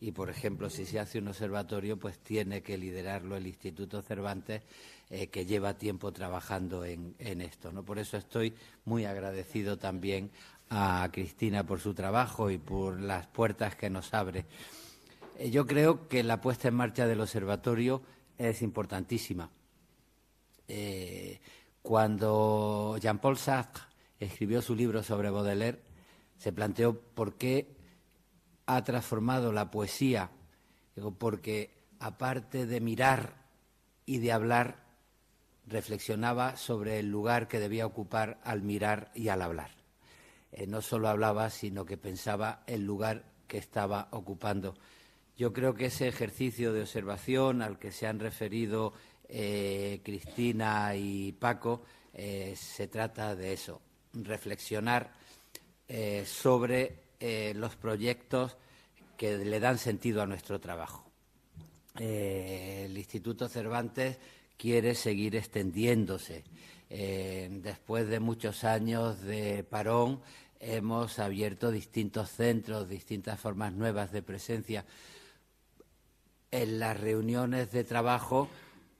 y, 0.00 0.12
por 0.12 0.30
ejemplo, 0.30 0.70
si 0.70 0.86
se 0.86 1.00
hace 1.00 1.18
un 1.18 1.28
observatorio, 1.28 1.96
pues 1.96 2.18
tiene 2.18 2.62
que 2.62 2.78
liderarlo 2.78 3.36
el 3.36 3.46
Instituto 3.46 4.00
Cervantes 4.02 4.62
eh, 5.10 5.26
que 5.28 5.46
lleva 5.46 5.74
tiempo 5.74 6.12
trabajando 6.12 6.84
en, 6.84 7.16
esto. 7.18 7.72
¿no? 7.72 7.82
Por 7.82 7.98
eso 7.98 8.16
estoy 8.16 8.54
muy 8.84 9.06
agradecido 9.06 9.78
también 9.78 10.30
a 10.70 11.08
Cristina 11.10 11.64
por 11.64 11.80
su 11.80 11.94
trabajo 11.94 12.50
y 12.50 12.58
por 12.58 13.00
las 13.00 13.26
puertas 13.26 13.74
que 13.74 13.90
nos 13.90 14.14
abre. 14.14 14.44
Eh, 15.38 15.50
yo 15.50 15.66
creo 15.66 16.08
que 16.08 16.22
la 16.24 16.40
puesta 16.40 16.68
en 16.68 16.74
marcha 16.74 17.06
del 17.06 17.20
observatorio 17.20 18.02
es 18.36 18.60
importantísima. 18.60 19.48
Eh, 20.66 21.40
cuando 21.80 22.98
Jean-Paul 23.00 23.38
Sartre 23.38 23.84
escribió 24.18 24.60
su 24.60 24.74
libro 24.74 25.02
sobre 25.02 25.30
Baudelaire, 25.30 25.80
se 26.36 26.52
planteó 26.52 27.00
por 27.00 27.36
qué 27.36 27.76
ha 28.66 28.82
transformado 28.82 29.52
la 29.52 29.70
poesía. 29.70 30.30
porque 31.18 31.70
aparte 32.00 32.66
de 32.66 32.80
mirar 32.80 33.46
y 34.04 34.18
de 34.18 34.32
hablar, 34.32 34.84
reflexionaba 35.66 36.56
sobre 36.56 36.98
el 36.98 37.08
lugar 37.08 37.46
que 37.46 37.60
debía 37.60 37.86
ocupar 37.86 38.40
al 38.42 38.62
mirar 38.62 39.12
y 39.14 39.28
al 39.28 39.42
hablar. 39.42 39.70
Eh, 40.50 40.66
no 40.66 40.82
solo 40.82 41.08
hablaba, 41.08 41.50
sino 41.50 41.84
que 41.84 41.96
pensaba 41.96 42.64
el 42.66 42.84
lugar 42.84 43.24
que 43.46 43.58
estaba 43.58 44.08
ocupando. 44.10 44.74
Yo 45.38 45.52
creo 45.52 45.72
que 45.72 45.86
ese 45.86 46.08
ejercicio 46.08 46.72
de 46.72 46.82
observación 46.82 47.62
al 47.62 47.78
que 47.78 47.92
se 47.92 48.06
han 48.06 48.18
referido 48.18 48.92
eh, 49.28 50.00
Cristina 50.04 50.94
y 50.96 51.32
Paco 51.32 51.82
eh, 52.12 52.54
se 52.56 52.88
trata 52.88 53.34
de 53.34 53.54
eso, 53.54 53.80
reflexionar 54.12 55.12
sobre 56.26 57.08
los 57.54 57.76
proyectos 57.76 58.58
que 59.16 59.38
le 59.38 59.58
dan 59.58 59.78
sentido 59.78 60.22
a 60.22 60.26
nuestro 60.26 60.60
trabajo. 60.60 61.10
eh, 61.98 62.84
el 62.86 62.96
Instituto 62.96 63.48
Cervantes 63.48 64.18
quiere 64.56 64.94
seguir 64.94 65.36
extendiéndose. 65.36 66.44
Eh, 66.90 67.48
después 67.62 68.08
de 68.08 68.20
muchos 68.20 68.64
años 68.64 69.20
de 69.22 69.64
parón, 69.64 70.20
hemos 70.60 71.18
abierto 71.18 71.70
distintos 71.70 72.30
centros, 72.30 72.88
distintas 72.88 73.38
formas 73.40 73.72
nuevas 73.72 74.12
de 74.12 74.22
presencia. 74.22 74.84
En 76.50 76.78
las 76.78 76.98
reuniones 76.98 77.72
de 77.72 77.84
trabajo 77.84 78.48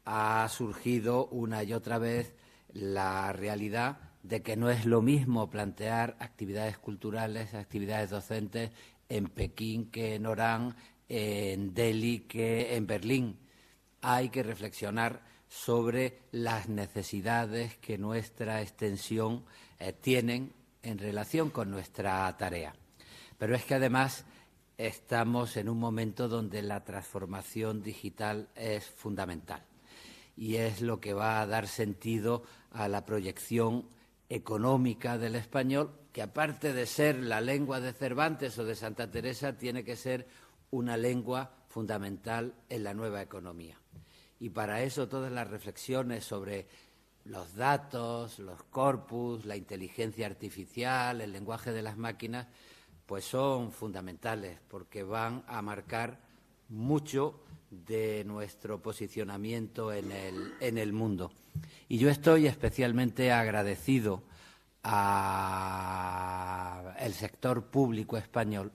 ha 0.05 0.46
surgido 0.51 1.28
una 1.28 1.62
y 1.62 1.72
otra 1.72 1.96
vez 1.96 2.34
la 2.74 3.32
realidad 3.32 4.01
de 4.22 4.42
que 4.42 4.55
no 4.55 4.68
es 4.68 4.84
lo 4.84 5.01
mismo 5.01 5.49
plantear 5.49 6.14
actividades 6.18 6.76
culturales, 6.76 7.55
actividades 7.55 8.11
docentes 8.11 8.70
en 9.09 9.28
Pekín 9.28 9.90
que 9.90 10.16
en 10.16 10.26
Orán, 10.26 10.76
en 11.09 11.72
Delhi 11.72 12.20
que 12.20 12.76
en 12.76 12.86
Berlín. 12.86 13.38
Hay 14.03 14.28
que 14.28 14.42
reflexionar 14.42 15.22
sobre 15.49 16.18
las 16.32 16.68
necesidades 16.68 17.78
que 17.78 17.96
nuestra 17.96 18.61
extensión 18.61 19.46
eh, 19.78 19.94
tienen 19.94 20.53
en 20.82 20.99
relación 20.99 21.49
con 21.49 21.70
nuestra 21.70 22.36
tarea. 22.36 22.74
Pero 23.38 23.57
es 23.57 23.64
que 23.64 23.74
además 23.74 24.26
estamos 24.78 25.56
en 25.56 25.68
un 25.68 25.78
momento 25.78 26.28
donde 26.28 26.62
la 26.62 26.84
transformación 26.84 27.82
digital 27.82 28.48
es 28.54 28.86
fundamental 28.86 29.64
y 30.36 30.56
es 30.56 30.80
lo 30.80 31.00
que 31.00 31.12
va 31.12 31.40
a 31.40 31.46
dar 31.46 31.66
sentido 31.66 32.44
a 32.70 32.86
la 32.86 33.04
proyección 33.04 33.88
económica 34.28 35.18
del 35.18 35.34
español, 35.34 35.90
que 36.12 36.22
aparte 36.22 36.72
de 36.72 36.86
ser 36.86 37.18
la 37.18 37.40
lengua 37.40 37.80
de 37.80 37.92
Cervantes 37.92 38.56
o 38.58 38.64
de 38.64 38.76
Santa 38.76 39.10
Teresa, 39.10 39.58
tiene 39.58 39.82
que 39.82 39.96
ser 39.96 40.28
una 40.70 40.96
lengua 40.96 41.50
fundamental 41.66 42.54
en 42.68 42.84
la 42.84 42.94
nueva 42.94 43.20
economía. 43.20 43.80
Y 44.38 44.50
para 44.50 44.82
eso 44.82 45.08
todas 45.08 45.32
las 45.32 45.48
reflexiones 45.48 46.24
sobre 46.24 46.68
los 47.24 47.54
datos, 47.56 48.38
los 48.38 48.62
corpus, 48.64 49.44
la 49.44 49.56
inteligencia 49.56 50.26
artificial, 50.26 51.20
el 51.20 51.32
lenguaje 51.32 51.72
de 51.72 51.82
las 51.82 51.96
máquinas, 51.96 52.46
pues 53.09 53.24
son 53.24 53.72
fundamentales 53.72 54.61
porque 54.68 55.02
van 55.02 55.42
a 55.48 55.62
marcar 55.62 56.20
mucho 56.68 57.40
de 57.70 58.22
nuestro 58.26 58.82
posicionamiento 58.82 59.94
en 59.94 60.12
el, 60.12 60.52
en 60.61 60.76
el 60.76 60.92
mundo. 60.92 61.32
Y 61.88 61.96
yo 61.96 62.11
estoy 62.11 62.46
especialmente 62.46 63.32
agradecido 63.32 64.24
al 64.82 64.92
sector 67.14 67.70
público 67.70 68.18
español 68.18 68.72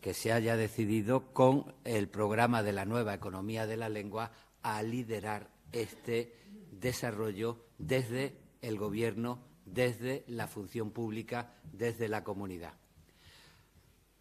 que 0.00 0.14
se 0.14 0.32
haya 0.32 0.56
decidido 0.56 1.32
con 1.32 1.76
el 1.84 2.08
programa 2.08 2.64
de 2.64 2.72
la 2.72 2.84
nueva 2.84 3.14
economía 3.14 3.68
de 3.68 3.76
la 3.76 3.88
lengua 3.88 4.32
a 4.64 4.82
liderar 4.82 5.48
este 5.70 6.34
desarrollo 6.72 7.66
desde 7.78 8.36
el 8.62 8.78
Gobierno, 8.78 9.38
desde 9.64 10.24
la 10.26 10.48
función 10.48 10.90
pública, 10.90 11.54
desde 11.72 12.08
la 12.08 12.24
comunidad. 12.24 12.74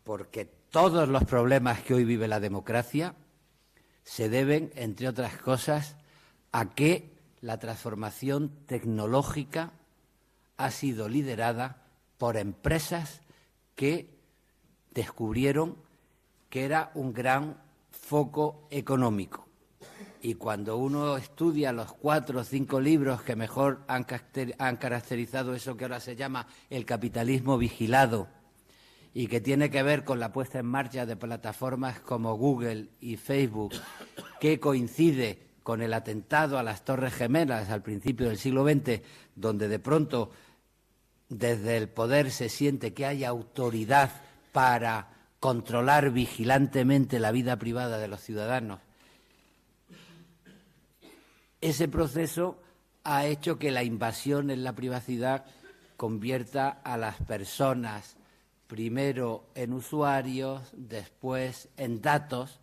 Porque 0.04 0.46
todos 0.46 1.08
los 1.08 1.24
problemas 1.24 1.82
que 1.82 1.94
hoy 1.94 2.04
vive 2.04 2.28
la 2.28 2.40
democracia 2.40 3.16
se 4.04 4.30
deben, 4.30 4.72
entre 4.76 5.08
otras 5.08 5.38
cosas, 5.38 5.96
a 6.52 6.70
que 6.70 7.12
la 7.42 7.60
transformación 7.60 8.52
tecnológica 8.66 9.72
ha 10.58 10.72
sido 10.72 11.10
liderada 11.10 11.84
por 12.18 12.38
empresas 12.38 13.22
que 13.76 14.10
descubrieron 14.92 15.76
que 16.50 16.66
era 16.66 16.92
un 16.94 17.14
gran 17.14 17.58
foco 17.92 18.68
económico. 18.70 19.48
Y 20.22 20.36
cuando 20.36 20.78
uno 20.78 21.18
estudia 21.18 21.74
los 21.74 21.94
cuatro 21.94 22.40
o 22.40 22.44
cinco 22.44 22.80
libros 22.80 23.24
que 23.24 23.36
mejor 23.36 23.82
han, 23.88 24.06
caracterizado 24.06 25.54
eso 25.54 25.76
que 25.76 25.84
ahora 25.84 26.00
se 26.00 26.16
llama 26.16 26.48
el 26.70 26.86
capitalismo 26.86 27.58
vigilado, 27.58 28.30
y 29.14 29.28
que 29.28 29.42
tiene 29.42 29.70
que 29.70 29.84
ver 29.84 30.04
con 30.04 30.20
la 30.20 30.34
puesta 30.34 30.60
en 30.60 30.66
marcha 30.66 31.06
de 31.06 31.16
plataformas 31.16 32.00
como 32.00 32.36
Google 32.36 32.90
y 33.00 33.18
Facebook, 33.18 33.74
que 34.40 34.60
coincide 34.60 35.40
con 35.62 35.82
el 35.82 35.94
atentado 35.94 36.58
a 36.58 36.64
las 36.64 36.84
Torres 36.84 37.14
Gemelas 37.14 37.70
al 37.70 37.84
principio 37.84 38.28
del 38.28 38.38
siglo 38.38 38.66
XX, 38.68 39.02
donde 39.36 39.68
de 39.68 39.80
pronto 39.80 40.32
desde 41.30 41.78
el 41.78 41.90
poder 41.90 42.32
se 42.32 42.50
siente 42.50 42.94
que 42.94 43.06
hay 43.06 43.24
autoridad 43.24 44.12
para 44.52 45.10
controlar 45.40 46.12
vigilantemente 46.12 47.20
la 47.20 47.32
vida 47.32 47.58
privada 47.58 48.00
de 48.00 48.08
los 48.08 48.22
ciudadanos. 48.22 48.80
Ese 51.62 51.88
proceso 51.88 52.62
ha 53.04 53.26
hecho 53.26 53.58
que 53.58 53.72
la 53.72 53.84
invasión 53.84 54.50
en 54.50 54.64
la 54.64 54.74
privacidad 54.74 55.46
convierta 55.98 56.70
a 56.70 56.98
las 56.98 57.18
personas 57.18 58.18
primero 58.74 59.52
en 59.54 59.72
usuarios, 59.72 60.72
después 60.76 61.70
en 61.78 62.02
datos, 62.02 62.60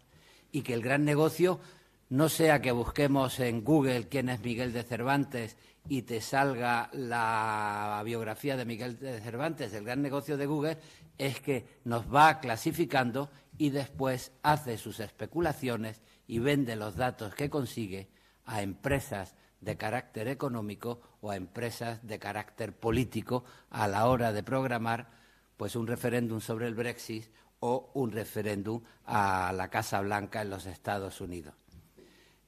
y 0.51 0.63
que 0.63 0.75
el 0.75 0.83
gran 0.83 1.05
negocio 1.05 1.61
no 2.09 2.29
sea 2.29 2.61
que 2.61 2.73
busquemos 2.73 3.39
en 3.39 3.63
Google 3.63 4.09
quién 4.09 4.29
es 4.29 4.41
Miguel 4.41 4.73
de 4.73 4.83
Cervantes 4.83 5.57
y 5.89 6.03
te 6.03 6.21
salga 6.21 6.91
la 6.95 8.03
biografía 8.05 8.57
de 8.57 8.65
Miguel 8.65 8.99
de 8.99 9.21
Cervantes. 9.21 9.73
El 9.73 9.85
gran 9.85 10.03
negocio 10.03 10.37
de 10.37 10.47
Google 10.47 10.79
es 11.17 11.39
que 11.39 11.79
nos 11.85 12.13
va 12.13 12.41
clasificando 12.41 13.31
y 13.57 13.71
después 13.71 14.33
hace 14.43 14.79
sus 14.79 14.99
especulaciones 14.99 16.03
y 16.27 16.41
vende 16.41 16.75
los 16.75 16.97
datos 16.97 17.37
que 17.37 17.49
consigue 17.49 18.09
a 18.47 18.63
empresas 18.63 19.37
de 19.61 19.77
carácter 19.77 20.27
económico 20.27 21.03
o 21.21 21.31
a 21.31 21.37
empresas 21.37 22.05
de 22.05 22.19
carácter 22.19 22.75
político 22.75 23.45
a 23.71 23.87
la 23.87 24.09
hora 24.09 24.33
de 24.33 24.43
programar 24.43 25.20
pues 25.61 25.77
un 25.77 25.87
referéndum 25.87 26.41
sobre 26.41 26.67
el 26.67 26.75
Brexit 26.75 27.27
o 27.59 27.91
un 27.93 28.13
referéndum 28.13 28.81
a 29.05 29.53
la 29.55 29.69
Casa 29.69 30.01
Blanca 30.01 30.41
en 30.41 30.49
los 30.49 30.65
Estados 30.65 31.21
Unidos. 31.21 31.53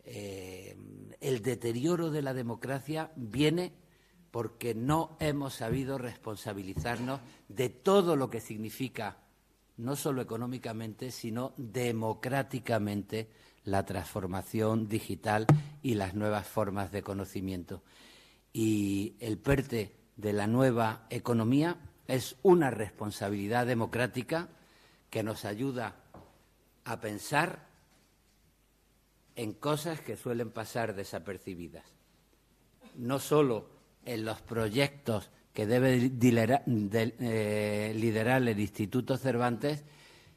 Eh, 0.02 0.74
el 1.20 1.42
deterioro 1.42 2.10
de 2.10 2.22
la 2.22 2.32
democracia 2.32 3.12
viene 3.14 3.74
porque 4.30 4.74
no 4.74 5.18
hemos 5.20 5.52
sabido 5.52 5.98
responsabilizarnos 5.98 7.20
de 7.48 7.68
todo 7.68 8.16
lo 8.16 8.30
que 8.30 8.40
significa, 8.40 9.18
no 9.76 9.94
solo 9.94 10.22
económicamente, 10.22 11.10
sino 11.10 11.52
democráticamente, 11.58 13.28
la 13.64 13.84
transformación 13.84 14.88
digital 14.88 15.46
y 15.82 15.96
las 15.96 16.14
nuevas 16.14 16.46
formas 16.46 16.90
de 16.90 17.02
conocimiento. 17.02 17.82
Y 18.54 19.16
el 19.20 19.36
PERTE 19.36 19.94
de 20.16 20.32
la 20.32 20.46
nueva 20.46 21.06
economía 21.10 21.76
es 22.08 22.36
una 22.42 22.70
responsabilidad 22.70 23.66
democrática 23.66 24.48
que 25.10 25.22
nos 25.22 25.44
ayuda 25.44 25.96
a 26.84 27.00
pensar 27.00 27.66
en 29.36 29.52
cosas 29.52 30.00
que 30.00 30.16
suelen 30.16 30.50
pasar 30.50 30.94
desapercibidas. 30.94 31.84
No 32.96 33.18
solo 33.18 33.70
en 34.04 34.24
los 34.24 34.40
proyectos 34.42 35.30
que 35.52 35.66
debe 35.66 35.96
eh, 35.96 37.92
liderar, 37.94 38.42
el 38.42 38.60
Instituto 38.60 39.16
Cervantes, 39.16 39.84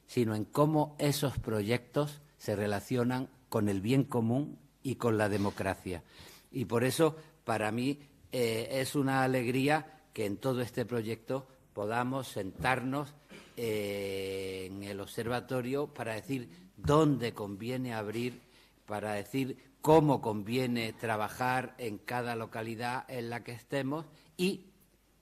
sino 0.07 0.35
en 0.35 0.45
cómo 0.45 0.95
esos 0.99 1.37
proyectos 1.39 2.21
se 2.37 2.55
relacionan 2.55 3.29
con 3.49 3.69
el 3.69 3.81
bien 3.81 4.03
común 4.03 4.59
y 4.83 4.95
con 4.95 5.17
la 5.17 5.29
democracia. 5.29 6.03
Y 6.51 6.65
por 6.65 6.83
eso, 6.83 7.15
para 7.43 7.71
mí, 7.71 7.99
eh, 8.31 8.67
es 8.71 8.95
una 8.95 9.23
alegría 9.23 10.03
que 10.13 10.25
en 10.25 10.37
todo 10.37 10.61
este 10.61 10.85
proyecto 10.85 11.47
podamos 11.75 12.29
sentarnos 12.29 13.13
eh, 13.57 14.69
en 14.71 14.83
el 14.85 15.01
observatorio 15.01 15.93
para 15.93 16.13
decir 16.13 16.49
dónde 16.77 17.33
conviene 17.33 17.93
abrir, 17.93 18.41
para 18.85 19.11
decir 19.11 19.75
cómo 19.81 20.21
conviene 20.21 20.93
trabajar 20.93 21.75
en 21.77 21.97
cada 21.97 22.37
localidad 22.37 23.03
en 23.09 23.29
la 23.29 23.43
que 23.43 23.51
estemos 23.51 24.05
y 24.37 24.67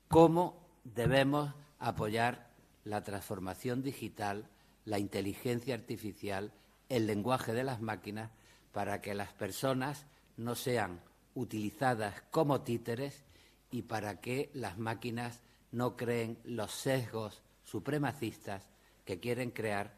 cómo 0.07 0.63
debemos 0.83 1.55
apoyar 1.79 2.51
la 2.83 3.03
transformación 3.03 3.81
digital, 3.81 4.47
la 4.85 4.99
inteligencia 4.99 5.73
artificial, 5.73 6.53
el 6.87 7.07
lenguaje 7.07 7.53
de 7.53 7.63
las 7.63 7.81
máquinas, 7.81 8.29
para 8.71 9.01
que 9.01 9.15
las 9.15 9.33
personas 9.33 10.05
no 10.37 10.53
sean 10.53 11.01
utilizadas 11.33 12.21
como 12.29 12.61
títeres 12.61 13.23
y 13.71 13.81
para 13.81 14.21
que 14.21 14.51
las 14.53 14.77
máquinas 14.77 15.41
no 15.73 15.97
creen 15.97 16.37
los 16.45 16.71
sesgos 16.71 17.41
supremacistas 17.63 18.63
que 19.03 19.19
quieren 19.19 19.51
crear 19.51 19.95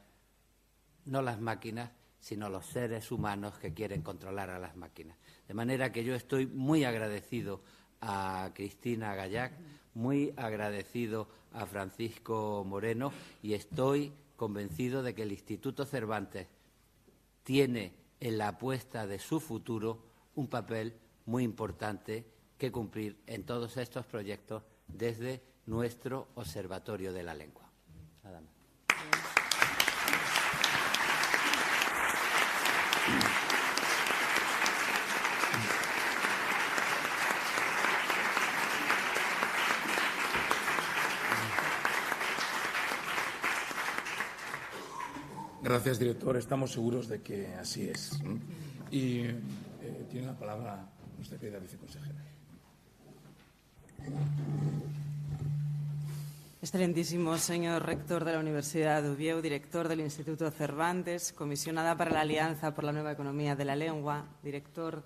no 1.05 1.21
las 1.21 1.39
máquinas, 1.39 1.91
sino 2.19 2.49
los 2.49 2.65
seres 2.65 3.11
humanos 3.11 3.59
que 3.59 3.73
quieren 3.73 4.01
controlar 4.01 4.49
a 4.49 4.57
las 4.57 4.76
máquinas. 4.76 5.17
De 5.47 5.53
manera 5.53 5.91
que 5.91 6.03
yo 6.03 6.15
estoy 6.15 6.47
muy 6.47 6.84
agradecido 6.86 7.61
a 8.01 8.49
Cristina 8.55 9.13
Gallac, 9.15 9.53
muy 9.93 10.34
agradecido 10.38 11.28
a 11.53 11.65
Francisco 11.65 12.63
Moreno 12.65 13.11
y 13.43 13.53
estoy 13.53 14.13
convencido 14.38 15.03
de 15.03 15.13
que 15.13 15.23
el 15.23 15.32
Instituto 15.32 15.86
Cervantes 15.86 16.47
tiene 17.43 17.93
en 18.19 18.38
la 18.38 18.47
apuesta 18.49 19.05
de 19.05 19.19
su 19.19 19.39
futuro 19.39 20.03
un 20.36 20.47
papel 20.47 20.95
muy 21.26 21.43
importante 21.43 22.26
que 22.57 22.71
cumplir 22.71 23.17
en 23.28 23.43
todos 23.43 23.78
estos 23.78 24.05
proyectos 24.05 24.63
desde 24.88 25.41
nuestro 25.66 26.30
Observatorio 26.36 27.13
de 27.13 27.24
la 27.24 27.34
Lengua. 27.34 27.66
Gracias, 45.66 45.97
director. 45.97 46.38
Estamos 46.38 46.74
seguros 46.74 47.07
de 47.07 47.24
que 47.24 47.47
así 47.55 47.89
es. 47.89 48.20
Y 48.91 49.22
eh, 49.22 50.05
tiene 50.11 50.28
la 50.28 50.38
palabra 50.38 50.88
nuestra 51.18 51.39
querida 51.39 51.57
viceconsejera. 51.57 52.24
Excelentísimo 56.66 57.38
señor 57.38 57.86
rector 57.86 58.26
de 58.26 58.34
la 58.34 58.39
Universidad 58.39 59.03
de 59.03 59.11
Uvieu, 59.11 59.39
director 59.39 59.88
del 59.88 59.99
Instituto 59.99 60.49
Cervantes, 60.49 61.32
comisionada 61.32 61.95
para 61.95 62.09
la 62.09 62.22
Alianza 62.22 62.74
por 62.74 62.84
la 62.84 62.91
Nueva 62.91 63.11
Economía 63.11 63.55
de 63.55 63.66
la 63.66 63.76
Lengua, 63.76 64.26
director 64.41 65.03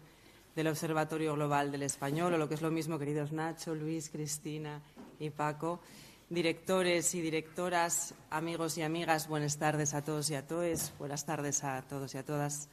del 0.55 0.67
Observatorio 0.67 1.33
Global 1.33 1.69
del 1.69 1.83
Español, 1.83 2.33
o 2.33 2.37
lo 2.37 2.47
que 2.47 2.55
es 2.55 2.61
lo 2.61 2.71
mismo, 2.71 2.97
queridos 2.97 3.33
Nacho, 3.33 3.75
Luis, 3.75 4.09
Cristina 4.09 4.81
y 5.19 5.31
Paco, 5.31 5.81
directores 6.29 7.13
y 7.13 7.19
directoras, 7.19 8.13
amigos 8.29 8.77
y 8.77 8.83
amigas, 8.83 9.27
buenas 9.27 9.57
tardes 9.57 9.93
a 9.93 10.01
todos 10.01 10.29
y 10.29 10.35
a 10.35 10.47
todas, 10.47 10.93
buenas 10.97 11.25
tardes 11.25 11.65
a 11.65 11.81
todos 11.81 12.15
y 12.15 12.19
a 12.19 12.23
todas. 12.23 12.69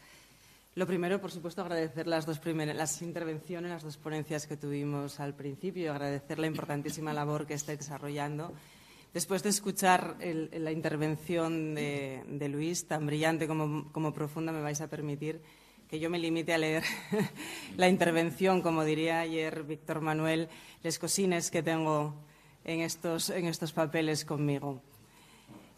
Lo 0.76 0.86
primero, 0.86 1.20
por 1.20 1.32
supuesto, 1.32 1.60
agradecer 1.60 2.06
las 2.06 2.24
dos 2.24 2.38
primeras, 2.38 2.76
las 2.76 3.02
intervenciones, 3.02 3.68
las 3.68 3.82
dos 3.82 3.96
ponencias 3.96 4.46
que 4.46 4.56
tuvimos 4.56 5.18
al 5.18 5.34
principio 5.34 5.90
agradecer 5.90 6.38
la 6.38 6.46
importantísima 6.46 7.12
labor 7.12 7.46
que 7.46 7.54
estáis 7.54 7.80
desarrollando. 7.80 8.52
Después 9.16 9.42
de 9.42 9.48
escuchar 9.48 10.18
la 10.20 10.70
intervención 10.70 11.74
de, 11.74 12.48
Luis, 12.50 12.86
tan 12.86 13.06
brillante 13.06 13.48
como, 13.48 14.12
profunda, 14.12 14.52
me 14.52 14.60
vais 14.60 14.82
a 14.82 14.88
permitir 14.88 15.40
que 15.88 15.98
yo 15.98 16.10
me 16.10 16.18
limite 16.18 16.52
a 16.52 16.58
leer 16.58 16.84
la 17.78 17.88
intervención, 17.88 18.60
como 18.60 18.84
diría 18.84 19.20
ayer 19.20 19.62
Víctor 19.62 20.02
Manuel, 20.02 20.50
les 20.82 20.98
cosines 20.98 21.50
que 21.50 21.62
tengo 21.62 22.12
en 22.62 22.80
estos, 22.82 23.30
en 23.30 23.46
estos 23.46 23.72
papeles 23.72 24.26
conmigo. 24.26 24.82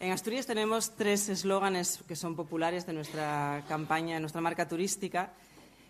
En 0.01 0.11
Asturias 0.11 0.45
tenemos 0.45 0.97
tres 0.97 1.29
eslóganes 1.29 2.03
que 2.09 2.17
son 2.17 2.35
populares 2.35 2.85
de 2.85 2.91
nuestra 2.91 3.63
campaña, 3.69 4.15
de 4.15 4.19
nuestra 4.19 4.41
marca 4.41 4.67
turística, 4.67 5.31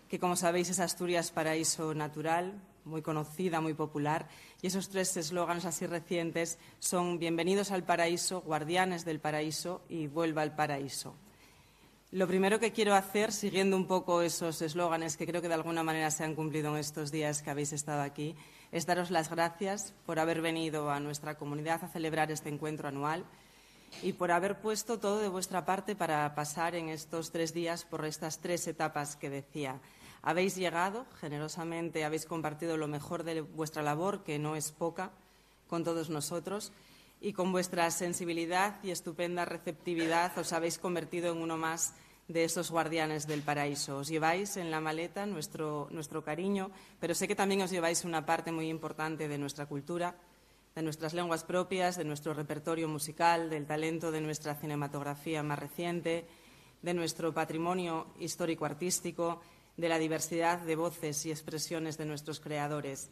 que 0.08 0.20
como 0.20 0.36
sabéis 0.36 0.70
es 0.70 0.78
Asturias 0.78 1.32
Paraíso 1.32 1.94
Natural, 1.94 2.62
muy 2.84 3.02
conocida, 3.02 3.60
muy 3.60 3.74
popular. 3.74 4.28
Y 4.62 4.68
esos 4.68 4.88
tres 4.88 5.16
eslóganes 5.16 5.64
así 5.64 5.86
recientes 5.86 6.58
son 6.78 7.18
Bienvenidos 7.18 7.70
al 7.70 7.84
Paraíso, 7.84 8.40
Guardianes 8.42 9.04
del 9.04 9.20
Paraíso 9.20 9.82
y 9.88 10.06
Vuelva 10.06 10.42
al 10.42 10.54
Paraíso. 10.54 11.14
Lo 12.12 12.26
primero 12.26 12.58
que 12.58 12.72
quiero 12.72 12.94
hacer, 12.94 13.30
siguiendo 13.30 13.76
un 13.76 13.86
poco 13.86 14.20
esos 14.22 14.60
eslóganes 14.62 15.16
que 15.16 15.26
creo 15.26 15.40
que 15.40 15.46
de 15.46 15.54
alguna 15.54 15.84
manera 15.84 16.10
se 16.10 16.24
han 16.24 16.34
cumplido 16.34 16.72
en 16.72 16.80
estos 16.80 17.12
días 17.12 17.40
que 17.40 17.50
habéis 17.50 17.72
estado 17.72 18.02
aquí, 18.02 18.34
es 18.72 18.84
daros 18.84 19.12
las 19.12 19.30
gracias 19.30 19.94
por 20.06 20.18
haber 20.18 20.40
venido 20.40 20.90
a 20.90 20.98
nuestra 20.98 21.36
comunidad 21.36 21.84
a 21.84 21.88
celebrar 21.88 22.32
este 22.32 22.48
encuentro 22.48 22.88
anual 22.88 23.24
y 24.02 24.12
por 24.12 24.32
haber 24.32 24.60
puesto 24.60 24.98
todo 24.98 25.20
de 25.20 25.28
vuestra 25.28 25.64
parte 25.64 25.94
para 25.94 26.34
pasar 26.34 26.74
en 26.74 26.88
estos 26.88 27.30
tres 27.30 27.54
días 27.54 27.84
por 27.84 28.04
estas 28.04 28.40
tres 28.40 28.66
etapas 28.66 29.14
que 29.14 29.30
decía. 29.30 29.80
Habéis 30.22 30.56
llegado 30.56 31.06
generosamente, 31.20 32.04
habéis 32.04 32.26
compartido 32.26 32.76
lo 32.76 32.88
mejor 32.88 33.24
de 33.24 33.40
vuestra 33.40 33.82
labor, 33.82 34.22
que 34.22 34.38
no 34.38 34.56
es 34.56 34.70
poca, 34.70 35.10
con 35.68 35.84
todos 35.84 36.10
nosotros, 36.10 36.72
y 37.20 37.32
con 37.32 37.52
vuestra 37.52 37.90
sensibilidad 37.90 38.82
y 38.82 38.90
estupenda 38.90 39.44
receptividad 39.44 40.36
os 40.38 40.52
habéis 40.52 40.78
convertido 40.78 41.32
en 41.32 41.38
uno 41.38 41.56
más 41.56 41.94
de 42.28 42.44
esos 42.44 42.70
guardianes 42.70 43.26
del 43.26 43.42
paraíso. 43.42 43.98
Os 43.98 44.08
lleváis 44.08 44.56
en 44.56 44.70
la 44.70 44.80
maleta 44.80 45.26
nuestro, 45.26 45.88
cariño, 46.24 46.70
pero 47.00 47.14
sé 47.14 47.26
que 47.26 47.34
también 47.34 47.62
os 47.62 47.70
lleváis 47.70 48.04
una 48.04 48.24
parte 48.24 48.52
muy 48.52 48.68
importante 48.68 49.26
de 49.28 49.38
nuestra 49.38 49.66
cultura, 49.66 50.14
de 50.74 50.82
nuestras 50.82 51.12
lenguas 51.12 51.44
propias, 51.44 51.96
de 51.96 52.04
nuestro 52.04 52.32
repertorio 52.32 52.88
musical, 52.88 53.50
del 53.50 53.66
talento 53.66 54.10
de 54.12 54.20
nuestra 54.20 54.54
cinematografía 54.54 55.42
más 55.42 55.58
reciente, 55.58 56.24
de 56.82 56.94
nuestro 56.94 57.34
patrimonio 57.34 58.06
histórico-artístico, 58.20 59.40
de 59.80 59.88
la 59.88 59.98
diversidad 59.98 60.58
de 60.58 60.76
voces 60.76 61.24
y 61.26 61.30
expresiones 61.30 61.96
de 61.96 62.04
nuestros 62.04 62.38
creadores. 62.38 63.10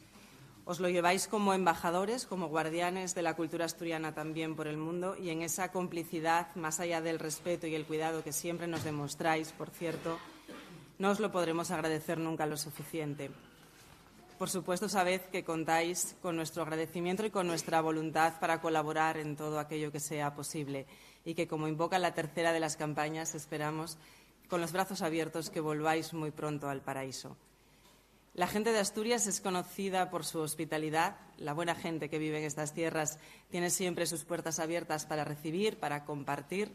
Os 0.66 0.80
lo 0.80 0.90
lleváis 0.90 1.26
como 1.26 1.54
embajadores, 1.54 2.26
como 2.26 2.48
guardianes 2.48 3.14
de 3.14 3.22
la 3.22 3.34
cultura 3.34 3.64
asturiana 3.64 4.14
también 4.14 4.54
por 4.54 4.68
el 4.68 4.76
mundo 4.76 5.16
y 5.16 5.30
en 5.30 5.40
esa 5.40 5.72
complicidad, 5.72 6.54
más 6.56 6.78
allá 6.78 7.00
del 7.00 7.18
respeto 7.18 7.66
y 7.66 7.74
el 7.74 7.86
cuidado 7.86 8.22
que 8.22 8.32
siempre 8.32 8.66
nos 8.66 8.84
demostráis, 8.84 9.52
por 9.52 9.70
cierto, 9.70 10.18
no 10.98 11.10
os 11.10 11.20
lo 11.20 11.32
podremos 11.32 11.70
agradecer 11.70 12.18
nunca 12.18 12.44
lo 12.44 12.58
suficiente. 12.58 13.30
Por 14.38 14.50
supuesto, 14.50 14.90
sabed 14.90 15.22
que 15.32 15.42
contáis 15.42 16.16
con 16.20 16.36
nuestro 16.36 16.62
agradecimiento 16.62 17.24
y 17.24 17.30
con 17.30 17.46
nuestra 17.46 17.80
voluntad 17.80 18.38
para 18.38 18.60
colaborar 18.60 19.16
en 19.16 19.36
todo 19.36 19.58
aquello 19.58 19.90
que 19.90 20.00
sea 20.00 20.34
posible 20.34 20.86
y 21.24 21.34
que, 21.34 21.48
como 21.48 21.66
invoca 21.66 21.98
la 21.98 22.14
tercera 22.14 22.52
de 22.52 22.60
las 22.60 22.76
campañas, 22.76 23.34
esperamos 23.34 23.96
con 24.48 24.60
los 24.60 24.72
brazos 24.72 25.02
abiertos 25.02 25.50
que 25.50 25.60
volváis 25.60 26.14
muy 26.14 26.30
pronto 26.30 26.68
al 26.68 26.80
paraíso. 26.80 27.36
La 28.34 28.46
gente 28.46 28.72
de 28.72 28.78
Asturias 28.78 29.26
es 29.26 29.40
conocida 29.40 30.10
por 30.10 30.24
su 30.24 30.38
hospitalidad. 30.38 31.16
La 31.38 31.54
buena 31.54 31.74
gente 31.74 32.08
que 32.08 32.20
vive 32.20 32.38
en 32.38 32.44
estas 32.44 32.72
tierras 32.72 33.18
tiene 33.50 33.68
siempre 33.68 34.06
sus 34.06 34.24
puertas 34.24 34.60
abiertas 34.60 35.06
para 35.06 35.24
recibir, 35.24 35.78
para 35.78 36.04
compartir, 36.04 36.72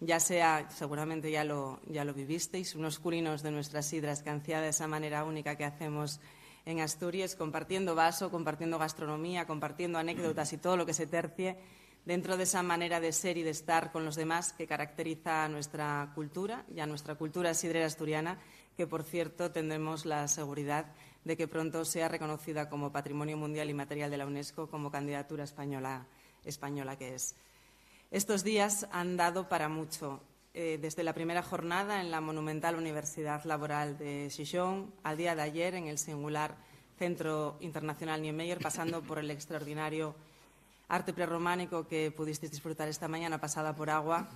ya 0.00 0.18
sea, 0.18 0.68
seguramente 0.70 1.30
ya 1.30 1.44
lo, 1.44 1.80
ya 1.88 2.04
lo 2.04 2.14
vivisteis, 2.14 2.74
unos 2.74 2.98
curinos 2.98 3.42
de 3.42 3.50
nuestras 3.50 3.86
sidras 3.86 4.22
que 4.22 4.30
de 4.30 4.68
esa 4.68 4.88
manera 4.88 5.24
única 5.24 5.56
que 5.56 5.64
hacemos 5.64 6.20
en 6.64 6.80
Asturias, 6.80 7.36
compartiendo 7.36 7.94
vaso, 7.94 8.30
compartiendo 8.30 8.78
gastronomía, 8.78 9.46
compartiendo 9.46 9.98
anécdotas 9.98 10.52
y 10.54 10.58
todo 10.58 10.78
lo 10.78 10.86
que 10.86 10.94
se 10.94 11.06
tercie 11.06 11.58
dentro 12.04 12.36
de 12.36 12.44
esa 12.44 12.62
manera 12.62 13.00
de 13.00 13.12
ser 13.12 13.36
y 13.36 13.42
de 13.42 13.50
estar 13.50 13.92
con 13.92 14.04
los 14.04 14.16
demás 14.16 14.52
que 14.52 14.66
caracteriza 14.66 15.44
a 15.44 15.48
nuestra 15.48 16.12
cultura 16.14 16.64
y 16.74 16.80
a 16.80 16.86
nuestra 16.86 17.14
cultura 17.14 17.54
sidrera 17.54 17.86
asturiana 17.86 18.38
que, 18.76 18.86
por 18.86 19.04
cierto, 19.04 19.50
tendremos 19.50 20.04
la 20.04 20.28
seguridad 20.28 20.86
de 21.24 21.36
que 21.36 21.48
pronto 21.48 21.84
sea 21.84 22.08
reconocida 22.08 22.68
como 22.68 22.92
Patrimonio 22.92 23.36
Mundial 23.36 23.70
y 23.70 23.74
Material 23.74 24.10
de 24.10 24.18
la 24.18 24.26
UNESCO 24.26 24.68
como 24.68 24.90
candidatura 24.90 25.44
española, 25.44 26.06
española 26.44 26.96
que 26.96 27.14
es. 27.14 27.34
Estos 28.10 28.44
días 28.44 28.86
han 28.92 29.16
dado 29.16 29.48
para 29.48 29.68
mucho, 29.68 30.20
eh, 30.52 30.78
desde 30.80 31.02
la 31.02 31.14
primera 31.14 31.42
jornada 31.42 32.00
en 32.00 32.10
la 32.10 32.20
monumental 32.20 32.76
Universidad 32.76 33.42
Laboral 33.44 33.96
de 33.96 34.28
Gijón 34.30 34.92
al 35.02 35.16
día 35.16 35.34
de 35.34 35.42
ayer 35.42 35.74
en 35.74 35.86
el 35.86 35.98
singular 35.98 36.56
Centro 36.98 37.56
Internacional 37.60 38.22
Niemeyer, 38.22 38.58
pasando 38.60 39.02
por 39.02 39.18
el 39.18 39.30
extraordinario 39.30 40.14
arte 40.88 41.12
prerrománico 41.12 41.86
que 41.86 42.10
pudisteis 42.10 42.52
disfrutar 42.52 42.88
esta 42.88 43.08
mañana 43.08 43.40
pasada 43.40 43.74
por 43.74 43.90
agua 43.90 44.28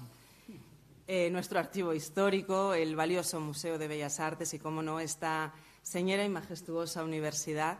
eh, 1.11 1.31
nuestro 1.31 1.59
archivo 1.59 1.95
histórico, 1.95 2.75
el 2.75 2.95
valioso 2.95 3.41
Museo 3.41 3.79
de 3.79 3.89
Bellas 3.89 4.21
Artes 4.21 4.53
y, 4.53 4.59
como 4.59 4.83
no, 4.83 5.01
esta 5.01 5.55
señera 5.83 6.23
y 6.23 6.29
majestuosa 6.29 7.03
universidad 7.03 7.79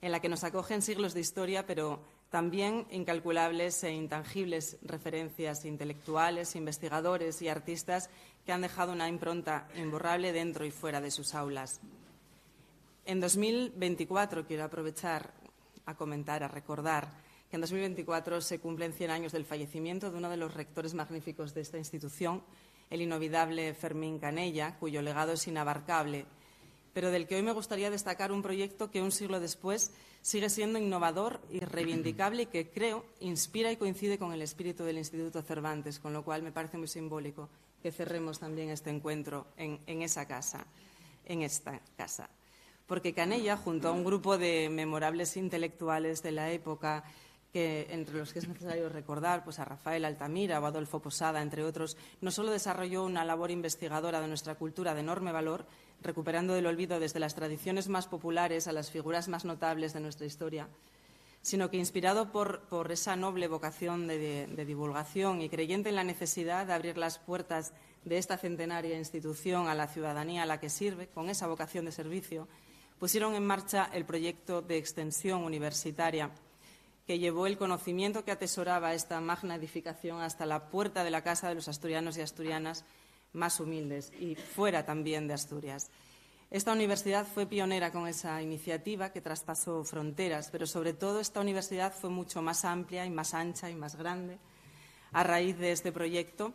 en 0.00 0.10
la 0.10 0.20
que 0.20 0.30
nos 0.30 0.44
acogen 0.44 0.80
siglos 0.80 1.12
de 1.12 1.20
historia, 1.20 1.66
pero 1.66 2.00
también 2.30 2.86
incalculables 2.90 3.84
e 3.84 3.92
intangibles 3.92 4.78
referencias 4.80 5.66
intelectuales, 5.66 6.56
investigadores 6.56 7.42
y 7.42 7.50
artistas 7.50 8.08
que 8.46 8.52
han 8.52 8.62
dejado 8.62 8.92
una 8.92 9.10
impronta 9.10 9.68
imborrable 9.76 10.32
dentro 10.32 10.64
y 10.64 10.70
fuera 10.70 11.02
de 11.02 11.10
sus 11.10 11.34
aulas. 11.34 11.82
En 13.04 13.20
2024 13.20 14.46
quiero 14.46 14.64
aprovechar 14.64 15.34
a 15.84 15.94
comentar, 15.96 16.42
a 16.42 16.48
recordar 16.48 17.08
en 17.54 17.60
2024 17.60 18.40
se 18.40 18.58
cumplen 18.58 18.92
100 18.92 19.10
años 19.10 19.32
del 19.32 19.44
fallecimiento 19.44 20.10
de 20.10 20.18
uno 20.18 20.28
de 20.28 20.36
los 20.36 20.54
rectores 20.54 20.94
magníficos 20.94 21.54
de 21.54 21.60
esta 21.60 21.78
institución, 21.78 22.42
el 22.90 23.02
inolvidable 23.02 23.74
Fermín 23.74 24.18
Canella, 24.18 24.76
cuyo 24.78 25.02
legado 25.02 25.32
es 25.32 25.46
inabarcable, 25.46 26.26
pero 26.92 27.10
del 27.10 27.26
que 27.26 27.36
hoy 27.36 27.42
me 27.42 27.52
gustaría 27.52 27.90
destacar 27.90 28.32
un 28.32 28.42
proyecto 28.42 28.90
que 28.90 29.02
un 29.02 29.12
siglo 29.12 29.40
después 29.40 29.92
sigue 30.20 30.50
siendo 30.50 30.78
innovador 30.78 31.40
y 31.50 31.60
reivindicable 31.60 32.42
y 32.42 32.46
que 32.46 32.70
creo 32.70 33.04
inspira 33.20 33.70
y 33.70 33.76
coincide 33.76 34.18
con 34.18 34.32
el 34.32 34.42
espíritu 34.42 34.84
del 34.84 34.98
Instituto 34.98 35.42
Cervantes, 35.42 35.98
con 35.98 36.12
lo 36.12 36.24
cual 36.24 36.42
me 36.42 36.52
parece 36.52 36.78
muy 36.78 36.88
simbólico 36.88 37.48
que 37.82 37.92
cerremos 37.92 38.40
también 38.40 38.70
este 38.70 38.90
encuentro 38.90 39.46
en, 39.56 39.78
en 39.86 40.02
esa 40.02 40.26
casa, 40.26 40.66
en 41.26 41.42
esta 41.42 41.80
casa. 41.96 42.28
Porque 42.86 43.14
Canella, 43.14 43.56
junto 43.56 43.88
a 43.88 43.92
un 43.92 44.04
grupo 44.04 44.38
de 44.38 44.68
memorables 44.70 45.36
intelectuales 45.36 46.22
de 46.22 46.32
la 46.32 46.50
época, 46.50 47.04
entre 47.54 48.18
los 48.18 48.32
que 48.32 48.40
es 48.40 48.48
necesario 48.48 48.88
recordar 48.88 49.44
pues, 49.44 49.60
a 49.60 49.64
Rafael 49.64 50.04
Altamira 50.04 50.60
o 50.60 50.66
Adolfo 50.66 51.00
Posada, 51.00 51.40
entre 51.40 51.62
otros, 51.62 51.96
no 52.20 52.32
solo 52.32 52.50
desarrolló 52.50 53.04
una 53.04 53.24
labor 53.24 53.52
investigadora 53.52 54.20
de 54.20 54.26
nuestra 54.26 54.56
cultura 54.56 54.92
de 54.92 55.00
enorme 55.00 55.30
valor, 55.30 55.64
recuperando 56.02 56.54
del 56.54 56.66
olvido 56.66 56.98
desde 56.98 57.20
las 57.20 57.34
tradiciones 57.36 57.88
más 57.88 58.08
populares 58.08 58.66
a 58.66 58.72
las 58.72 58.90
figuras 58.90 59.28
más 59.28 59.44
notables 59.44 59.92
de 59.92 60.00
nuestra 60.00 60.26
historia, 60.26 60.68
sino 61.42 61.70
que 61.70 61.76
inspirado 61.76 62.32
por, 62.32 62.62
esa 62.90 63.14
noble 63.14 63.46
vocación 63.46 64.08
de, 64.08 64.64
divulgación 64.66 65.40
y 65.40 65.48
creyente 65.48 65.90
en 65.90 65.96
la 65.96 66.02
necesidad 66.04 66.66
de 66.66 66.72
abrir 66.72 66.98
las 66.98 67.18
puertas 67.18 67.72
de 68.04 68.18
esta 68.18 68.36
centenaria 68.36 68.98
institución 68.98 69.68
a 69.68 69.74
la 69.74 69.86
ciudadanía 69.86 70.42
a 70.42 70.46
la 70.46 70.58
que 70.58 70.70
sirve, 70.70 71.06
con 71.06 71.30
esa 71.30 71.46
vocación 71.46 71.84
de 71.84 71.92
servicio, 71.92 72.48
pusieron 72.98 73.34
en 73.34 73.46
marcha 73.46 73.88
el 73.92 74.04
proyecto 74.04 74.60
de 74.60 74.78
extensión 74.78 75.44
universitaria 75.44 76.30
que 77.06 77.18
llevó 77.18 77.46
el 77.46 77.58
conocimiento 77.58 78.24
que 78.24 78.32
atesoraba 78.32 78.94
esta 78.94 79.20
magna 79.20 79.56
edificación 79.56 80.20
hasta 80.20 80.46
la 80.46 80.68
puerta 80.70 81.04
de 81.04 81.10
la 81.10 81.22
casa 81.22 81.48
de 81.48 81.54
los 81.54 81.68
asturianos 81.68 82.16
y 82.16 82.22
asturianas 82.22 82.84
más 83.32 83.60
humildes 83.60 84.12
y 84.18 84.36
fuera 84.36 84.86
también 84.86 85.28
de 85.28 85.34
Asturias. 85.34 85.90
Esta 86.50 86.72
universidad 86.72 87.26
fue 87.26 87.46
pionera 87.46 87.90
con 87.90 88.06
esa 88.06 88.40
iniciativa 88.40 89.10
que 89.10 89.20
traspasó 89.20 89.82
fronteras, 89.82 90.50
pero 90.50 90.66
sobre 90.66 90.92
todo 90.92 91.20
esta 91.20 91.40
universidad 91.40 91.92
fue 91.92 92.10
mucho 92.10 92.42
más 92.42 92.64
amplia 92.64 93.04
y 93.04 93.10
más 93.10 93.34
ancha 93.34 93.70
y 93.70 93.74
más 93.74 93.96
grande 93.96 94.38
a 95.12 95.24
raíz 95.24 95.58
de 95.58 95.72
este 95.72 95.92
proyecto 95.92 96.52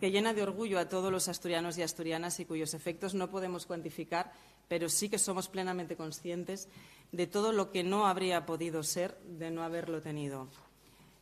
que 0.00 0.10
llena 0.10 0.34
de 0.34 0.42
orgullo 0.42 0.78
a 0.78 0.88
todos 0.88 1.12
los 1.12 1.28
asturianos 1.28 1.76
y 1.78 1.82
asturianas 1.82 2.40
y 2.40 2.46
cuyos 2.46 2.74
efectos 2.74 3.14
no 3.14 3.30
podemos 3.30 3.66
cuantificar, 3.66 4.32
pero 4.66 4.88
sí 4.88 5.08
que 5.08 5.18
somos 5.18 5.48
plenamente 5.48 5.94
conscientes 5.94 6.68
de 7.12 7.26
todo 7.26 7.52
lo 7.52 7.70
que 7.70 7.84
no 7.84 8.06
habría 8.06 8.46
podido 8.46 8.82
ser 8.82 9.18
de 9.20 9.50
no 9.50 9.62
haberlo 9.62 10.00
tenido. 10.00 10.48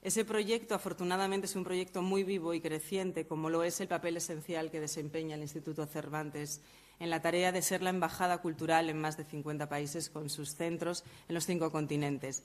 Ese 0.01 0.25
proyecto, 0.25 0.77
afortunadamente, 0.77 1.47
es 1.47 1.57
un 1.57 1.65
proyecto 1.65 2.03
muy 2.03 2.23
vivo 2.23 2.55
y 2.55 2.61
creciente, 2.61 3.27
como 3.27 3.51
lo 3.51 3.65
es 3.65 3.81
el 3.81 3.89
papel 3.89 4.17
esencial 4.17 4.71
que 4.71 4.81
desempeña 4.81 5.35
el 5.35 5.43
Instituto 5.43 5.85
Cervantes 5.87 6.61
en 7.01 7.11
la 7.11 7.21
tarea 7.21 7.53
de 7.53 7.63
ser 7.63 7.83
la 7.83 7.91
embajada 7.91 8.39
cultural 8.39 8.91
en 8.91 9.01
más 9.01 9.17
de 9.17 9.25
50 9.25 9.69
países 9.69 10.09
con 10.09 10.31
sus 10.31 10.55
centros 10.55 11.05
en 11.29 11.35
los 11.35 11.47
cinco 11.47 11.71
continentes. 11.71 12.45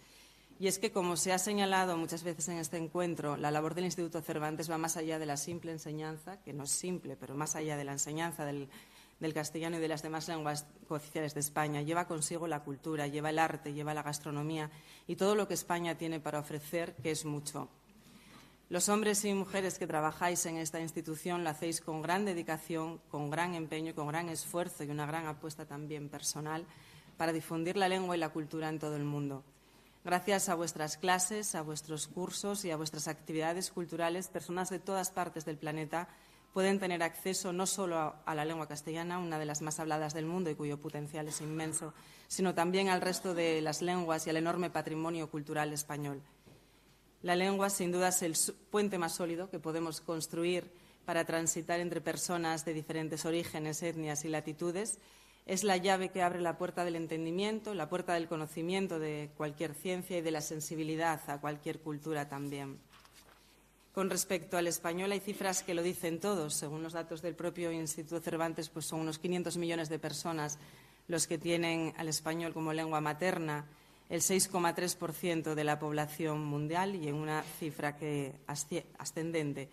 Y 0.63 0.67
es 0.67 0.79
que, 0.79 0.93
como 0.93 1.17
se 1.17 1.33
ha 1.33 1.39
señalado 1.39 1.97
muchas 1.97 2.23
veces 2.23 2.47
en 2.47 2.57
este 2.57 2.77
encuentro, 2.77 3.35
la 3.35 3.51
labor 3.51 3.75
del 3.75 3.83
Instituto 3.83 4.21
Cervantes 4.21 4.71
va 4.71 4.77
más 4.77 4.95
allá 4.95 5.19
de 5.19 5.25
la 5.25 5.35
simple 5.35 5.73
enseñanza, 5.73 6.39
que 6.39 6.53
no 6.53 6.63
es 6.63 6.71
simple, 6.71 7.17
pero 7.17 7.35
más 7.35 7.57
allá 7.57 7.75
de 7.75 7.83
la 7.83 7.91
enseñanza 7.91 8.45
del, 8.45 8.69
castellano 9.33 9.75
y 9.75 9.81
de 9.81 9.89
las 9.89 10.03
demás 10.03 10.29
lenguas 10.29 10.65
cooficiales 10.87 11.33
de 11.33 11.41
España. 11.41 11.81
Lleva 11.81 12.07
consigo 12.07 12.47
la 12.47 12.61
cultura, 12.61 13.07
lleva 13.07 13.31
el 13.31 13.39
arte, 13.39 13.73
lleva 13.73 13.93
la 13.93 14.03
gastronomía 14.03 14.71
y 15.05 15.17
todo 15.17 15.35
lo 15.35 15.49
que 15.49 15.53
España 15.53 15.97
tiene 15.97 16.21
para 16.21 16.39
ofrecer, 16.39 16.95
que 17.03 17.11
es 17.11 17.25
mucho. 17.25 17.67
Los 18.69 18.87
hombres 18.87 19.25
y 19.25 19.33
mujeres 19.33 19.77
que 19.77 19.85
trabajáis 19.85 20.45
en 20.45 20.55
esta 20.55 20.79
institución 20.79 21.43
lo 21.43 21.49
hacéis 21.49 21.81
con 21.81 22.01
gran 22.01 22.23
dedicación, 22.23 23.01
con 23.09 23.29
gran 23.29 23.53
empeño, 23.53 23.93
con 23.93 24.07
gran 24.07 24.29
esfuerzo 24.29 24.85
y 24.85 24.91
una 24.91 25.05
gran 25.05 25.27
apuesta 25.27 25.65
también 25.65 26.07
personal 26.07 26.65
para 27.17 27.33
difundir 27.33 27.75
la 27.75 27.89
lengua 27.89 28.15
y 28.15 28.19
la 28.21 28.29
cultura 28.29 28.69
en 28.69 28.79
todo 28.79 28.95
el 28.95 29.03
mundo. 29.03 29.43
Gracias 30.03 30.49
a 30.49 30.55
vuestras 30.55 30.97
clases, 30.97 31.55
a 31.55 31.61
vuestros 31.61 32.07
cursos 32.07 32.65
y 32.65 32.71
a 32.71 32.77
vuestras 32.77 33.07
actividades 33.07 33.71
culturales, 33.71 34.27
personas 34.27 34.69
de 34.69 34.79
todas 34.79 35.11
partes 35.11 35.45
del 35.45 35.57
planeta 35.57 36.09
pueden 36.53 36.79
tener 36.79 37.01
acceso 37.01 37.51
no 37.51 37.65
solo 37.65 38.15
a, 38.25 38.35
la 38.35 38.45
lengua 38.45 38.67
castellana, 38.67 39.17
una 39.17 39.39
de 39.39 39.45
las 39.45 39.61
más 39.61 39.79
habladas 39.79 40.13
del 40.13 40.25
mundo 40.25 40.49
y 40.49 40.55
cuyo 40.55 40.79
potencial 40.79 41.27
es 41.27 41.41
inmenso, 41.41 41.93
sino 42.27 42.53
también 42.53 42.89
al 42.89 43.01
resto 43.01 43.33
de 43.33 43.59
las 43.61 43.81
lenguas 43.81 44.27
y 44.27 44.29
al 44.29 44.37
enorme 44.37 44.69
patrimonio 44.69 45.29
cultural 45.31 45.73
español. 45.73 46.21
La 47.23 47.35
lengua, 47.35 47.69
sin 47.69 47.91
duda, 47.91 48.09
es 48.09 48.21
el 48.21 48.35
puente 48.69 48.99
más 48.99 49.15
sólido 49.15 49.49
que 49.49 49.59
podemos 49.59 49.99
construir 50.01 50.69
para 51.05 51.25
transitar 51.25 51.79
entre 51.79 52.01
personas 52.01 52.65
de 52.65 52.73
diferentes 52.73 53.25
orígenes, 53.25 53.81
etnias 53.81 54.23
y 54.23 54.29
latitudes. 54.29 54.99
Es 55.45 55.63
la 55.63 55.77
llave 55.77 56.09
que 56.09 56.21
abre 56.21 56.39
la 56.39 56.57
puerta 56.57 56.85
del 56.85 56.95
entendimiento, 56.95 57.73
la 57.73 57.89
puerta 57.89 58.13
del 58.13 58.27
conocimiento 58.27 58.99
de 58.99 59.31
cualquier 59.35 59.73
ciencia 59.73 60.17
y 60.17 60.21
de 60.21 60.31
la 60.31 60.41
sensibilidad 60.41 61.19
a 61.29 61.41
cualquier 61.41 61.79
cultura 61.79 62.29
también. 62.29 62.79
Con 63.93 64.09
respecto 64.09 64.57
al 64.57 64.67
español, 64.67 65.11
hay 65.11 65.19
cifras 65.19 65.61
que 65.61 65.75
lo 65.75 65.83
dicen 65.83 66.19
todos. 66.19 66.55
Según 66.55 66.81
los 66.81 66.93
datos 66.93 67.21
del 67.21 67.35
propio 67.35 67.71
Instituto 67.71 68.21
Cervantes, 68.21 68.69
pues 68.69 68.85
son 68.85 69.01
unos 69.01 69.19
500 69.19 69.57
millones 69.57 69.89
de 69.89 69.99
personas 69.99 70.57
los 71.07 71.27
que 71.27 71.37
tienen 71.37 71.93
al 71.97 72.07
español 72.07 72.53
como 72.53 72.73
lengua 72.73 73.01
materna, 73.01 73.65
el 74.09 74.21
6,3% 74.21 75.53
de 75.53 75.63
la 75.63 75.77
población 75.77 76.43
mundial 76.43 76.95
y 76.95 77.07
en 77.07 77.15
una 77.15 77.43
cifra 77.59 77.95
que 77.97 78.33
ascendente. 78.97 79.69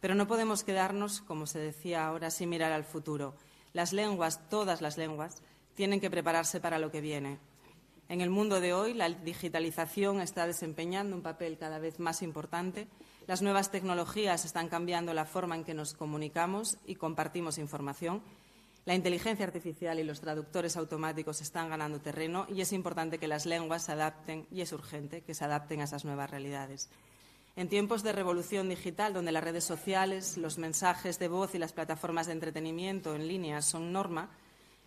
Pero 0.00 0.14
no 0.14 0.26
podemos 0.26 0.64
quedarnos, 0.64 1.20
como 1.22 1.46
se 1.46 1.58
decía 1.58 2.06
ahora, 2.06 2.30
sin 2.30 2.50
mirar 2.50 2.72
al 2.72 2.84
futuro. 2.84 3.34
Las 3.74 3.92
lenguas, 3.92 4.48
todas 4.48 4.80
las 4.80 4.96
lenguas, 4.96 5.42
tienen 5.74 6.00
que 6.00 6.10
prepararse 6.10 6.60
para 6.60 6.78
lo 6.78 6.90
que 6.90 7.02
viene. 7.02 7.38
En 8.08 8.22
el 8.22 8.30
mundo 8.30 8.60
de 8.60 8.72
hoy, 8.72 8.94
la 8.94 9.10
digitalización 9.10 10.22
está 10.22 10.46
desempeñando 10.46 11.14
un 11.14 11.22
papel 11.22 11.58
cada 11.58 11.78
vez 11.78 12.00
más 12.00 12.22
importante 12.22 12.88
las 13.26 13.40
nuevas 13.40 13.70
tecnologías 13.70 14.44
están 14.44 14.68
cambiando 14.68 15.14
la 15.14 15.24
forma 15.24 15.56
en 15.56 15.64
que 15.64 15.72
nos 15.72 15.94
comunicamos 15.94 16.76
y 16.84 16.96
compartimos 16.96 17.56
información. 17.56 18.22
La 18.84 18.94
inteligencia 18.94 19.46
artificial 19.46 19.98
y 19.98 20.04
los 20.04 20.20
traductores 20.20 20.76
automáticos 20.76 21.40
están 21.40 21.70
ganando 21.70 22.00
terreno 22.00 22.46
y 22.50 22.60
es 22.60 22.74
importante 22.74 23.18
que 23.18 23.26
las 23.26 23.46
lenguas 23.46 23.84
se 23.84 23.92
adapten 23.92 24.46
y 24.50 24.60
es 24.60 24.72
urgente 24.72 25.22
que 25.22 25.32
se 25.32 25.42
adapten 25.42 25.80
a 25.80 25.84
esas 25.84 26.04
nuevas 26.04 26.30
realidades. 26.30 26.90
En 27.56 27.68
tiempos 27.68 28.02
de 28.02 28.12
revolución 28.12 28.68
digital, 28.68 29.14
donde 29.14 29.30
las 29.30 29.44
redes 29.44 29.62
sociales, 29.62 30.36
los 30.36 30.58
mensajes 30.58 31.20
de 31.20 31.28
voz 31.28 31.54
y 31.54 31.58
las 31.58 31.72
plataformas 31.72 32.26
de 32.26 32.32
entretenimiento 32.32 33.14
en 33.14 33.28
línea 33.28 33.62
son 33.62 33.92
norma, 33.92 34.28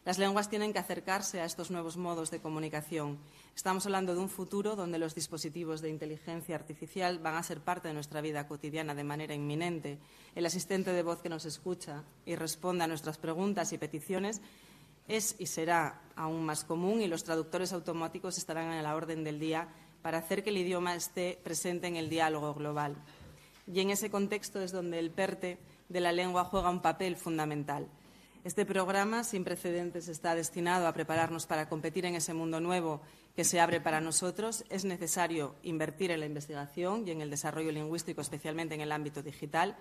las 0.04 0.18
lenguas 0.18 0.50
tienen 0.50 0.74
que 0.74 0.80
acercarse 0.80 1.40
a 1.40 1.46
estos 1.46 1.72
nuevos 1.72 1.96
modos 1.96 2.30
de 2.30 2.42
comunicación. 2.42 3.20
Estamos 3.56 3.86
hablando 3.86 4.14
de 4.14 4.20
un 4.20 4.28
futuro 4.28 4.76
donde 4.76 5.00
los 5.00 5.16
dispositivos 5.16 5.80
de 5.80 5.90
inteligencia 5.90 6.56
artificial 6.56 7.20
van 7.20 7.36
a 7.36 7.44
ser 7.44 7.62
parte 7.62 7.88
de 7.88 7.94
nuestra 7.94 8.20
vida 8.20 8.50
cotidiana 8.50 8.94
de 8.96 9.04
manera 9.06 9.34
inminente. 9.34 9.98
El 10.36 10.46
asistente 10.46 10.92
de 10.92 11.04
voz 11.04 11.22
que 11.22 11.30
nos 11.30 11.46
escucha 11.46 12.04
y 12.26 12.36
responde 12.36 12.84
a 12.84 12.88
nuestras 12.88 13.18
preguntas 13.18 13.72
y 13.72 13.78
peticiones 13.78 14.42
es 15.08 15.36
y 15.40 15.46
será 15.46 16.02
aún 16.18 16.44
más 16.46 16.66
común 16.66 17.02
y 17.02 17.08
los 17.08 17.24
traductores 17.24 17.72
automáticos 17.72 18.38
estarán 18.38 18.74
en 18.74 18.84
la 18.84 18.96
orden 18.96 19.24
del 19.24 19.40
día 19.40 19.70
para 20.02 20.20
hacer 20.20 20.44
que 20.44 20.50
el 20.50 20.58
idioma 20.58 20.96
esté 20.96 21.40
presente 21.44 21.88
en 21.88 21.96
el 21.96 22.10
diálogo 22.10 22.54
global. 22.54 22.96
Y 23.72 23.82
en 23.82 23.90
ese 23.90 24.10
contexto 24.10 24.62
es 24.62 24.72
donde 24.72 25.00
el 25.00 25.12
PERTE 25.12 25.58
de 25.90 26.00
la 26.00 26.12
lengua 26.12 26.46
juega 26.46 26.70
un 26.70 26.82
papel 26.82 27.16
fundamental. 27.16 27.88
Este 28.44 28.66
programa 28.66 29.26
sin 29.26 29.44
precedentes 29.44 30.08
está 30.08 30.34
destinado 30.34 30.88
a 30.88 30.94
prepararnos 30.94 31.46
para 31.46 31.68
competir 31.68 32.06
en 32.06 32.16
ese 32.16 32.34
mundo 32.34 32.62
nuevo 32.62 33.02
que 33.36 33.44
se 33.44 33.60
abre 33.60 33.82
para 33.82 34.00
nosotros. 34.00 34.64
Es 34.70 34.86
necesario 34.86 35.56
invertir 35.64 36.12
en 36.12 36.22
la 36.22 36.26
investigación 36.28 37.06
y 37.06 37.12
en 37.12 37.22
el 37.22 37.30
desarrollo 37.30 37.74
lingüístico, 37.74 38.22
especialmente 38.22 38.74
en 38.74 38.82
el 38.82 38.94
ámbito 38.94 39.22
digital, 39.22 39.76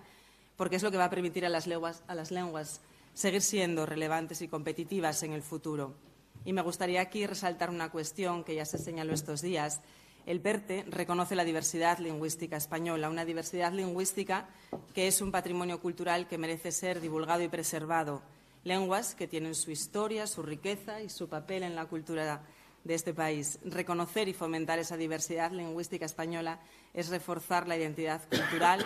porque 0.57 0.75
es 0.75 0.83
lo 0.83 0.91
que 0.91 0.97
va 0.97 1.05
a 1.05 1.09
permitir 1.09 1.45
a 1.45 1.49
las 1.49 1.65
lenguas, 1.65 2.81
seguir 3.13 3.41
siendo 3.41 3.85
relevantes 3.85 4.41
y 4.41 4.49
competitivas 4.49 5.23
en 5.23 5.31
el 5.31 5.43
futuro. 5.43 5.95
Y 6.43 6.51
me 6.51 6.61
gustaría 6.61 6.99
aquí 6.99 7.25
resaltar 7.25 7.69
una 7.69 7.89
cuestión 7.89 8.43
que 8.43 8.55
ya 8.55 8.65
se 8.65 8.77
señaló 8.77 9.13
estos 9.13 9.41
días. 9.41 9.79
El 10.27 10.41
PERTE 10.41 10.83
reconoce 10.89 11.37
la 11.37 11.45
diversidad 11.45 11.99
lingüística 11.99 12.57
española, 12.57 13.09
una 13.09 13.23
diversidad 13.23 13.71
lingüística 13.71 14.49
que 14.93 15.07
es 15.07 15.21
un 15.21 15.31
patrimonio 15.31 15.79
cultural 15.79 16.27
que 16.27 16.37
merece 16.37 16.73
ser 16.73 16.99
divulgado 16.99 17.43
y 17.43 17.47
preservado 17.47 18.21
lenguas 18.65 19.15
que 19.15 19.29
tienen 19.29 19.55
su 19.55 19.71
historia, 19.71 20.27
su 20.27 20.43
riqueza 20.43 21.01
y 21.01 21.07
su 21.07 21.29
papel 21.29 21.63
en 21.63 21.75
la 21.75 21.85
cultura 21.85 22.41
de 22.83 22.93
este 22.93 23.13
país. 23.13 23.57
Reconocer 23.63 24.27
y 24.27 24.33
fomentar 24.33 24.79
esa 24.79 24.97
diversidad 24.97 25.53
lingüística 25.53 26.05
española 26.05 26.59
es 26.93 27.07
reforzar 27.07 27.65
la 27.65 27.77
identidad 27.77 28.21
cultural 28.29 28.85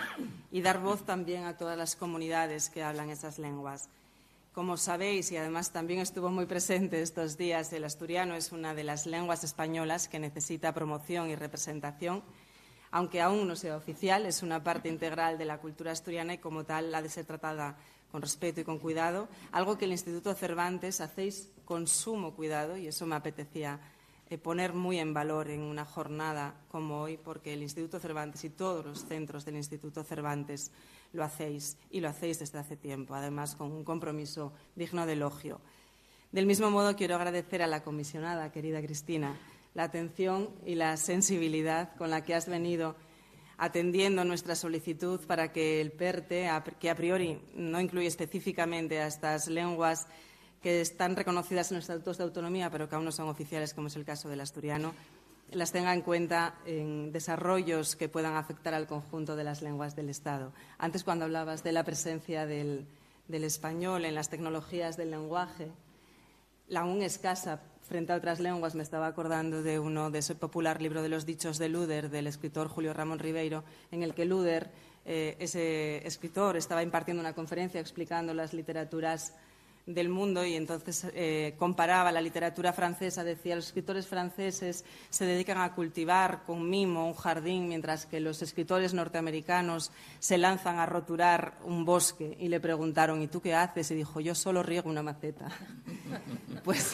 y 0.52 0.62
dar 0.62 0.80
voz 0.80 1.04
también 1.04 1.42
a 1.42 1.56
todas 1.56 1.76
las 1.76 1.96
comunidades 1.96 2.70
que 2.70 2.84
hablan 2.84 3.10
esas 3.10 3.40
lenguas. 3.40 3.88
Como 4.52 4.76
sabéis, 4.76 5.32
y 5.32 5.38
además 5.38 5.72
también 5.72 6.00
estuvo 6.00 6.28
muy 6.28 6.44
presente 6.44 7.00
estos 7.00 7.38
días, 7.38 7.72
el 7.72 7.84
asturiano 7.84 8.34
es 8.34 8.52
una 8.52 8.74
de 8.74 8.84
las 8.84 9.06
lenguas 9.06 9.44
españolas 9.44 10.08
que 10.08 10.18
necesita 10.18 10.74
promoción 10.74 11.30
y 11.30 11.36
representación. 11.36 12.22
Aunque 12.90 13.22
aún 13.22 13.48
no 13.48 13.56
sea 13.56 13.78
oficial, 13.78 14.26
es 14.26 14.42
una 14.42 14.62
parte 14.62 14.90
integral 14.90 15.38
de 15.38 15.46
la 15.46 15.56
cultura 15.56 15.92
asturiana 15.92 16.34
y 16.34 16.38
como 16.38 16.64
tal 16.64 16.94
ha 16.94 17.00
de 17.00 17.08
ser 17.08 17.24
tratada 17.24 17.78
con 18.10 18.20
respeto 18.20 18.60
y 18.60 18.64
con 18.64 18.78
cuidado, 18.78 19.26
algo 19.52 19.78
que 19.78 19.86
el 19.86 19.92
Instituto 19.92 20.34
Cervantes 20.34 21.00
hacéis 21.00 21.48
con 21.64 21.86
sumo 21.86 22.34
cuidado 22.34 22.76
y 22.76 22.88
eso 22.88 23.06
me 23.06 23.16
apetecía 23.16 23.80
poner 24.38 24.72
muy 24.72 24.98
en 24.98 25.14
valor 25.14 25.50
en 25.50 25.60
una 25.60 25.84
jornada 25.84 26.54
como 26.68 27.00
hoy, 27.00 27.16
porque 27.16 27.52
el 27.52 27.62
Instituto 27.62 27.98
Cervantes 27.98 28.44
y 28.44 28.50
todos 28.50 28.84
los 28.84 29.04
centros 29.04 29.44
del 29.44 29.56
Instituto 29.56 30.04
Cervantes 30.04 30.70
lo 31.12 31.24
hacéis 31.24 31.76
y 31.90 32.00
lo 32.00 32.08
hacéis 32.08 32.38
desde 32.38 32.58
hace 32.58 32.76
tiempo, 32.76 33.14
además 33.14 33.56
con 33.56 33.72
un 33.72 33.84
compromiso 33.84 34.52
digno 34.74 35.06
de 35.06 35.14
elogio. 35.14 35.60
Del 36.30 36.46
mismo 36.46 36.70
modo, 36.70 36.96
quiero 36.96 37.16
agradecer 37.16 37.62
a 37.62 37.66
la 37.66 37.82
comisionada, 37.82 38.50
querida 38.52 38.80
Cristina, 38.80 39.36
la 39.74 39.84
atención 39.84 40.48
y 40.64 40.74
la 40.74 40.96
sensibilidad 40.96 41.94
con 41.96 42.10
la 42.10 42.24
que 42.24 42.34
has 42.34 42.48
venido 42.48 42.96
atendiendo 43.58 44.24
nuestra 44.24 44.54
solicitud 44.54 45.20
para 45.26 45.52
que 45.52 45.80
el 45.80 45.92
PERTE, 45.92 46.50
que 46.80 46.90
a 46.90 46.96
priori 46.96 47.38
no 47.54 47.80
incluye 47.80 48.06
específicamente 48.06 49.00
a 49.00 49.06
estas 49.06 49.48
lenguas 49.48 50.08
que 50.62 50.80
están 50.80 51.16
reconocidas 51.16 51.70
en 51.70 51.76
los 51.76 51.84
estatutos 51.84 52.18
de 52.18 52.24
autonomía, 52.24 52.70
pero 52.70 52.88
que 52.88 52.94
aún 52.94 53.04
no 53.04 53.12
son 53.12 53.28
oficiales, 53.28 53.74
como 53.74 53.88
es 53.88 53.96
el 53.96 54.04
caso 54.04 54.28
del 54.28 54.40
asturiano, 54.40 54.94
las 55.50 55.72
tenga 55.72 55.92
en 55.92 56.02
cuenta 56.02 56.54
en 56.64 57.12
desarrollos 57.12 57.96
que 57.96 58.08
puedan 58.08 58.36
afectar 58.36 58.72
al 58.72 58.86
conjunto 58.86 59.36
de 59.36 59.44
las 59.44 59.60
lenguas 59.60 59.96
del 59.96 60.08
Estado. 60.08 60.52
Antes, 60.78 61.04
cuando 61.04 61.24
hablabas 61.24 61.62
de 61.62 61.72
la 61.72 61.84
presencia 61.84 62.46
del, 62.46 62.86
español 63.28 64.04
en 64.04 64.14
las 64.14 64.28
tecnologías 64.28 64.96
del 64.96 65.10
lenguaje, 65.10 65.68
la 66.68 66.80
aún 66.80 67.02
escasa 67.02 67.60
frente 67.82 68.12
a 68.12 68.16
otras 68.16 68.40
lenguas, 68.40 68.74
me 68.74 68.82
estaba 68.82 69.06
acordando 69.06 69.62
de 69.62 69.78
uno 69.78 70.10
de 70.10 70.20
ese 70.20 70.34
popular 70.34 70.80
libro 70.80 71.02
de 71.02 71.08
los 71.08 71.26
dichos 71.26 71.58
de 71.58 71.68
Luder, 71.68 72.08
del 72.08 72.28
escritor 72.28 72.68
Julio 72.68 72.94
Ramón 72.94 73.18
Ribeiro, 73.18 73.64
en 73.90 74.02
el 74.02 74.14
que 74.14 74.24
Luder, 74.24 74.70
eh, 75.04 75.36
ese 75.40 76.06
escritor, 76.06 76.56
estaba 76.56 76.82
impartiendo 76.82 77.20
una 77.20 77.34
conferencia 77.34 77.80
explicando 77.80 78.32
las 78.32 78.54
literaturas 78.54 79.34
del 79.86 80.08
mundo 80.08 80.44
y 80.44 80.54
entonces 80.54 81.08
eh, 81.14 81.54
comparaba 81.58 82.12
la 82.12 82.20
literatura 82.20 82.72
francesa, 82.72 83.24
decía, 83.24 83.56
los 83.56 83.66
escritores 83.66 84.06
franceses 84.06 84.84
se 85.10 85.24
dedican 85.24 85.58
a 85.58 85.74
cultivar 85.74 86.44
con 86.44 86.70
mimo 86.70 87.06
un 87.06 87.14
jardín, 87.14 87.68
mientras 87.68 88.06
que 88.06 88.20
los 88.20 88.42
escritores 88.42 88.94
norteamericanos 88.94 89.90
se 90.20 90.38
lanzan 90.38 90.78
a 90.78 90.86
roturar 90.86 91.58
un 91.64 91.84
bosque 91.84 92.36
y 92.38 92.48
le 92.48 92.60
preguntaron, 92.60 93.22
¿y 93.22 93.26
tú 93.26 93.40
qué 93.40 93.54
haces? 93.54 93.90
Y 93.90 93.96
dijo, 93.96 94.20
yo 94.20 94.34
solo 94.34 94.62
riego 94.62 94.88
una 94.88 95.02
maceta. 95.02 95.48
pues 96.64 96.92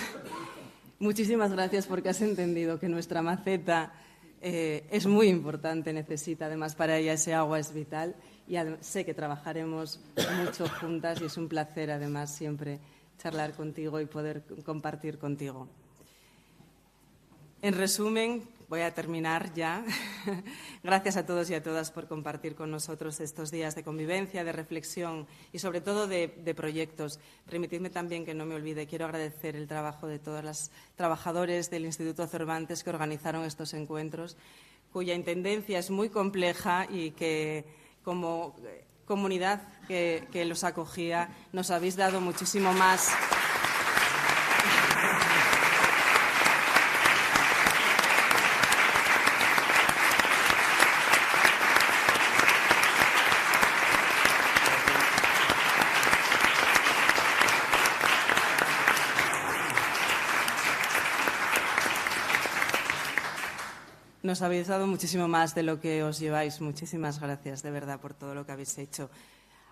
muchísimas 0.99 1.53
gracias 1.53 1.87
porque 1.87 2.09
has 2.09 2.23
entendido 2.23 2.79
que 2.79 2.89
nuestra 2.89 3.21
maceta 3.21 3.93
eh, 4.41 4.87
es 4.91 5.07
muy 5.07 5.29
importante, 5.29 5.93
necesita 5.93 6.47
además 6.47 6.75
para 6.75 6.97
ella 6.97 7.13
ese 7.13 7.35
agua 7.35 7.59
es 7.59 7.75
vital 7.75 8.15
y 8.49 8.57
sé 8.81 9.05
que 9.05 9.13
trabajaremos 9.13 10.01
mucho 10.43 10.67
juntas 10.81 11.21
y 11.21 11.27
es 11.27 11.37
un 11.37 11.49
placer 11.49 11.91
además 11.91 12.35
siempre 12.35 12.81
charlar 13.19 13.53
contigo 13.53 14.01
y 14.01 14.07
poder 14.07 14.43
compartir 14.65 15.19
contigo. 15.19 15.69
En 17.61 17.75
resumen, 17.75 18.49
voy 18.69 18.83
a 18.83 18.95
terminar 18.95 19.53
ya. 19.53 19.85
Gracias 20.83 21.17
a 21.17 21.27
todos 21.27 21.51
y 21.51 21.55
a 21.55 21.63
todas 21.63 21.91
por 21.91 22.07
compartir 22.07 22.55
con 22.55 22.71
nosotros 22.71 23.21
estos 23.21 23.51
días 23.51 23.75
de 23.75 23.83
convivencia, 23.83 24.45
de 24.45 24.53
reflexión 24.53 25.27
y 25.53 25.59
sobre 25.59 25.81
todo 25.81 26.07
de, 26.07 26.29
proyectos. 26.57 27.19
Permitidme 27.51 27.91
también 27.91 28.25
que 28.25 28.33
no 28.33 28.47
me 28.47 28.55
olvide, 28.55 28.87
quiero 28.87 29.07
agradecer 29.07 29.57
el 29.57 29.67
trabajo 29.67 30.07
de 30.07 30.19
todos 30.19 30.45
los 30.45 30.71
trabajadores 30.97 31.69
del 31.69 31.85
Instituto 31.85 32.27
Cervantes 32.27 32.85
que 32.85 32.91
organizaron 32.91 33.45
estos 33.45 33.75
encuentros, 33.75 34.37
cuya 34.93 35.15
intendencia 35.15 35.79
es 35.79 35.91
muy 35.91 36.09
compleja 36.09 36.87
y 36.89 37.11
que 37.11 37.65
como 38.09 38.55
comunidad 39.05 39.61
que, 39.87 40.27
que 40.33 40.47
los 40.47 40.65
acogía 40.65 41.29
nos 41.53 41.71
habéis 41.71 41.95
dado 41.95 42.23
muchísimo 42.23 42.73
más. 42.73 43.11
Nos 64.29 64.43
habéis 64.43 64.67
dado 64.67 64.87
muchísimo 64.87 65.27
más 65.27 65.55
de 65.55 65.63
lo 65.63 65.81
que 65.81 66.03
os 66.03 66.19
lleváis. 66.21 66.61
Muchísimas 66.61 67.19
gracias, 67.19 67.63
de 67.63 67.71
verdad, 67.71 67.99
por 67.99 68.13
todo 68.13 68.35
lo 68.35 68.45
que 68.45 68.53
habéis 68.53 68.77
hecho. 68.77 69.09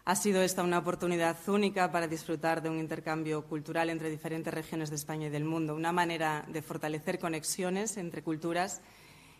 Ha 0.06 0.16
sido 0.16 0.40
esta 0.40 0.62
una 0.62 0.78
oportunidad 0.78 1.36
única 1.46 1.92
para 1.92 2.08
disfrutar 2.08 2.62
de 2.62 2.70
un 2.70 2.78
intercambio 2.78 3.44
cultural 3.44 3.90
entre 3.90 4.08
diferentes 4.08 4.54
regiones 4.54 4.88
de 4.88 4.96
España 4.96 5.26
y 5.26 5.28
del 5.28 5.44
mundo, 5.44 5.74
una 5.74 5.92
manera 5.92 6.42
de 6.48 6.62
fortalecer 6.62 7.18
conexiones 7.18 7.98
entre 7.98 8.22
culturas 8.22 8.80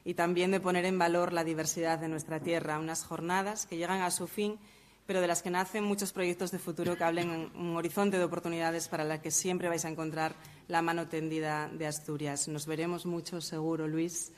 y 0.05 0.13
también 0.13 0.51
de 0.51 0.61
poner 0.61 0.85
en 0.85 0.99
valor 0.99 1.33
la 1.33 1.45
diversidad 1.45 1.99
de 1.99 2.09
nuestra 2.09 2.41
tierra, 2.41 2.79
unas 2.79 3.03
jornadas 3.03 3.65
que 3.65 3.79
llegan 3.79 4.03
a 4.03 4.11
su 4.11 4.27
fin, 4.27 4.59
pero 5.07 5.23
de 5.23 5.29
las 5.29 5.41
que 5.41 5.49
nacen 5.49 5.83
muchos 5.83 6.13
proyectos 6.13 6.51
de 6.51 6.59
futuro 6.59 6.95
que 6.95 7.05
hablen 7.05 7.31
en 7.31 7.57
un 7.59 7.75
horizonte 7.75 8.19
de 8.19 8.25
oportunidades 8.25 8.89
para 8.89 9.05
la 9.05 9.23
que 9.23 9.31
siempre 9.31 9.71
vais 9.71 9.87
a 9.87 9.89
encontrar 9.89 10.35
la 10.69 10.83
mano 10.83 11.09
tendida 11.09 11.71
de 11.71 11.87
Asturias. 11.87 12.49
Nos 12.49 12.67
veremos 12.67 13.07
mucho, 13.07 13.41
seguro, 13.41 13.89
Luis 13.89 14.31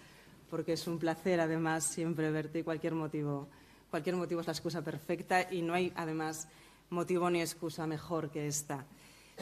porque 0.50 0.74
es 0.74 0.86
un 0.86 0.98
placer 0.98 1.40
además 1.40 1.84
siempre 1.84 2.30
verte 2.30 2.60
y 2.60 2.62
cualquier 2.62 2.94
motivo, 2.94 3.48
cualquier 3.90 4.16
motivo 4.16 4.40
es 4.40 4.46
la 4.46 4.52
excusa 4.52 4.82
perfecta 4.82 5.52
y 5.52 5.62
no 5.62 5.74
hay 5.74 5.92
además 5.96 6.48
motivo 6.90 7.30
ni 7.30 7.40
excusa 7.40 7.86
mejor 7.86 8.30
que 8.30 8.46
esta. 8.46 8.84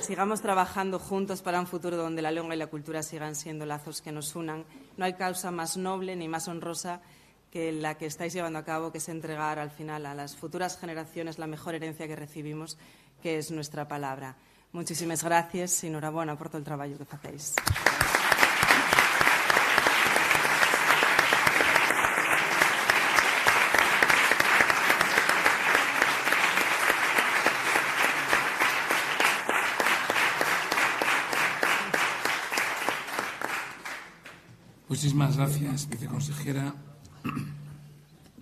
Sigamos 0.00 0.42
trabajando 0.42 0.98
juntos 0.98 1.40
para 1.40 1.58
un 1.58 1.66
futuro 1.66 1.96
donde 1.96 2.20
la 2.20 2.30
lengua 2.30 2.54
y 2.54 2.58
la 2.58 2.66
cultura 2.66 3.02
sigan 3.02 3.34
siendo 3.34 3.64
lazos 3.64 4.02
que 4.02 4.12
nos 4.12 4.36
unan. 4.36 4.64
No 4.96 5.06
hay 5.06 5.14
causa 5.14 5.50
más 5.50 5.76
noble 5.76 6.16
ni 6.16 6.28
más 6.28 6.48
honrosa 6.48 7.00
que 7.50 7.72
la 7.72 7.96
que 7.96 8.04
estáis 8.04 8.34
llevando 8.34 8.58
a 8.58 8.64
cabo, 8.64 8.92
que 8.92 8.98
es 8.98 9.08
entregar 9.08 9.58
al 9.58 9.70
final 9.70 10.04
a 10.04 10.14
las 10.14 10.36
futuras 10.36 10.78
generaciones 10.78 11.38
la 11.38 11.46
mejor 11.46 11.74
herencia 11.74 12.06
que 12.06 12.14
recibimos, 12.14 12.76
que 13.22 13.38
es 13.38 13.50
nuestra 13.50 13.88
palabra. 13.88 14.36
Muchísimas 14.72 15.24
gracias 15.24 15.82
y 15.84 15.86
enhorabuena 15.86 16.36
por 16.36 16.48
todo 16.48 16.58
el 16.58 16.64
trabajo 16.64 16.92
que 16.98 17.16
hacéis. 17.16 17.54
Muchísimas 34.96 35.36
gracias, 35.36 35.90
viceconsejera, 35.90 36.74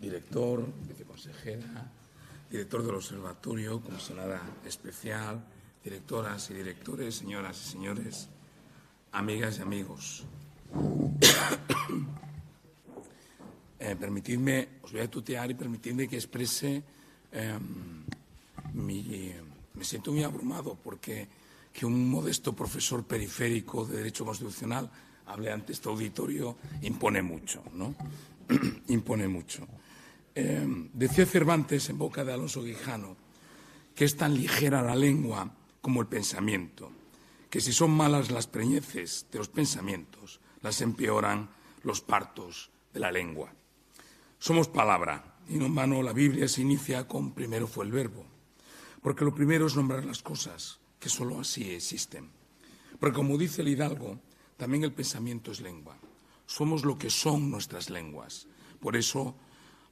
director, 0.00 0.64
viceconsejera, 0.86 1.90
director 2.48 2.84
del 2.84 2.94
Observatorio, 2.94 3.80
comisionada 3.80 4.40
especial, 4.64 5.44
directoras 5.82 6.48
y 6.50 6.54
directores, 6.54 7.16
señoras 7.16 7.60
y 7.60 7.72
señores, 7.72 8.28
amigas 9.10 9.58
y 9.58 9.62
amigos. 9.62 10.26
eh, 13.80 13.96
permitidme, 13.98 14.68
os 14.84 14.92
voy 14.92 15.00
a 15.00 15.10
tutear 15.10 15.50
y 15.50 15.54
permitidme 15.54 16.06
que 16.06 16.14
exprese 16.14 16.84
eh, 17.32 17.58
mi, 18.74 19.32
me 19.74 19.84
siento 19.84 20.12
muy 20.12 20.22
abrumado 20.22 20.78
porque 20.84 21.26
que 21.72 21.84
un 21.84 22.08
modesto 22.08 22.52
profesor 22.52 23.02
periférico 23.02 23.84
de 23.84 23.96
Derecho 23.96 24.24
Constitucional 24.24 24.88
hable 25.26 25.52
ante 25.52 25.72
este 25.72 25.88
auditorio 25.88 26.56
impone 26.82 27.22
mucho, 27.22 27.62
¿no? 27.74 27.94
impone 28.88 29.28
mucho. 29.28 29.66
Eh, 30.34 30.66
decía 30.92 31.26
Cervantes 31.26 31.88
en 31.90 31.98
boca 31.98 32.24
de 32.24 32.32
Alonso 32.32 32.62
Guijano 32.62 33.24
que 33.94 34.04
es 34.04 34.16
tan 34.16 34.34
ligera 34.34 34.82
la 34.82 34.96
lengua 34.96 35.54
como 35.80 36.00
el 36.00 36.06
pensamiento, 36.08 36.90
que 37.48 37.60
si 37.60 37.72
son 37.72 37.92
malas 37.92 38.30
las 38.30 38.46
preñeces 38.46 39.26
de 39.30 39.38
los 39.38 39.48
pensamientos, 39.48 40.40
las 40.62 40.80
empeoran 40.80 41.48
los 41.82 42.00
partos 42.00 42.70
de 42.92 43.00
la 43.00 43.12
lengua. 43.12 43.52
Somos 44.38 44.68
palabra, 44.68 45.36
y 45.48 45.54
no 45.54 45.66
en 45.66 45.74
vano 45.74 46.02
la 46.02 46.12
Biblia 46.12 46.48
se 46.48 46.62
inicia 46.62 47.06
con 47.06 47.32
primero 47.32 47.66
fue 47.66 47.84
el 47.84 47.92
verbo, 47.92 48.24
porque 49.02 49.24
lo 49.24 49.34
primero 49.34 49.66
es 49.66 49.76
nombrar 49.76 50.04
las 50.04 50.22
cosas, 50.22 50.80
que 50.98 51.08
sólo 51.08 51.40
así 51.40 51.70
existen. 51.70 52.30
Porque 52.98 53.16
como 53.16 53.38
dice 53.38 53.62
el 53.62 53.68
hidalgo, 53.68 54.18
también 54.56 54.84
el 54.84 54.92
pensamiento 54.92 55.50
es 55.50 55.60
lengua. 55.60 55.96
Somos 56.46 56.84
lo 56.84 56.98
que 56.98 57.10
son 57.10 57.50
nuestras 57.50 57.90
lenguas. 57.90 58.46
Por 58.80 58.96
eso 58.96 59.34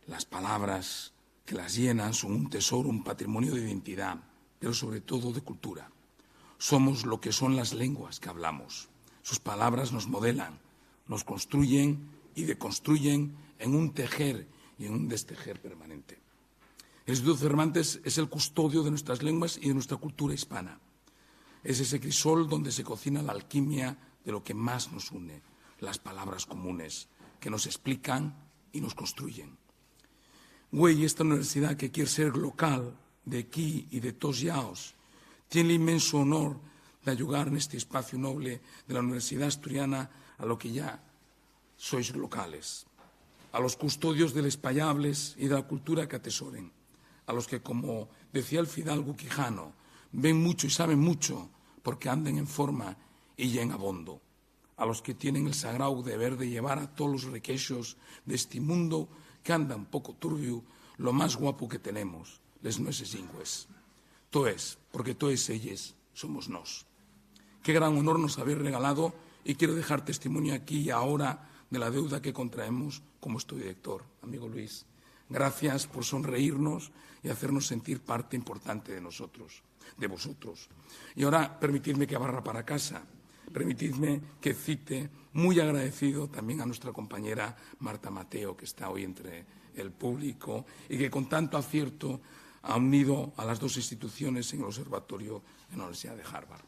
las 0.06 0.24
palabras 0.24 1.12
que 1.44 1.54
las 1.54 1.74
llenan 1.74 2.14
son 2.14 2.32
un 2.32 2.50
tesoro, 2.50 2.88
un 2.88 3.04
patrimonio 3.04 3.54
de 3.54 3.62
identidad, 3.62 4.18
pero 4.58 4.74
sobre 4.74 5.00
todo 5.00 5.32
de 5.32 5.40
cultura. 5.40 5.90
Somos 6.58 7.04
lo 7.04 7.20
que 7.20 7.32
son 7.32 7.56
las 7.56 7.72
lenguas 7.72 8.20
que 8.20 8.28
hablamos. 8.28 8.88
Sus 9.22 9.40
palabras 9.40 9.92
nos 9.92 10.08
modelan, 10.08 10.58
nos 11.08 11.24
construyen 11.24 12.08
y 12.34 12.44
deconstruyen 12.44 13.34
en 13.58 13.74
un 13.74 13.92
tejer 13.92 14.46
y 14.78 14.86
en 14.86 14.94
un 14.94 15.08
destejer 15.08 15.60
permanente. 15.60 16.20
El 17.04 17.14
Instituto 17.14 17.38
Cervantes 17.38 18.00
es 18.04 18.18
el 18.18 18.28
custodio 18.28 18.82
de 18.82 18.90
nuestras 18.90 19.22
lenguas 19.22 19.58
y 19.60 19.68
de 19.68 19.74
nuestra 19.74 19.96
cultura 19.96 20.34
hispana. 20.34 20.78
Es 21.64 21.80
ese 21.80 22.00
crisol 22.00 22.48
donde 22.48 22.70
se 22.70 22.84
cocina 22.84 23.22
la 23.22 23.32
alquimia 23.32 23.96
de 24.24 24.32
lo 24.32 24.42
que 24.42 24.54
más 24.54 24.92
nos 24.92 25.10
une, 25.10 25.42
las 25.80 25.98
palabras 25.98 26.46
comunes, 26.46 27.08
que 27.40 27.50
nos 27.50 27.66
explican 27.66 28.34
y 28.72 28.80
nos 28.80 28.94
construyen. 28.94 29.56
Güey, 30.70 31.04
esta 31.04 31.24
universidad 31.24 31.76
que 31.76 31.90
quiere 31.90 32.08
ser 32.08 32.36
local 32.36 32.96
de 33.24 33.40
aquí 33.40 33.88
y 33.90 34.00
de 34.00 34.12
todos 34.12 34.40
yaos, 34.40 34.94
tiene 35.48 35.70
el 35.70 35.74
inmenso 35.76 36.18
honor 36.18 36.56
de 37.04 37.10
ayudar 37.10 37.48
en 37.48 37.56
este 37.56 37.76
espacio 37.76 38.18
noble 38.18 38.60
de 38.86 38.94
la 38.94 39.00
Universidad 39.00 39.48
Asturiana 39.48 40.08
a 40.38 40.46
lo 40.46 40.56
que 40.56 40.72
ya 40.72 41.02
sois 41.76 42.14
locales, 42.14 42.86
a 43.52 43.60
los 43.60 43.76
custodios 43.76 44.32
del 44.32 44.46
espallables 44.46 45.34
y 45.36 45.48
de 45.48 45.54
la 45.54 45.66
cultura 45.66 46.08
que 46.08 46.16
atesoren, 46.16 46.72
a 47.26 47.32
los 47.32 47.46
que, 47.46 47.60
como 47.60 48.08
decía 48.32 48.60
el 48.60 48.66
fidalgo 48.66 49.16
Quijano, 49.16 49.72
ven 50.12 50.40
mucho 50.42 50.66
y 50.66 50.70
saben 50.70 51.00
mucho 51.00 51.50
porque 51.82 52.08
anden 52.08 52.38
en 52.38 52.46
forma 52.46 52.96
y 53.36 53.58
en 53.58 53.72
abondo, 53.72 54.20
a 54.76 54.86
los 54.86 55.02
que 55.02 55.14
tienen 55.14 55.46
el 55.46 55.54
sagrado 55.54 56.02
deber 56.02 56.36
de 56.36 56.48
llevar 56.48 56.78
a 56.78 56.94
todos 56.94 57.12
los 57.12 57.24
requeixos 57.24 57.96
de 58.24 58.34
este 58.34 58.60
mundo 58.60 59.08
que 59.42 59.52
anda 59.52 59.76
un 59.76 59.86
poco 59.86 60.14
turbio 60.14 60.64
lo 60.98 61.12
más 61.12 61.36
guapo 61.36 61.68
que 61.68 61.78
tenemos, 61.78 62.40
les 62.62 62.78
nueces 62.78 63.14
ingües. 63.14 63.68
Todo 64.30 64.48
es, 64.48 64.78
porque 64.90 65.14
todos 65.14 65.48
ellos 65.50 65.94
somos 66.14 66.48
nos. 66.48 66.86
Qué 67.62 67.72
gran 67.72 67.96
honor 67.96 68.18
nos 68.18 68.38
habéis 68.38 68.58
regalado 68.58 69.14
y 69.44 69.54
quiero 69.54 69.74
dejar 69.74 70.04
testimonio 70.04 70.54
aquí 70.54 70.80
y 70.80 70.90
ahora 70.90 71.48
de 71.70 71.78
la 71.78 71.90
deuda 71.90 72.22
que 72.22 72.32
contraemos 72.32 73.02
como 73.20 73.38
estoy 73.38 73.60
director, 73.60 74.04
amigo 74.22 74.48
Luis. 74.48 74.86
Gracias 75.28 75.86
por 75.86 76.04
sonreírnos 76.04 76.92
y 77.22 77.28
hacernos 77.28 77.66
sentir 77.66 78.00
parte 78.00 78.36
importante 78.36 78.92
de 78.92 79.00
nosotros, 79.00 79.62
de 79.96 80.06
vosotros. 80.06 80.68
Y 81.14 81.24
ahora 81.24 81.58
permitidme 81.58 82.06
que 82.06 82.16
barra 82.16 82.42
para 82.42 82.64
casa. 82.64 83.04
Permitidme 83.52 84.20
que 84.40 84.54
cite 84.54 85.10
muy 85.32 85.58
agradecido 85.60 86.28
también 86.28 86.60
a 86.60 86.66
nuestra 86.66 86.92
compañera 86.92 87.56
Marta 87.80 88.10
Mateo, 88.10 88.56
que 88.56 88.66
está 88.66 88.90
hoy 88.90 89.04
entre 89.04 89.46
el 89.74 89.90
público 89.90 90.66
y 90.88 90.98
que 90.98 91.10
con 91.10 91.28
tanto 91.28 91.56
acierto 91.56 92.20
ha 92.62 92.76
unido 92.76 93.32
a 93.36 93.44
las 93.44 93.58
dos 93.58 93.76
instituciones 93.76 94.52
en 94.52 94.60
el 94.60 94.66
observatorio 94.66 95.42
en 95.70 95.78
la 95.78 95.84
Universidad 95.84 96.16
de 96.16 96.22
Harvard. 96.22 96.62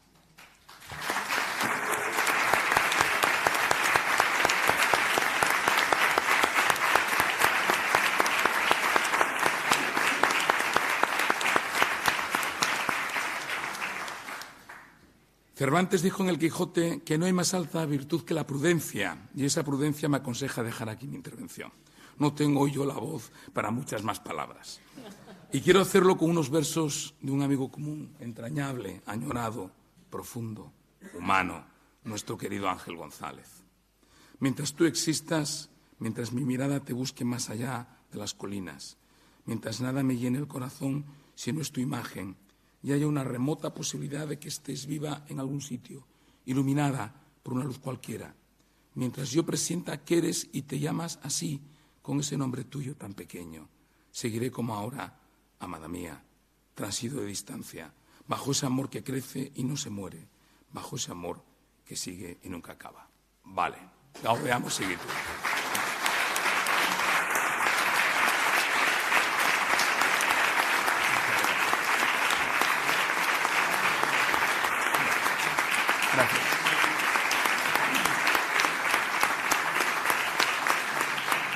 Cervantes 15.65 16.03
dijo 16.03 16.21
en 16.21 16.29
el 16.29 16.37
Quijote 16.37 17.01
que 17.03 17.17
no 17.17 17.25
hay 17.25 17.33
más 17.33 17.55
alta 17.55 17.83
virtud 17.87 18.21
que 18.21 18.35
la 18.35 18.45
prudencia, 18.45 19.29
y 19.33 19.45
esa 19.45 19.63
prudencia 19.63 20.07
me 20.07 20.17
aconseja 20.17 20.61
dejar 20.61 20.89
aquí 20.89 21.07
mi 21.07 21.15
intervención. 21.15 21.71
No 22.19 22.35
tengo 22.35 22.67
yo 22.67 22.85
la 22.85 22.93
voz 22.93 23.31
para 23.51 23.71
muchas 23.71 24.03
más 24.03 24.19
palabras. 24.19 24.79
Y 25.51 25.61
quiero 25.61 25.81
hacerlo 25.81 26.17
con 26.17 26.29
unos 26.29 26.51
versos 26.51 27.15
de 27.19 27.31
un 27.31 27.41
amigo 27.41 27.71
común, 27.71 28.15
entrañable, 28.19 29.01
añorado, 29.07 29.71
profundo, 30.11 30.71
humano, 31.15 31.65
nuestro 32.03 32.37
querido 32.37 32.69
Ángel 32.69 32.95
González. 32.95 33.63
Mientras 34.37 34.75
tú 34.75 34.85
existas, 34.85 35.71
mientras 35.97 36.31
mi 36.31 36.45
mirada 36.45 36.81
te 36.81 36.93
busque 36.93 37.25
más 37.25 37.49
allá 37.49 37.87
de 38.11 38.19
las 38.19 38.35
colinas, 38.35 38.97
mientras 39.45 39.81
nada 39.81 40.03
me 40.03 40.15
llene 40.15 40.37
el 40.37 40.47
corazón 40.47 41.05
sino 41.33 41.59
es 41.59 41.71
tu 41.71 41.81
imagen, 41.81 42.37
y 42.85 42.93
haya 42.93 43.07
una 43.07 43.23
remota 43.23 43.73
posibilidad 43.73 44.27
de 44.27 44.37
que 44.37 44.47
estés 44.47 44.85
viva 44.85 45.25
en 45.27 45.39
algún 45.39 45.59
sitio, 45.59 46.05
iluminada 46.45 47.19
por 47.41 47.53
una 47.53 47.63
luz 47.63 47.79
cualquiera, 47.79 48.35
mientras 48.93 49.31
yo 49.31 49.43
presienta 49.43 50.05
que 50.05 50.19
eres 50.19 50.47
y 50.53 50.61
te 50.61 50.77
llamas 50.77 51.17
así, 51.23 51.59
con 52.03 52.19
ese 52.19 52.37
nombre 52.37 52.63
tuyo 52.63 52.95
tan 52.95 53.15
pequeño, 53.15 53.67
seguiré 54.11 54.51
como 54.51 54.75
ahora, 54.75 55.19
amada 55.57 55.87
mía, 55.87 56.23
transido 56.75 57.21
de 57.21 57.25
distancia, 57.25 57.91
bajo 58.27 58.51
ese 58.51 58.67
amor 58.67 58.91
que 58.91 59.03
crece 59.03 59.51
y 59.55 59.63
no 59.63 59.77
se 59.77 59.89
muere, 59.89 60.27
bajo 60.71 60.97
ese 60.97 61.11
amor 61.11 61.43
que 61.85 61.95
sigue 61.95 62.37
y 62.43 62.49
nunca 62.49 62.73
acaba. 62.73 63.09
Vale, 63.45 63.77
ahora 64.23 64.43
veamos 64.43 64.75
seguir. 64.75 64.99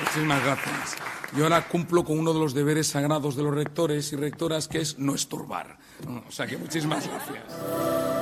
Muchísimas 0.00 0.44
gracias. 0.44 0.96
Yo 1.36 1.44
ahora 1.44 1.62
cumplo 1.68 2.04
con 2.04 2.18
uno 2.18 2.32
de 2.32 2.40
los 2.40 2.54
deberes 2.54 2.88
sagrados 2.88 3.36
de 3.36 3.44
los 3.44 3.54
rectores 3.54 4.12
y 4.12 4.16
rectoras, 4.16 4.66
que 4.66 4.80
es 4.80 4.98
no 4.98 5.14
estorbar. 5.14 5.78
O 6.26 6.32
sea 6.32 6.46
que 6.46 6.56
muchísimas 6.56 7.06
gracias. 7.06 8.19